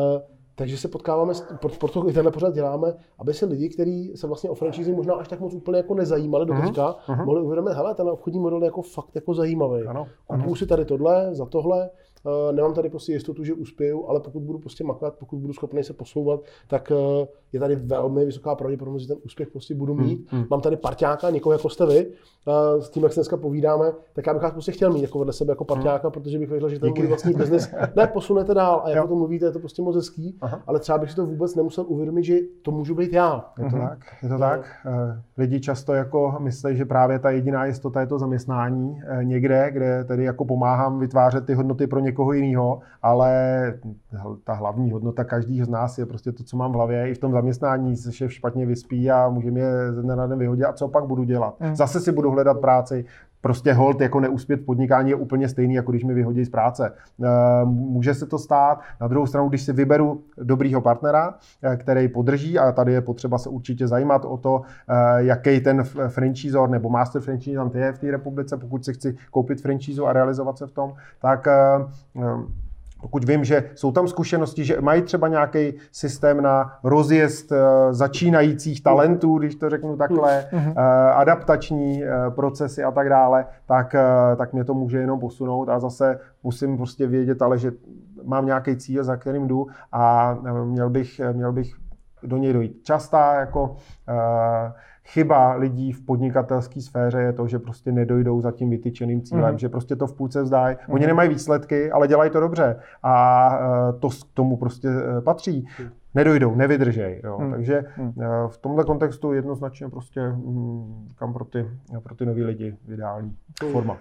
takže 0.54 0.78
se 0.78 0.88
potkáváme, 0.88 1.32
proto 1.78 2.08
i 2.08 2.12
tenhle 2.12 2.32
pořád 2.32 2.54
děláme, 2.54 2.94
aby 3.18 3.34
se 3.34 3.46
lidi, 3.46 3.68
kteří 3.68 4.16
se 4.16 4.26
vlastně 4.26 4.50
o 4.50 4.54
franchising 4.54 4.96
možná 4.96 5.14
až 5.14 5.28
tak 5.28 5.40
moc 5.40 5.54
úplně 5.54 5.76
jako 5.76 5.94
nezajímali 5.94 6.46
do 6.46 6.54
mhm, 6.54 6.66
teďka, 6.66 6.96
uh-huh. 7.06 7.24
mohli 7.24 7.42
uvědomit, 7.42 7.72
hele, 7.72 7.94
ten 7.94 8.08
obchodní 8.08 8.40
model 8.40 8.58
je 8.62 8.64
jako 8.64 8.82
fakt 8.82 9.14
jako 9.14 9.34
zajímavý. 9.34 9.82
Ano, 9.86 10.06
Kupuju 10.26 10.54
si 10.54 10.66
tady 10.66 10.84
tohle, 10.84 11.34
za 11.34 11.46
tohle, 11.46 11.90
nemám 12.52 12.74
tady 12.74 12.90
prostě 12.90 13.12
jistotu, 13.12 13.44
že 13.44 13.54
uspěju, 13.54 14.06
ale 14.08 14.20
pokud 14.20 14.42
budu 14.42 14.58
prostě 14.58 14.84
makat, 14.84 15.14
pokud 15.18 15.36
budu 15.36 15.52
schopný 15.52 15.84
se 15.84 15.92
posouvat, 15.92 16.40
tak 16.68 16.92
uh, 17.20 17.26
je 17.52 17.60
tady 17.60 17.76
velmi 17.76 18.24
vysoká 18.24 18.54
pravděpodobnost, 18.54 19.02
že 19.02 19.08
ten 19.08 19.16
úspěch 19.24 19.50
prostě 19.50 19.74
budu 19.74 19.94
hmm, 19.94 20.06
mít. 20.06 20.32
Hmm. 20.32 20.44
Mám 20.50 20.60
tady 20.60 20.76
parťáka, 20.76 21.30
někoho 21.30 21.52
jako 21.52 21.68
jste 21.68 21.86
vy, 21.86 22.06
uh, 22.06 22.82
s 22.82 22.90
tím, 22.90 23.02
jak 23.02 23.12
se 23.12 23.20
dneska 23.20 23.36
povídáme, 23.36 23.92
tak 24.12 24.26
já 24.26 24.32
bych 24.32 24.42
vás 24.42 24.52
prostě 24.52 24.72
chtěl 24.72 24.92
mít 24.92 25.02
jako 25.02 25.18
vedle 25.18 25.32
sebe 25.32 25.52
jako 25.52 25.64
parťáka, 25.64 26.08
hmm. 26.08 26.12
protože 26.12 26.38
bych 26.38 26.50
věděl, 26.50 26.68
že 26.68 26.78
ten 26.78 26.92
můj 26.96 27.06
vlastní 27.06 27.34
biznis 27.34 27.68
ne 27.96 28.06
posunete 28.06 28.54
dál 28.54 28.82
a 28.84 28.90
jak 28.90 29.04
o 29.04 29.08
tom 29.08 29.18
mluvíte, 29.18 29.46
je 29.46 29.52
to 29.52 29.58
prostě 29.58 29.82
moc 29.82 29.96
hezký, 29.96 30.38
Aha. 30.40 30.62
ale 30.66 30.80
třeba 30.80 30.98
bych 30.98 31.10
si 31.10 31.16
to 31.16 31.26
vůbec 31.26 31.54
nemusel 31.54 31.84
uvědomit, 31.88 32.24
že 32.24 32.36
to 32.62 32.70
můžu 32.70 32.94
být 32.94 33.12
já. 33.12 33.52
Je 33.58 33.70
to 33.70 33.76
tak, 33.76 33.98
je 34.22 34.28
to 34.28 34.38
tak. 34.38 34.70
Eh, 34.86 35.22
lidi 35.38 35.60
často 35.60 35.94
jako 35.94 36.34
myslí, 36.38 36.76
že 36.76 36.84
právě 36.84 37.18
ta 37.18 37.30
jediná 37.30 37.64
jistota 37.64 38.00
je 38.00 38.06
to 38.06 38.18
zaměstnání 38.18 39.02
eh, 39.06 39.24
někde, 39.24 39.70
kde 39.72 40.04
tedy 40.04 40.24
jako 40.24 40.44
pomáhám 40.44 40.98
vytvářet 40.98 41.46
ty 41.46 41.54
hodnoty 41.54 41.86
pro 41.86 42.00
někoho 42.00 42.15
jiného, 42.32 42.80
ale 43.02 43.32
ta 44.44 44.52
hlavní 44.52 44.90
hodnota 44.90 45.24
každého 45.24 45.66
z 45.66 45.68
nás 45.68 45.98
je 45.98 46.06
prostě 46.06 46.32
to, 46.32 46.44
co 46.44 46.56
mám 46.56 46.72
v 46.72 46.74
hlavě 46.74 47.10
i 47.10 47.14
v 47.14 47.18
tom 47.18 47.32
zaměstnání 47.32 47.96
se 47.96 48.12
šéf 48.12 48.32
špatně 48.32 48.66
vyspí 48.66 49.10
a 49.10 49.28
může 49.28 49.50
mě 49.50 49.64
ze 49.90 50.02
dne 50.02 50.16
na 50.16 50.26
den 50.26 50.38
vyhodit 50.38 50.64
a 50.64 50.72
co 50.72 50.88
pak 50.88 51.04
budu 51.04 51.24
dělat. 51.24 51.60
Mm. 51.60 51.76
Zase 51.76 52.00
si 52.00 52.12
budu 52.12 52.30
hledat 52.30 52.60
práci, 52.60 53.04
prostě 53.46 53.72
hold 53.72 54.00
jako 54.00 54.20
neúspět 54.20 54.60
v 54.60 54.64
podnikání 54.64 55.10
je 55.10 55.16
úplně 55.16 55.48
stejný, 55.48 55.74
jako 55.74 55.92
když 55.92 56.04
mi 56.04 56.14
vyhodí 56.14 56.44
z 56.44 56.48
práce. 56.48 56.92
Eh, 57.24 57.28
může 57.64 58.14
se 58.14 58.26
to 58.26 58.38
stát. 58.38 58.80
Na 59.00 59.08
druhou 59.08 59.26
stranu, 59.26 59.48
když 59.48 59.62
si 59.62 59.72
vyberu 59.72 60.22
dobrýho 60.42 60.80
partnera, 60.80 61.34
eh, 61.62 61.76
který 61.76 62.08
podrží, 62.08 62.58
a 62.58 62.72
tady 62.72 62.92
je 62.92 63.00
potřeba 63.00 63.38
se 63.38 63.48
určitě 63.48 63.88
zajímat 63.88 64.24
o 64.24 64.36
to, 64.36 64.62
eh, 64.88 64.94
jaký 65.18 65.60
ten 65.60 65.84
franchisor 66.08 66.70
nebo 66.70 66.88
master 66.88 67.22
franchisor 67.22 67.70
je 67.74 67.92
v 67.92 67.98
té 67.98 68.10
republice, 68.10 68.56
pokud 68.56 68.84
si 68.84 68.94
chci 68.94 69.16
koupit 69.30 69.62
franchise 69.62 70.02
a 70.02 70.12
realizovat 70.12 70.58
se 70.58 70.66
v 70.66 70.72
tom, 70.72 70.94
tak 71.20 71.48
pokud 73.00 73.24
vím, 73.24 73.44
že 73.44 73.70
jsou 73.74 73.92
tam 73.92 74.08
zkušenosti, 74.08 74.64
že 74.64 74.80
mají 74.80 75.02
třeba 75.02 75.28
nějaký 75.28 75.74
systém 75.92 76.42
na 76.42 76.78
rozjezd 76.84 77.52
eh, 77.52 77.58
začínajících 77.90 78.82
talentů, 78.82 79.38
když 79.38 79.54
to 79.54 79.70
řeknu 79.70 79.96
takhle, 79.96 80.46
mm-hmm. 80.52 80.74
adaptační 81.14 82.04
eh, 82.04 82.08
procesy 82.30 82.84
a 82.84 82.90
tak 82.90 83.08
dále, 83.08 83.46
tak, 83.66 83.94
tak 84.36 84.52
mě 84.52 84.64
to 84.64 84.74
může 84.74 84.98
jenom 84.98 85.20
posunout 85.20 85.68
a 85.68 85.78
zase 85.78 86.18
musím 86.42 86.76
prostě 86.76 87.06
vědět, 87.06 87.42
ale 87.42 87.58
že 87.58 87.72
mám 88.24 88.46
nějaký 88.46 88.76
cíl, 88.76 89.04
za 89.04 89.16
kterým 89.16 89.48
jdu 89.48 89.66
a 89.92 90.36
měl 90.64 90.90
bych, 90.90 91.20
měl 91.32 91.52
bych 91.52 91.74
do 92.22 92.36
něj 92.36 92.52
dojít. 92.52 92.80
Častá 92.82 93.34
jako 93.34 93.76
chyba 95.06 95.54
lidí 95.54 95.92
v 95.92 96.00
podnikatelské 96.00 96.80
sféře 96.80 97.20
je 97.20 97.32
to, 97.32 97.46
že 97.46 97.58
prostě 97.58 97.92
nedojdou 97.92 98.40
za 98.40 98.52
tím 98.52 98.70
vytyčeným 98.70 99.22
cílem, 99.22 99.52
mm. 99.52 99.58
že 99.58 99.68
prostě 99.68 99.96
to 99.96 100.06
v 100.06 100.14
půlce 100.14 100.42
vzdají. 100.42 100.76
Oni 100.88 101.04
mm. 101.04 101.08
nemají 101.08 101.28
výsledky, 101.28 101.90
ale 101.90 102.08
dělají 102.08 102.30
to 102.30 102.40
dobře 102.40 102.76
a 103.02 103.48
uh, 103.58 104.00
to 104.00 104.08
k 104.08 104.34
tomu 104.34 104.56
prostě 104.56 104.88
uh, 104.88 105.20
patří. 105.24 105.68
nedojdou, 106.14 106.54
nevydržej. 106.54 107.20
Jo. 107.24 107.38
Hmm. 107.38 107.50
Takže 107.50 107.84
hmm. 107.94 108.12
v 108.48 108.58
tomhle 108.58 108.84
kontextu 108.84 109.32
jednoznačně 109.32 109.88
prostě 109.88 110.20
hm, 110.20 111.08
kam 111.16 111.32
pro 111.32 111.44
ty, 111.44 111.66
pro 112.02 112.14
ty 112.14 112.26
nový 112.26 112.44
lidi 112.44 112.76
ideální 112.88 113.36
forma. 113.72 113.96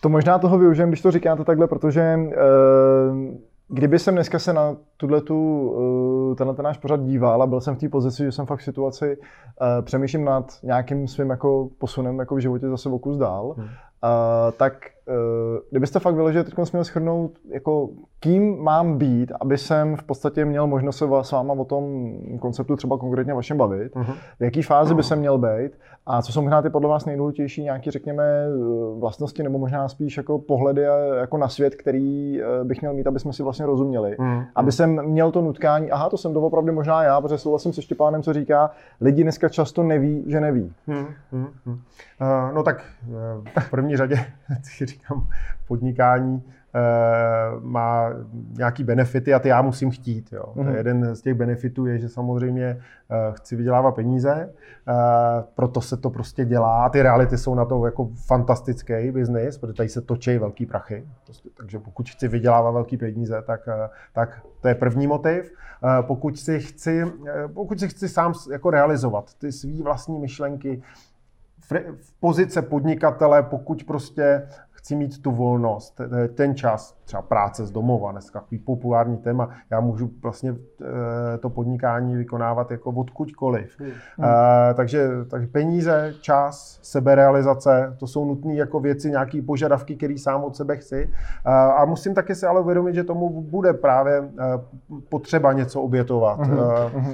To 0.00 0.08
možná 0.08 0.38
toho 0.38 0.58
využijem, 0.58 0.88
když 0.88 1.02
to 1.02 1.10
říkáte 1.10 1.44
takhle, 1.44 1.66
protože 1.66 2.16
uh, 2.16 2.32
Kdyby 3.68 3.98
jsem 3.98 4.14
dneska 4.14 4.38
se 4.38 4.52
na 4.52 4.76
tuhle 4.96 5.20
tu, 5.20 5.70
uh, 5.70 6.36
tenhle 6.36 6.54
ten 6.54 6.64
náš 6.64 6.78
pořad 6.78 7.00
díval 7.00 7.42
a 7.42 7.46
byl 7.46 7.60
jsem 7.60 7.74
v 7.74 7.78
té 7.78 7.88
pozici, 7.88 8.24
že 8.24 8.32
jsem 8.32 8.46
fakt 8.46 8.60
v 8.60 8.64
situaci, 8.64 9.16
uh, 9.16 9.84
přemýšlím 9.84 10.24
nad 10.24 10.52
nějakým 10.62 11.08
svým 11.08 11.30
jako 11.30 11.68
posunem 11.78 12.18
jako 12.18 12.34
v 12.34 12.38
životě 12.38 12.68
zase 12.68 12.88
o 12.88 12.98
kus 12.98 13.16
dál, 13.16 13.54
hmm. 13.56 13.66
uh, 13.66 13.70
tak 14.56 14.74
kdybyste 15.70 16.00
fakt 16.00 16.14
vyložili 16.14 16.44
teď 16.44 16.54
měl 16.72 16.84
schrnout, 16.84 17.32
jako 17.48 17.88
kým 18.20 18.58
mám 18.62 18.98
být, 18.98 19.32
aby 19.40 19.58
jsem 19.58 19.96
v 19.96 20.02
podstatě 20.02 20.44
měl 20.44 20.66
možnost 20.66 20.96
se 20.96 21.04
s 21.22 21.32
váma 21.32 21.54
o 21.54 21.64
tom 21.64 22.12
konceptu 22.40 22.76
třeba 22.76 22.98
konkrétně 22.98 23.34
vašem 23.34 23.56
bavit, 23.56 23.94
uh-huh. 23.94 24.14
v 24.40 24.44
jaký 24.44 24.62
fázi 24.62 24.94
by 24.94 25.02
jsem 25.02 25.18
měl 25.18 25.38
být 25.38 25.72
a 26.06 26.22
co 26.22 26.32
jsou 26.32 26.42
možná 26.42 26.62
ty 26.62 26.70
podle 26.70 26.88
vás 26.88 27.04
nejdůležitější 27.04 27.62
nějaké, 27.62 27.90
řekněme, 27.90 28.24
vlastnosti 28.98 29.42
nebo 29.42 29.58
možná 29.58 29.88
spíš 29.88 30.16
jako 30.16 30.38
pohledy 30.38 30.82
jako 31.18 31.38
na 31.38 31.48
svět, 31.48 31.74
který 31.74 32.40
eh, 32.42 32.64
bych 32.64 32.80
měl 32.80 32.94
mít, 32.94 33.06
aby 33.06 33.20
jsme 33.20 33.32
si 33.32 33.42
vlastně 33.42 33.66
rozuměli. 33.66 34.16
Uh-huh. 34.18 34.46
Aby 34.54 34.72
jsem 34.72 35.02
měl 35.06 35.32
to 35.32 35.42
nutkání, 35.42 35.90
aha, 35.90 36.10
to 36.10 36.18
jsem 36.18 36.32
doopravdy 36.32 36.72
možná 36.72 37.02
já, 37.02 37.20
protože 37.20 37.38
souhlasím 37.38 37.72
se 37.72 37.82
Štěpánem, 37.82 38.22
co 38.22 38.32
říká, 38.32 38.70
lidi 39.00 39.22
dneska 39.22 39.48
často 39.48 39.82
neví, 39.82 40.24
že 40.26 40.40
neví. 40.40 40.72
Uh-huh. 40.88 41.06
Uh, 42.20 42.54
no 42.54 42.62
tak 42.62 42.84
eh, 43.56 43.60
v 43.60 43.70
první 43.70 43.96
řadě 43.96 44.16
říkám 44.98 45.28
podnikání, 45.68 46.42
Eh, 46.74 47.60
má 47.60 48.10
nějaký 48.58 48.84
benefity 48.84 49.34
a 49.34 49.38
ty 49.38 49.48
já 49.48 49.62
musím 49.62 49.90
chtít. 49.90 50.32
Jo. 50.32 50.44
Mm-hmm. 50.56 50.76
Jeden 50.76 51.14
z 51.14 51.20
těch 51.20 51.34
benefitů 51.34 51.86
je, 51.86 51.98
že 51.98 52.08
samozřejmě 52.08 52.64
eh, 53.10 53.32
chci 53.32 53.56
vydělávat 53.56 53.92
peníze, 53.92 54.50
eh, 54.88 54.92
proto 55.54 55.80
se 55.80 55.96
to 55.96 56.10
prostě 56.10 56.44
dělá. 56.44 56.84
A 56.84 56.88
ty 56.88 57.02
reality 57.02 57.38
jsou 57.38 57.54
na 57.54 57.64
to 57.64 57.86
jako 57.86 58.10
fantastický 58.26 59.10
biznis, 59.10 59.58
protože 59.58 59.72
tady 59.72 59.88
se 59.88 60.00
točí 60.00 60.38
velký 60.38 60.66
prachy. 60.66 61.08
Prostě, 61.24 61.48
takže 61.56 61.78
pokud 61.78 62.08
chci 62.08 62.28
vydělávat 62.28 62.70
velký 62.70 62.96
peníze, 62.96 63.42
tak, 63.46 63.68
tak 64.12 64.42
to 64.60 64.68
je 64.68 64.74
první 64.74 65.06
motiv. 65.06 65.52
Pokud 66.00 66.38
si 66.38 66.60
chci, 66.60 67.04
pokud 67.54 67.80
si 67.80 67.88
chci 67.88 68.08
sám 68.08 68.32
jako 68.52 68.70
realizovat 68.70 69.34
ty 69.34 69.52
své 69.52 69.82
vlastní 69.82 70.18
myšlenky, 70.18 70.82
v 72.00 72.12
pozice 72.20 72.62
podnikatele, 72.62 73.42
pokud 73.42 73.84
prostě 73.84 74.48
chci 74.88 74.96
mít 74.96 75.22
tu 75.22 75.30
volnost, 75.30 76.00
ten 76.34 76.54
čas, 76.54 76.96
třeba 77.04 77.22
práce 77.22 77.66
z 77.66 77.70
domova, 77.70 78.12
dneska 78.12 78.40
takový 78.40 78.58
populární 78.58 79.16
téma, 79.16 79.48
já 79.70 79.80
můžu 79.80 80.10
vlastně 80.22 80.54
eh, 80.54 81.38
to 81.38 81.50
podnikání 81.50 82.16
vykonávat 82.16 82.70
jako 82.70 82.90
odkudkoliv. 82.90 83.80
Hmm. 83.80 83.88
Uh, 83.88 84.24
takže, 84.74 85.08
takže 85.30 85.46
peníze, 85.46 86.14
čas, 86.20 86.78
seberealizace, 86.82 87.96
to 87.98 88.06
jsou 88.06 88.24
nutné 88.24 88.54
jako 88.54 88.80
věci, 88.80 89.10
nějaké 89.10 89.42
požadavky, 89.42 89.96
které 89.96 90.18
sám 90.18 90.44
od 90.44 90.56
sebe 90.56 90.76
chci. 90.76 91.10
A 91.76 91.84
musím 91.84 92.14
také 92.14 92.34
si 92.34 92.46
ale 92.46 92.60
uvědomit, 92.60 92.94
že 92.94 93.04
tomu 93.04 93.42
bude 93.42 93.72
právě 93.72 94.30
potřeba 95.08 95.52
něco 95.52 95.82
obětovat. 95.82 96.40
Hmm. 96.40 96.58
Uh, 96.58 97.12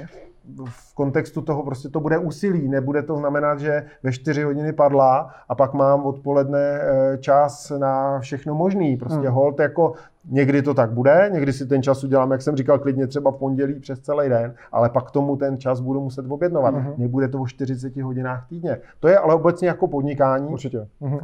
v 0.65 0.95
kontextu 0.95 1.41
toho 1.41 1.63
prostě 1.63 1.89
to 1.89 1.99
bude 1.99 2.17
úsilí. 2.17 2.67
Nebude 2.67 3.03
to 3.03 3.15
znamenat, 3.15 3.59
že 3.59 3.83
ve 4.03 4.11
4 4.11 4.43
hodiny 4.43 4.73
padla 4.73 5.29
a 5.49 5.55
pak 5.55 5.73
mám 5.73 6.05
odpoledne 6.05 6.79
eh, 6.81 7.17
čas 7.17 7.71
na 7.77 8.19
všechno 8.19 8.55
možný. 8.55 8.97
Prostě 8.97 9.27
hmm. 9.27 9.35
hold 9.35 9.59
jako 9.59 9.93
někdy 10.29 10.61
to 10.61 10.73
tak 10.73 10.91
bude, 10.91 11.29
někdy 11.33 11.53
si 11.53 11.65
ten 11.65 11.83
čas 11.83 12.03
udělám, 12.03 12.31
jak 12.31 12.41
jsem 12.41 12.55
říkal, 12.55 12.79
klidně 12.79 13.07
třeba 13.07 13.31
v 13.31 13.35
pondělí 13.35 13.79
přes 13.79 13.99
celý 13.99 14.29
den, 14.29 14.53
ale 14.71 14.89
pak 14.89 15.11
tomu 15.11 15.35
ten 15.35 15.57
čas 15.57 15.79
budu 15.79 16.01
muset 16.01 16.25
objednovat. 16.29 16.75
Hmm. 16.75 16.93
Nebude 16.97 17.27
to 17.27 17.41
o 17.41 17.47
40 17.47 17.97
hodinách 17.97 18.47
týdně. 18.49 18.77
To 18.99 19.07
je 19.07 19.17
ale 19.17 19.35
obecně 19.35 19.67
jako 19.67 19.87
podnikání. 19.87 20.47
Určitě. 20.47 20.87
Hmm. 21.01 21.19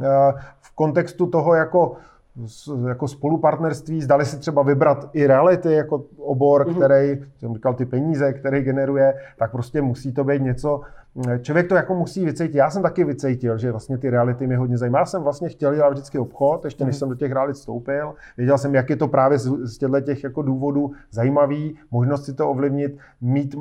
V 0.60 0.74
kontextu 0.74 1.26
toho 1.26 1.54
jako 1.54 1.96
jako 2.88 3.08
spolupartnerství, 3.08 4.02
zdali 4.02 4.24
si 4.24 4.38
třeba 4.38 4.62
vybrat 4.62 5.10
i 5.12 5.26
reality 5.26 5.72
jako 5.72 6.04
obor, 6.18 6.66
mm-hmm. 6.66 6.76
který, 6.76 7.26
jsem 7.38 7.54
říkal, 7.54 7.74
ty 7.74 7.84
peníze, 7.84 8.32
který 8.32 8.62
generuje, 8.62 9.14
tak 9.38 9.52
prostě 9.52 9.82
musí 9.82 10.12
to 10.12 10.24
být 10.24 10.42
něco, 10.42 10.80
člověk 11.42 11.68
to 11.68 11.74
jako 11.74 11.94
musí 11.94 12.24
vycítit. 12.24 12.54
Já 12.54 12.70
jsem 12.70 12.82
taky 12.82 13.04
vycítil, 13.04 13.58
že 13.58 13.70
vlastně 13.70 13.98
ty 13.98 14.10
reality 14.10 14.46
mě 14.46 14.56
hodně 14.56 14.78
zajímá. 14.78 14.98
Já 14.98 15.04
jsem 15.04 15.22
vlastně 15.22 15.48
chtěl 15.48 15.74
dělat 15.74 15.90
vždycky 15.90 16.18
obchod, 16.18 16.64
ještě 16.64 16.84
než 16.84 16.94
mm-hmm. 16.94 16.98
jsem 16.98 17.08
do 17.08 17.14
těch 17.14 17.32
realit 17.32 17.56
vstoupil. 17.56 18.14
Věděl 18.36 18.58
jsem, 18.58 18.74
jak 18.74 18.90
je 18.90 18.96
to 18.96 19.08
právě 19.08 19.38
z, 19.38 19.46
z 19.46 19.78
těchto 19.78 20.00
těch 20.00 20.24
jako 20.24 20.42
důvodů 20.42 20.92
zajímavý, 21.10 21.78
možnost 21.90 22.24
si 22.24 22.34
to 22.34 22.50
ovlivnit, 22.50 22.98
mít 23.20 23.56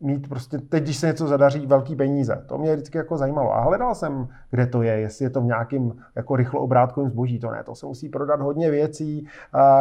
mít 0.00 0.28
prostě 0.28 0.58
teď, 0.58 0.82
když 0.82 0.96
se 0.96 1.06
něco 1.06 1.26
zadaří, 1.26 1.66
velký 1.66 1.96
peníze. 1.96 2.44
To 2.46 2.58
mě 2.58 2.72
vždycky 2.72 2.98
jako 2.98 3.16
zajímalo. 3.16 3.54
A 3.54 3.60
hledal 3.60 3.94
jsem, 3.94 4.28
kde 4.50 4.66
to 4.66 4.82
je, 4.82 4.92
jestli 4.92 5.24
je 5.24 5.30
to 5.30 5.40
v 5.40 5.44
nějakým 5.44 5.96
jako 6.16 6.36
rychlo 6.36 6.60
obrátkovým 6.60 7.10
zboží. 7.10 7.38
To 7.38 7.50
ne, 7.50 7.62
to 7.64 7.74
se 7.74 7.86
musí 7.86 8.08
prodat 8.08 8.40
hodně 8.40 8.70
věcí, 8.70 9.26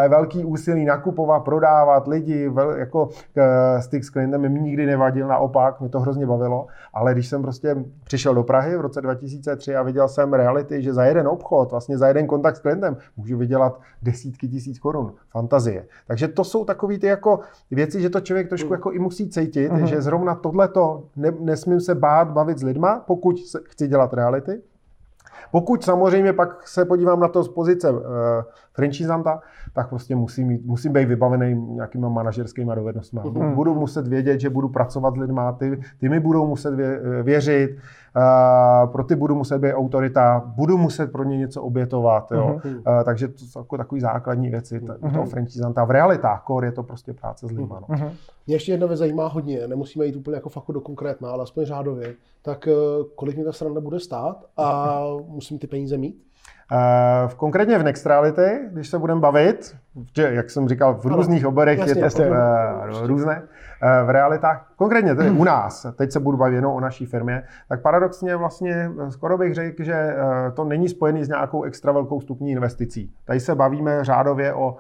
velký 0.09 0.45
úsilí 0.45 0.86
nakupovat, 0.86 1.39
prodávat 1.39 2.07
lidi, 2.07 2.49
vel, 2.49 2.72
jako 2.72 3.09
styk 3.80 4.03
s 4.03 4.09
klientem 4.09 4.41
mi 4.41 4.59
nikdy 4.59 4.86
nevadil, 4.86 5.28
naopak, 5.28 5.80
mě 5.80 5.89
to 5.89 5.99
hrozně 5.99 6.26
bavilo. 6.26 6.68
Ale 6.93 7.13
když 7.13 7.28
jsem 7.28 7.41
prostě 7.41 7.76
přišel 8.03 8.36
do 8.36 8.43
Prahy 8.43 8.78
v 8.78 8.82
roce 8.82 9.01
2003 9.01 9.76
a 9.76 9.84
viděl 9.84 10.07
jsem 10.07 10.34
reality, 10.34 10.82
že 10.82 10.93
za 10.93 11.05
jeden 11.05 11.28
obchod, 11.28 11.72
vlastně 11.72 11.97
za 11.97 12.07
jeden 12.07 12.28
kontakt 12.28 12.55
s 12.55 12.59
klientem 12.59 12.97
můžu 13.18 13.38
vydělat 13.38 13.80
desítky 14.01 14.47
tisíc 14.47 14.80
korun. 14.80 15.13
Fantazie. 15.32 15.86
Takže 16.07 16.28
to 16.28 16.43
jsou 16.43 16.66
takové 16.66 16.97
ty 16.97 17.07
jako 17.07 17.39
věci, 17.72 18.01
že 18.01 18.09
to 18.09 18.22
člověk 18.22 18.49
trošku 18.49 18.74
jako 18.74 18.91
i 18.91 18.99
musí 18.99 19.30
cítit, 19.30 19.72
uh-huh. 19.72 19.84
že 19.84 20.01
zrovna 20.06 20.36
tohleto 20.36 21.03
ne, 21.16 21.32
nesmím 21.39 21.80
se 21.80 21.95
bát 21.95 22.30
bavit 22.30 22.58
s 22.58 22.64
lidma, 22.64 23.03
pokud 23.08 23.39
se, 23.39 23.60
chci 23.66 23.88
dělat 23.88 24.14
reality. 24.14 24.62
Pokud 25.51 25.84
samozřejmě 25.84 26.34
pak 26.34 26.68
se 26.68 26.86
podívám 26.86 27.20
na 27.20 27.28
to 27.28 27.43
z 27.43 27.49
pozice 27.49 27.91
uh, 27.91 27.99
franchisanta, 28.74 29.41
tak 29.74 29.89
prostě 29.89 30.16
musím, 30.16 30.47
mít, 30.47 30.66
musím 30.66 30.93
být 30.93 31.06
vybavený 31.06 31.56
nějakýma 31.56 32.10
manažerskými 32.10 32.72
dovednostmi. 32.76 33.20
Mm. 33.24 33.56
Budu 33.56 33.74
muset 33.76 34.08
vědět, 34.08 34.39
že 34.39 34.49
budu 34.49 34.70
pracovat 34.70 35.14
s 35.16 35.18
lidmi, 35.18 35.41
ty, 35.58 35.82
ty 35.99 36.10
mi 36.10 36.20
budou 36.20 36.47
muset 36.47 36.76
vě, 36.76 36.99
věřit, 37.24 37.72
uh, 37.72 37.80
pro 38.91 39.03
ty 39.03 39.16
budu 39.16 39.36
muset 39.36 39.59
být 39.59 39.74
autorita, 39.74 40.43
budu 40.45 40.78
muset 40.78 41.11
pro 41.11 41.24
ně 41.24 41.38
něco 41.38 41.63
obětovat. 41.63 42.32
Jo. 42.32 42.59
Mm. 42.66 42.76
Uh, 42.76 42.82
takže 43.05 43.28
to 43.28 43.45
jsou 43.45 43.59
jako 43.59 43.78
takové 43.78 44.01
základní 44.01 44.49
věci 44.49 44.80
mm. 44.80 45.11
toho 45.11 45.26
franchisanta. 45.26 45.86
V 45.86 45.91
realitách 45.91 46.43
core 46.47 46.68
je 46.68 46.72
to 46.72 46.84
prostě 46.84 47.13
práce 47.13 47.47
s 47.47 47.51
lidmi. 47.51 47.68
No. 47.70 47.86
Mm. 47.88 48.09
Mě 48.47 48.55
ještě 48.55 48.72
jedna 48.72 48.88
věc 48.88 48.99
zajímá 48.99 49.28
hodně, 49.28 49.68
nemusíme 49.68 50.05
jít 50.05 50.16
úplně 50.16 50.36
jako 50.36 50.49
fachu 50.49 50.72
do 50.72 50.82
konkrétna, 50.82 51.30
ale 51.30 51.43
aspoň 51.43 51.66
řádově. 51.66 52.13
Tak 52.41 52.68
kolik 53.16 53.36
mě 53.36 53.45
ta 53.45 53.51
strana 53.51 53.82
bude 53.82 53.99
stát 53.99 54.45
a 54.57 54.99
musím 55.28 55.59
ty 55.59 55.68
peníze 55.68 55.97
mít? 55.97 56.26
Uh, 56.72 57.34
konkrétně 57.34 57.78
v 57.78 57.84
Nextrality, 57.84 58.59
když 58.72 58.88
se 58.89 58.99
budeme 58.99 59.22
bavit, 59.22 59.76
že, 60.15 60.33
jak 60.33 60.49
jsem 60.49 60.67
říkal, 60.69 60.93
v 60.95 61.05
různých 61.05 61.45
oborech 61.45 61.87
je 61.87 61.95
to 61.95 61.99
jasně. 61.99 62.29
Uh, 62.29 62.35
různé, 63.07 63.41
uh, 63.41 64.07
v 64.07 64.09
realitách, 64.09 64.71
konkrétně 64.75 65.15
tedy 65.15 65.29
u 65.29 65.43
nás, 65.43 65.85
teď 65.95 66.11
se 66.11 66.19
budu 66.19 66.37
bavit 66.37 66.55
jenom 66.55 66.73
o 66.73 66.79
naší 66.79 67.05
firmě, 67.05 67.43
tak 67.69 67.81
paradoxně 67.81 68.35
vlastně 68.35 68.91
skoro 69.09 69.37
bych 69.37 69.53
řekl, 69.53 69.83
že 69.83 70.15
to 70.53 70.63
není 70.63 70.89
spojený 70.89 71.23
s 71.23 71.27
nějakou 71.27 71.63
extra 71.63 71.91
velkou 71.91 72.21
stupní 72.21 72.51
investicí. 72.51 73.13
Tady 73.25 73.39
se 73.39 73.55
bavíme 73.55 74.03
řádově 74.03 74.53
o 74.53 74.77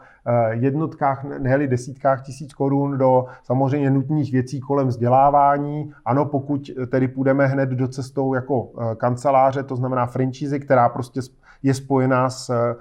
jednotkách, 0.49 1.23
ne 1.23 1.67
desítkách 1.67 2.21
tisíc 2.21 2.53
korun 2.53 2.97
do 2.97 3.25
samozřejmě 3.43 3.89
nutných 3.89 4.31
věcí 4.31 4.59
kolem 4.59 4.87
vzdělávání. 4.87 5.93
Ano, 6.05 6.25
pokud 6.25 6.71
tedy 6.91 7.07
půjdeme 7.07 7.47
hned 7.47 7.69
do 7.69 7.87
cestou 7.87 8.33
jako 8.33 8.69
kanceláře, 8.97 9.63
to 9.63 9.75
znamená 9.75 10.05
franchise, 10.05 10.59
která 10.59 10.89
prostě 10.89 11.19
je 11.63 11.73
spojená 11.73 12.29
s 12.29 12.75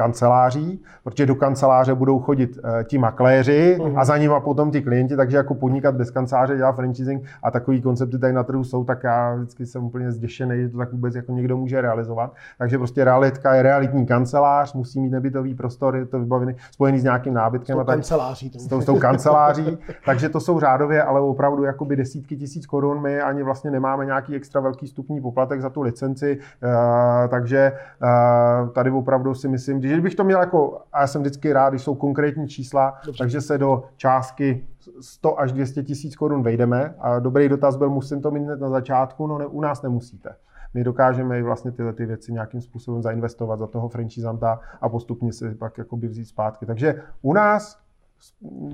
kanceláří, 0.00 0.82
protože 1.04 1.26
do 1.26 1.34
kanceláře 1.34 1.94
budou 1.94 2.18
chodit 2.18 2.58
uh, 2.64 2.82
ti 2.82 2.98
makléři 2.98 3.76
uh-huh. 3.80 3.98
a 3.98 4.04
za 4.04 4.16
nimi 4.16 4.34
potom 4.44 4.70
ti 4.70 4.82
klienti, 4.82 5.16
takže 5.16 5.36
jako 5.36 5.54
podnikat 5.54 5.94
bez 5.94 6.10
kanceláře, 6.10 6.56
dělat 6.56 6.72
franchising 6.72 7.24
a 7.42 7.50
takový 7.50 7.82
koncepty 7.82 8.18
tady 8.18 8.32
na 8.32 8.42
trhu 8.42 8.64
jsou, 8.64 8.84
tak 8.84 9.04
já 9.04 9.34
vždycky 9.34 9.66
jsem 9.66 9.84
úplně 9.84 10.12
zděšený, 10.12 10.62
že 10.62 10.68
to 10.68 10.78
tak 10.78 10.92
vůbec 10.92 11.14
jako 11.14 11.32
někdo 11.32 11.56
může 11.56 11.80
realizovat. 11.80 12.32
Takže 12.58 12.78
prostě 12.78 13.04
realitka 13.04 13.54
je 13.54 13.62
realitní 13.62 14.06
kancelář, 14.06 14.74
musí 14.74 15.00
mít 15.00 15.10
nebytový 15.10 15.54
prostor, 15.54 15.96
je 15.96 16.06
to 16.06 16.18
vybavený, 16.18 16.54
spojený 16.72 16.98
s 16.98 17.04
nějakým 17.04 17.34
nábytkem. 17.34 17.76
S 17.76 17.78
tou 17.78 17.84
kanceláří. 17.84 18.50
S 18.58 18.66
tou, 18.66 18.80
s 18.80 18.84
tou 18.84 18.98
kanceláří. 18.98 19.78
takže 20.06 20.28
to 20.28 20.40
jsou 20.40 20.60
řádově, 20.60 21.02
ale 21.02 21.20
opravdu 21.20 21.64
jakoby 21.64 21.96
desítky 21.96 22.36
tisíc 22.36 22.66
korun. 22.66 23.02
My 23.02 23.20
ani 23.20 23.42
vlastně 23.42 23.70
nemáme 23.70 24.06
nějaký 24.06 24.34
extra 24.34 24.60
velký 24.60 24.86
stupní 24.86 25.20
poplatek 25.20 25.60
za 25.60 25.70
tu 25.70 25.82
licenci, 25.82 26.38
uh, 26.38 27.28
takže 27.28 27.72
uh, 28.02 28.68
tady 28.68 28.90
opravdu 28.90 29.34
si 29.34 29.48
myslím, 29.48 29.80
když 29.92 30.02
bych 30.02 30.14
to 30.14 30.24
měl 30.24 30.40
jako, 30.40 30.78
a 30.92 31.00
já 31.00 31.06
jsem 31.06 31.20
vždycky 31.22 31.52
rád, 31.52 31.70
když 31.70 31.82
jsou 31.82 31.94
konkrétní 31.94 32.48
čísla, 32.48 32.94
Dobře. 33.06 33.18
takže 33.18 33.40
se 33.40 33.58
do 33.58 33.84
částky 33.96 34.64
100 35.00 35.40
až 35.40 35.52
200 35.52 35.82
tisíc 35.82 36.16
korun 36.16 36.42
vejdeme. 36.42 36.94
A 36.98 37.18
dobrý 37.18 37.48
dotaz 37.48 37.76
byl, 37.76 37.90
musím 37.90 38.22
to 38.22 38.30
mít 38.30 38.46
na 38.60 38.70
začátku, 38.70 39.26
no 39.26 39.38
ne, 39.38 39.46
u 39.46 39.60
nás 39.60 39.82
nemusíte. 39.82 40.30
My 40.74 40.84
dokážeme 40.84 41.42
vlastně 41.42 41.72
tyhle 41.72 41.92
ty 41.92 42.06
věci 42.06 42.32
nějakým 42.32 42.60
způsobem 42.60 43.02
zainvestovat 43.02 43.58
za 43.58 43.66
toho 43.66 43.88
franchisanta 43.88 44.60
a 44.80 44.88
postupně 44.88 45.32
si 45.32 45.54
pak 45.54 45.78
jakoby 45.78 46.08
vzít 46.08 46.24
zpátky. 46.24 46.66
Takže 46.66 47.02
u 47.22 47.32
nás 47.32 47.78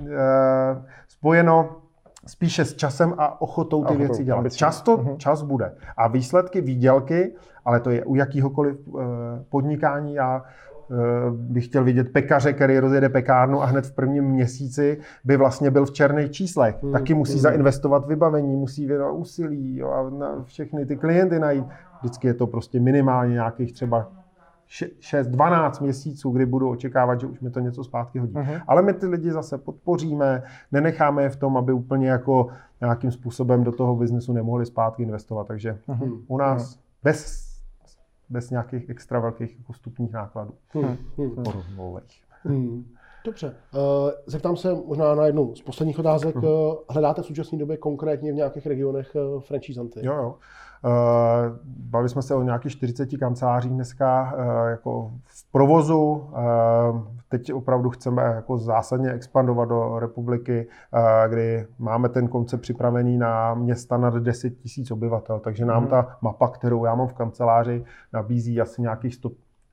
e, 0.09 0.83
spojeno 1.07 1.75
spíše 2.27 2.65
s 2.65 2.73
časem 2.75 3.13
a 3.17 3.41
ochotou 3.41 3.81
ty 3.81 3.85
Ochotou, 3.85 3.99
věci 3.99 4.23
dělat. 4.23 4.37
ambicí. 4.37 4.57
Často 4.57 4.97
Mhm. 4.97 5.17
čas 5.17 5.41
bude. 5.41 5.75
A 5.97 6.07
výsledky, 6.07 6.61
výdělky, 6.61 7.33
ale 7.65 7.79
to 7.79 7.89
je 7.89 8.05
u 8.05 8.15
jakýhokoliv 8.15 8.77
eh, 8.87 9.01
podnikání. 9.49 10.13
Já 10.13 10.43
eh, 10.45 10.76
bych 11.31 11.65
chtěl 11.65 11.83
vidět 11.83 12.13
pekaře, 12.13 12.53
který 12.53 12.79
rozjede 12.79 13.09
pekárnu 13.09 13.61
a 13.61 13.65
hned 13.65 13.85
v 13.85 13.91
prvním 13.95 14.23
měsíci 14.23 14.99
by 15.23 15.37
vlastně 15.37 15.71
byl 15.71 15.85
v 15.85 15.91
černých 15.91 16.31
číslech. 16.31 16.83
Hmm, 16.83 16.91
Taky 16.91 17.13
musí 17.13 17.33
hmm. 17.33 17.41
zainvestovat 17.41 18.07
vybavení, 18.07 18.55
musí 18.55 18.87
věnovat 18.87 19.11
úsilí 19.11 19.77
jo, 19.77 19.89
a 19.89 20.09
na 20.09 20.43
všechny 20.43 20.85
ty 20.85 20.95
klienty 20.95 21.39
najít. 21.39 21.65
Vždycky 21.99 22.27
je 22.27 22.33
to 22.33 22.47
prostě 22.47 22.79
minimálně 22.79 23.33
nějakých 23.33 23.73
třeba 23.73 24.11
6-12 24.69 25.83
měsíců, 25.83 26.31
kdy 26.31 26.45
budu 26.45 26.69
očekávat, 26.69 27.19
že 27.19 27.27
už 27.27 27.39
mi 27.39 27.49
to 27.49 27.59
něco 27.59 27.83
zpátky 27.83 28.19
hodí. 28.19 28.33
Mhm. 28.35 28.53
Ale 28.67 28.81
my 28.81 28.93
ty 28.93 29.07
lidi 29.07 29.31
zase 29.31 29.57
podpoříme, 29.57 30.43
nenecháme 30.71 31.23
je 31.23 31.29
v 31.29 31.35
tom, 31.35 31.57
aby 31.57 31.73
úplně 31.73 32.09
jako 32.09 32.47
nějakým 32.81 33.11
způsobem 33.11 33.63
do 33.63 33.71
toho 33.71 33.95
biznesu 33.95 34.33
nemohli 34.33 34.65
zpátky 34.65 35.03
investovat. 35.03 35.47
Takže 35.47 35.77
Hmm. 35.87 36.11
u 36.27 36.37
nás 36.37 36.79
bez, 37.03 37.46
bez 38.29 38.49
nějakých 38.49 38.89
extra 38.89 39.19
velkých 39.19 39.57
jako 39.57 39.73
vstupních 39.73 40.13
nákladů. 40.13 40.53
Hmm. 40.69 40.97
Hmm. 41.17 41.35
Porozmových. 41.43 42.23
Hmm. 42.43 42.85
Dobře. 43.25 43.55
Uh, 43.73 44.11
zeptám 44.25 44.57
se 44.57 44.73
možná 44.73 45.15
na 45.15 45.25
jednu 45.25 45.55
z 45.55 45.61
posledních 45.61 45.99
otázek. 45.99 46.35
Mhm. 46.35 46.45
Uh, 46.45 46.73
hledáte 46.89 47.21
v 47.21 47.25
současné 47.25 47.57
době 47.57 47.77
konkrétně 47.77 48.31
v 48.31 48.35
nějakých 48.35 48.65
regionech 48.65 49.15
uh, 49.15 49.41
franchisanty? 49.41 49.99
Jo, 50.03 50.15
jo. 50.15 50.35
Uh, 50.85 50.91
bavili 51.65 52.09
jsme 52.09 52.21
se 52.21 52.35
o 52.35 52.41
nějakých 52.43 52.71
40 52.71 53.09
kancelářích 53.19 53.71
dneska 53.71 54.33
uh, 54.37 54.67
jako 54.69 55.11
v 55.25 55.51
provozu. 55.51 56.03
Uh, 56.03 57.01
teď 57.29 57.53
opravdu 57.53 57.89
chceme 57.89 58.23
jako 58.23 58.57
zásadně 58.57 59.11
expandovat 59.11 59.69
do 59.69 59.99
republiky, 59.99 60.67
uh, 60.93 60.99
kdy 61.33 61.67
máme 61.79 62.09
ten 62.09 62.27
koncept 62.27 62.61
připravený 62.61 63.17
na 63.17 63.53
města 63.53 63.97
nad 63.97 64.13
10 64.13 64.53
000 64.77 64.87
obyvatel. 64.91 65.39
Takže 65.39 65.65
nám 65.65 65.81
Mhm. 65.81 65.89
ta 65.89 66.17
mapa, 66.21 66.47
kterou 66.47 66.85
já 66.85 66.95
mám 66.95 67.07
v 67.07 67.13
kanceláři, 67.13 67.85
nabízí 68.13 68.61
asi 68.61 68.81
nějakých 68.81 69.15
100, 69.15 69.29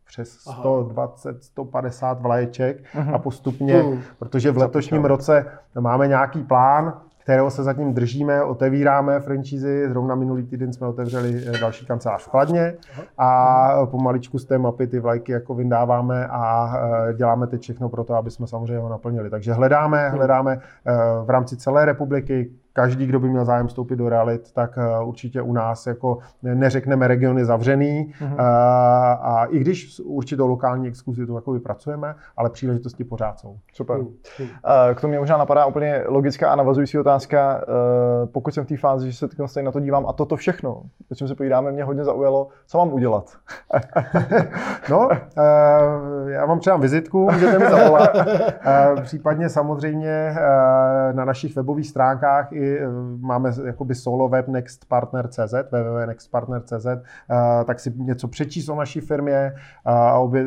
přes 0.07 0.47
Aha. 0.47 0.59
120, 0.61 1.45
150 1.45 2.21
vlaječek 2.21 2.77
Mhm. 2.95 3.15
a 3.15 3.19
postupně, 3.19 3.83
Hmm. 3.83 4.01
protože 4.19 4.51
v 4.51 4.59
letošním 4.59 5.05
roce 5.05 5.47
máme 5.81 6.09
nějaký 6.09 6.43
plán, 6.43 7.01
kterého 7.25 7.51
se 7.51 7.63
zatím 7.63 7.95
držíme, 7.95 8.43
otevíráme 8.43 9.21
franšízy. 9.21 9.89
Zrovna 9.89 10.15
minulý 10.15 10.47
týden 10.47 10.73
jsme 10.73 10.87
otevřeli 10.87 11.45
eh, 11.47 11.59
další 11.59 11.87
kancelář 11.87 12.23
v 12.23 12.29
Kladně 12.29 12.75
a 13.19 13.87
pomaličku 13.87 14.39
z 14.39 14.45
té 14.45 14.59
mapy 14.59 14.87
ty 14.87 15.01
vlajky 15.01 15.33
jako 15.33 15.55
vyndáváme 15.55 16.27
a 16.27 16.75
eh, 16.77 17.15
děláme 17.15 17.47
teď 17.47 17.63
všechno 17.63 17.89
pro 17.89 18.05
to, 18.05 18.15
aby 18.15 18.31
jsme 18.31 18.47
samozřejmě 18.47 18.79
ho 18.79 18.89
naplnili. 18.89 19.31
Takže 19.31 19.53
hledáme, 19.53 20.09
hledáme 20.09 20.61
eh, 20.87 20.93
v 21.25 21.31
rámci 21.31 21.57
celé 21.57 21.85
republiky 21.85 22.51
každý, 22.77 23.07
kdo 23.07 23.21
by 23.21 23.29
měl 23.29 23.45
zájem 23.45 23.67
vstoupit 23.67 23.97
do 23.97 24.09
realit, 24.09 24.53
tak 24.53 24.79
eh, 24.79 25.05
určitě 25.05 25.43
u 25.43 25.53
nás 25.53 25.87
jako 25.87 26.19
ne- 26.43 26.55
neřekneme 26.55 27.09
regiony 27.09 27.45
zavřený 27.45 28.13
Mhm. 28.21 28.35
eh, 28.39 28.43
a 29.23 29.45
i 29.51 29.59
když 29.59 29.95
s 29.95 30.01
určitou 30.01 30.47
lokální 30.47 30.89
exkluzivitu 30.89 31.35
jako 31.35 31.59
pracujeme, 31.65 32.15
ale 32.37 32.51
příležitosti 32.51 33.05
pořád 33.05 33.39
jsou. 33.39 33.57
Super. 33.73 34.01
Eh, 34.41 34.95
K 34.95 35.01
tomu 35.01 35.09
mě 35.11 35.19
možná 35.19 35.37
napadá 35.37 35.67
úplně 35.67 36.03
logická 36.07 36.51
a 36.51 36.57
navazující 36.57 36.99
otázka. 36.99 37.61
eh, 37.63 38.27
Pokud 38.27 38.55
jsem 38.55 38.65
v 38.65 38.69
té 38.69 38.77
fázi, 38.77 39.11
že 39.11 39.17
se 39.19 39.29
teď 39.29 39.39
stejně 39.47 39.65
na 39.65 39.73
to 39.73 39.81
dívám 39.81 40.07
a 40.07 40.13
toto 40.13 40.37
všechno, 40.37 40.83
o 41.11 41.15
čem 41.15 41.29
se 41.29 41.35
povídáme, 41.35 41.73
mě 41.73 41.85
hodně 41.85 42.05
zaujalo, 42.05 42.49
co 42.67 42.79
mám 42.79 42.93
udělat? 42.93 43.25
No, 44.91 45.09
eh, 45.13 46.31
já 46.31 46.47
vám 46.47 46.59
předám 46.59 46.81
vizitku, 46.81 47.31
můžete 47.33 47.59
mi 47.59 47.71
zavolat. 47.71 48.11
Eh, 48.67 49.03
Případně 49.03 49.49
samozřejmě 49.49 50.09
eh, 50.37 51.13
na 51.13 51.25
našich 51.25 51.57
webových 51.57 51.89
stránkách 51.89 52.53
i 52.53 52.64
eh, 52.65 52.87
máme 53.21 53.53
jakoby 53.65 53.95
solo 53.95 54.29
web 54.29 54.49
nextpartner.cz, 54.49 55.55
www.nextpartner.cz, 55.73 56.87
eh, 56.87 57.65
tak 57.65 57.81
si 57.81 57.93
něco 57.97 58.29
přečíst 58.29 58.69
o 58.69 58.75
naší 58.75 59.01
firmě 59.01 59.55
a 59.85 60.19
obě, 60.19 60.47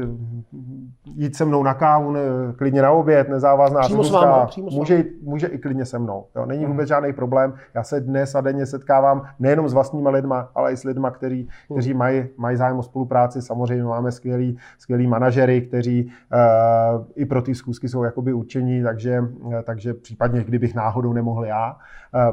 jít 1.15 1.36
se 1.36 1.45
mnou 1.45 1.63
na 1.63 1.74
kávu, 1.74 2.11
ne, 2.11 2.20
klidně 2.55 2.82
na 2.82 2.91
oběd, 2.91 3.30
nezávazná 3.30 3.80
Přímo 3.80 4.03
s 4.03 4.18
přímo 4.45 4.72
s 4.72 4.76
může, 4.76 5.03
může 5.22 5.47
i 5.47 5.57
klidně 5.57 5.86
se 5.86 5.99
mnou. 5.99 6.26
Jo, 6.36 6.45
není 6.45 6.65
vůbec 6.65 6.88
žádný 6.88 7.13
problém. 7.13 7.53
Já 7.74 7.84
se 7.84 7.99
dnes 8.01 8.36
a 8.36 8.41
denně 8.41 8.65
setkávám 8.65 9.22
nejenom 9.39 9.70
s 9.70 9.74
vlastníma 9.74 10.09
lidma, 10.09 10.49
ale 10.55 10.72
i 10.72 10.78
s 10.78 10.84
lidma, 10.84 11.11
který, 11.11 11.47
kteří 11.72 11.93
mají, 11.93 12.26
mají 12.38 12.57
zájem 12.57 12.78
o 12.78 12.84
spolupráci. 12.84 13.41
Samozřejmě 13.41 13.84
máme 13.84 14.11
skvělý, 14.11 14.57
skvělý 14.78 15.07
manažery, 15.07 15.61
kteří 15.61 16.05
uh, 16.05 17.05
i 17.15 17.26
pro 17.26 17.41
ty 17.41 17.55
schůzky 17.55 17.89
jsou 17.89 18.03
jakoby 18.03 18.34
určení, 18.34 18.84
takže, 18.84 19.24
eh, 19.59 19.63
takže 19.63 19.93
případně, 19.93 20.43
kdybych 20.43 20.76
náhodou 20.76 21.13
nemohl 21.13 21.45
já, 21.45 21.78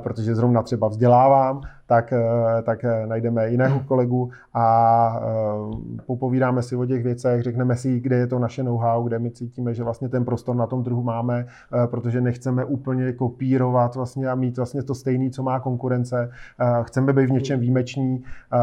protože 0.03 0.35
zrovna 0.35 0.63
třeba 0.63 0.89
vzdělávám, 0.89 1.61
tak, 1.87 2.13
eh, 2.13 2.63
tak 2.63 2.85
eh, 2.85 3.07
najdeme 3.07 3.51
jiného 3.51 3.81
kolegu 3.81 4.31
a 4.55 5.21
eh, 5.23 6.03
popovídáme 6.07 6.63
si 6.63 6.77
o 6.77 6.87
těch 6.87 7.03
věcech, 7.03 7.43
řekneme 7.43 7.77
si, 7.77 8.01
kde 8.01 8.17
je 8.17 8.27
to 8.27 8.39
naše 8.39 8.63
know-how, 8.63 9.03
kde 9.03 9.19
my 9.19 9.31
cítíme, 9.31 9.75
že 9.75 9.85
vlastně 9.85 10.09
ten 10.09 10.25
prostor 10.25 10.57
na 10.57 10.67
tom 10.67 10.85
trhu 10.85 11.03
máme, 11.03 11.47
eh, 11.47 11.87
protože 11.87 12.21
nechceme 12.21 12.65
úplně 12.65 13.13
kopírovat 13.13 13.95
vlastně 13.95 14.29
a 14.29 14.35
mít 14.35 14.57
vlastně 14.57 14.83
to 14.83 14.95
stejné, 14.95 15.31
co 15.31 15.43
má 15.43 15.61
konkurence. 15.61 16.31
Eh, 16.61 16.83
Chceme 16.83 17.13
být 17.13 17.27
v 17.27 17.33
něčem 17.33 17.61
výjimeční 17.61 18.23
eh, 18.53 18.57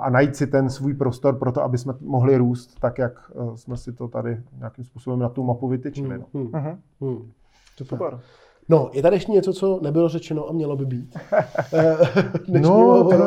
a 0.00 0.10
najít 0.10 0.36
si 0.36 0.46
ten 0.46 0.70
svůj 0.70 0.94
prostor 0.94 1.38
pro 1.38 1.52
to, 1.52 1.62
aby 1.62 1.78
jsme 1.78 1.94
mohli 2.00 2.36
růst, 2.36 2.80
tak 2.80 2.98
jak 2.98 3.12
eh, 3.30 3.56
jsme 3.56 3.76
si 3.76 3.92
to 3.92 4.08
tady 4.08 4.40
nějakým 4.58 4.84
způsobem 4.84 5.18
na 5.18 5.28
tu 5.28 5.44
mapu 5.44 5.68
vytyčili. 5.68 6.18
No. 6.18 6.24
Hmm. 6.34 6.50
Mhm. 6.52 6.78
Hmm. 7.00 7.30
Super. 7.76 7.98
Super. 7.98 8.18
No, 8.68 8.90
je 8.92 9.02
tady 9.02 9.16
ještě 9.16 9.32
něco, 9.32 9.52
co 9.52 9.80
nebylo 9.82 10.08
řečeno 10.08 10.48
a 10.48 10.52
mělo 10.52 10.76
by 10.76 10.86
být. 10.86 11.18
Eh, 11.74 11.96
No, 12.60 13.04
to, 13.04 13.18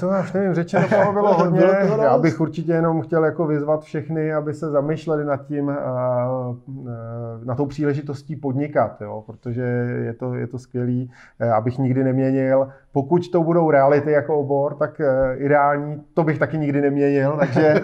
to 0.00 0.06
já 0.06 0.20
už 0.20 0.32
nevím, 0.32 0.54
řečeno 0.54 0.88
toho 0.88 1.12
bylo 1.12 1.34
hodně. 1.38 1.60
Bylo 1.60 1.86
toho. 1.86 2.02
Já 2.02 2.18
bych 2.18 2.40
určitě 2.40 2.72
jenom 2.72 3.00
chtěl 3.00 3.24
jako 3.24 3.46
vyzvat 3.46 3.82
všechny, 3.82 4.34
aby 4.34 4.54
se 4.54 4.70
zamýšleli 4.70 5.24
nad 5.24 5.36
tím, 5.36 5.70
eh, 5.70 5.74
eh, 5.74 7.44
na 7.44 7.54
tou 7.54 7.66
příležitostí 7.66 8.36
podnikat, 8.36 9.00
jo? 9.00 9.22
protože 9.26 9.62
je 10.04 10.12
to, 10.12 10.34
je 10.34 10.46
to 10.46 10.58
skvělý, 10.58 11.10
abych 11.54 11.78
nikdy 11.78 12.04
neměnil. 12.04 12.68
Pokud 12.92 13.30
to 13.30 13.42
budou 13.42 13.70
reality 13.70 14.12
jako 14.12 14.38
obor, 14.38 14.74
tak 14.74 15.00
ideální, 15.36 16.02
to 16.14 16.24
bych 16.24 16.38
taky 16.38 16.58
nikdy 16.58 16.80
neměnil, 16.80 17.36
takže, 17.38 17.82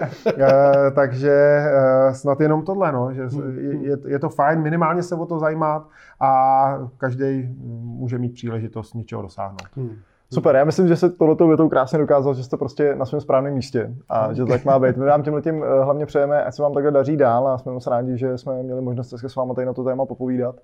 takže 0.95 1.63
snad 2.11 2.41
jenom 2.41 2.61
tohle, 2.61 2.91
no, 2.91 3.13
že 3.13 3.21
je, 3.59 3.89
je, 3.89 3.97
je 4.07 4.19
to 4.19 4.29
fajn 4.29 4.61
minimálně 4.61 5.03
se 5.03 5.15
o 5.15 5.25
to 5.25 5.39
zajímat 5.39 5.87
a 6.19 6.78
každý 6.97 7.49
může 7.83 8.17
mít 8.17 8.33
příležitost 8.33 8.93
něčeho 8.93 9.21
dosáhnout. 9.21 9.67
Hmm. 9.75 9.95
Super, 10.33 10.55
já 10.55 10.63
myslím, 10.63 10.87
že 10.87 10.95
se 10.95 11.09
tohleto 11.09 11.47
větou 11.47 11.69
krásně 11.69 11.97
dokázal, 11.99 12.33
že 12.33 12.43
jste 12.43 12.57
prostě 12.57 12.95
na 12.95 13.05
svém 13.05 13.21
správném 13.21 13.53
místě 13.53 13.95
a 14.09 14.33
že 14.33 14.41
to 14.41 14.47
tak 14.47 14.65
má 14.65 14.79
být. 14.79 14.97
My 14.97 15.05
vám 15.05 15.23
tímhle 15.23 15.41
tím 15.41 15.63
eh, 15.63 15.83
hlavně 15.83 16.05
přejeme, 16.05 16.43
ať 16.43 16.53
se 16.53 16.61
vám 16.61 16.73
takhle 16.73 16.91
daří 16.91 17.17
dál 17.17 17.47
a 17.47 17.57
jsme 17.57 17.71
moc 17.71 17.87
rádi, 17.87 18.17
že 18.17 18.37
jsme 18.37 18.63
měli 18.63 18.81
možnost 18.81 19.09
dneska 19.09 19.29
s 19.29 19.35
vámi 19.35 19.53
tady 19.55 19.65
na 19.65 19.73
to 19.73 19.83
téma 19.83 20.05
popovídat. 20.05 20.55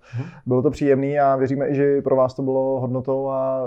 Bylo 0.46 0.62
to 0.62 0.72
příjemné 0.72 1.20
a 1.20 1.36
věříme 1.36 1.70
i, 1.70 1.76
že 1.76 2.02
pro 2.02 2.16
vás 2.16 2.34
to 2.34 2.42
bylo 2.42 2.80
hodnotou 2.80 3.30
a 3.30 3.62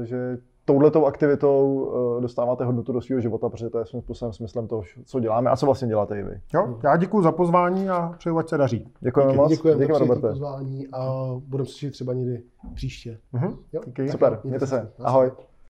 eh, 0.00 0.04
že 0.06 0.38
touhletou 0.64 1.06
aktivitou 1.06 1.90
eh, 2.18 2.20
dostáváte 2.20 2.64
hodnotu 2.64 2.92
do 2.92 3.00
svého 3.00 3.20
života, 3.20 3.48
protože 3.48 3.70
to 3.70 3.78
je 3.78 3.86
svým 3.86 4.02
způsobem 4.02 4.32
smyslem 4.32 4.68
toho, 4.68 4.82
co 5.04 5.20
děláme 5.20 5.50
a 5.50 5.56
co 5.56 5.66
vlastně 5.66 5.88
děláte 5.88 6.20
i 6.20 6.22
vy. 6.22 6.40
Jo, 6.54 6.78
já 6.84 6.96
děkuji 6.96 7.22
za 7.22 7.32
pozvání 7.32 7.88
a 7.88 8.14
přeju, 8.18 8.38
ať 8.38 8.48
se 8.48 8.58
daří. 8.58 8.88
Děkujeme 9.00 9.32
Díky, 9.32 9.40
moc. 9.42 9.50
Děkujeme 9.50 9.78
za 9.78 9.84
Děkujeme, 9.86 10.06
Roberte. 10.14 10.28
pozvání 10.28 10.86
a 10.92 11.30
budeme 11.46 11.66
se 11.66 11.90
třeba 11.90 12.12
někdy 12.12 12.42
příště. 12.74 13.18
Mhm. 13.32 13.56
Jo? 13.72 13.80
Díky. 13.86 14.08
Super, 14.08 14.40
mějte 14.44 14.66
se. 14.66 14.92
Ahoj. 15.02 15.30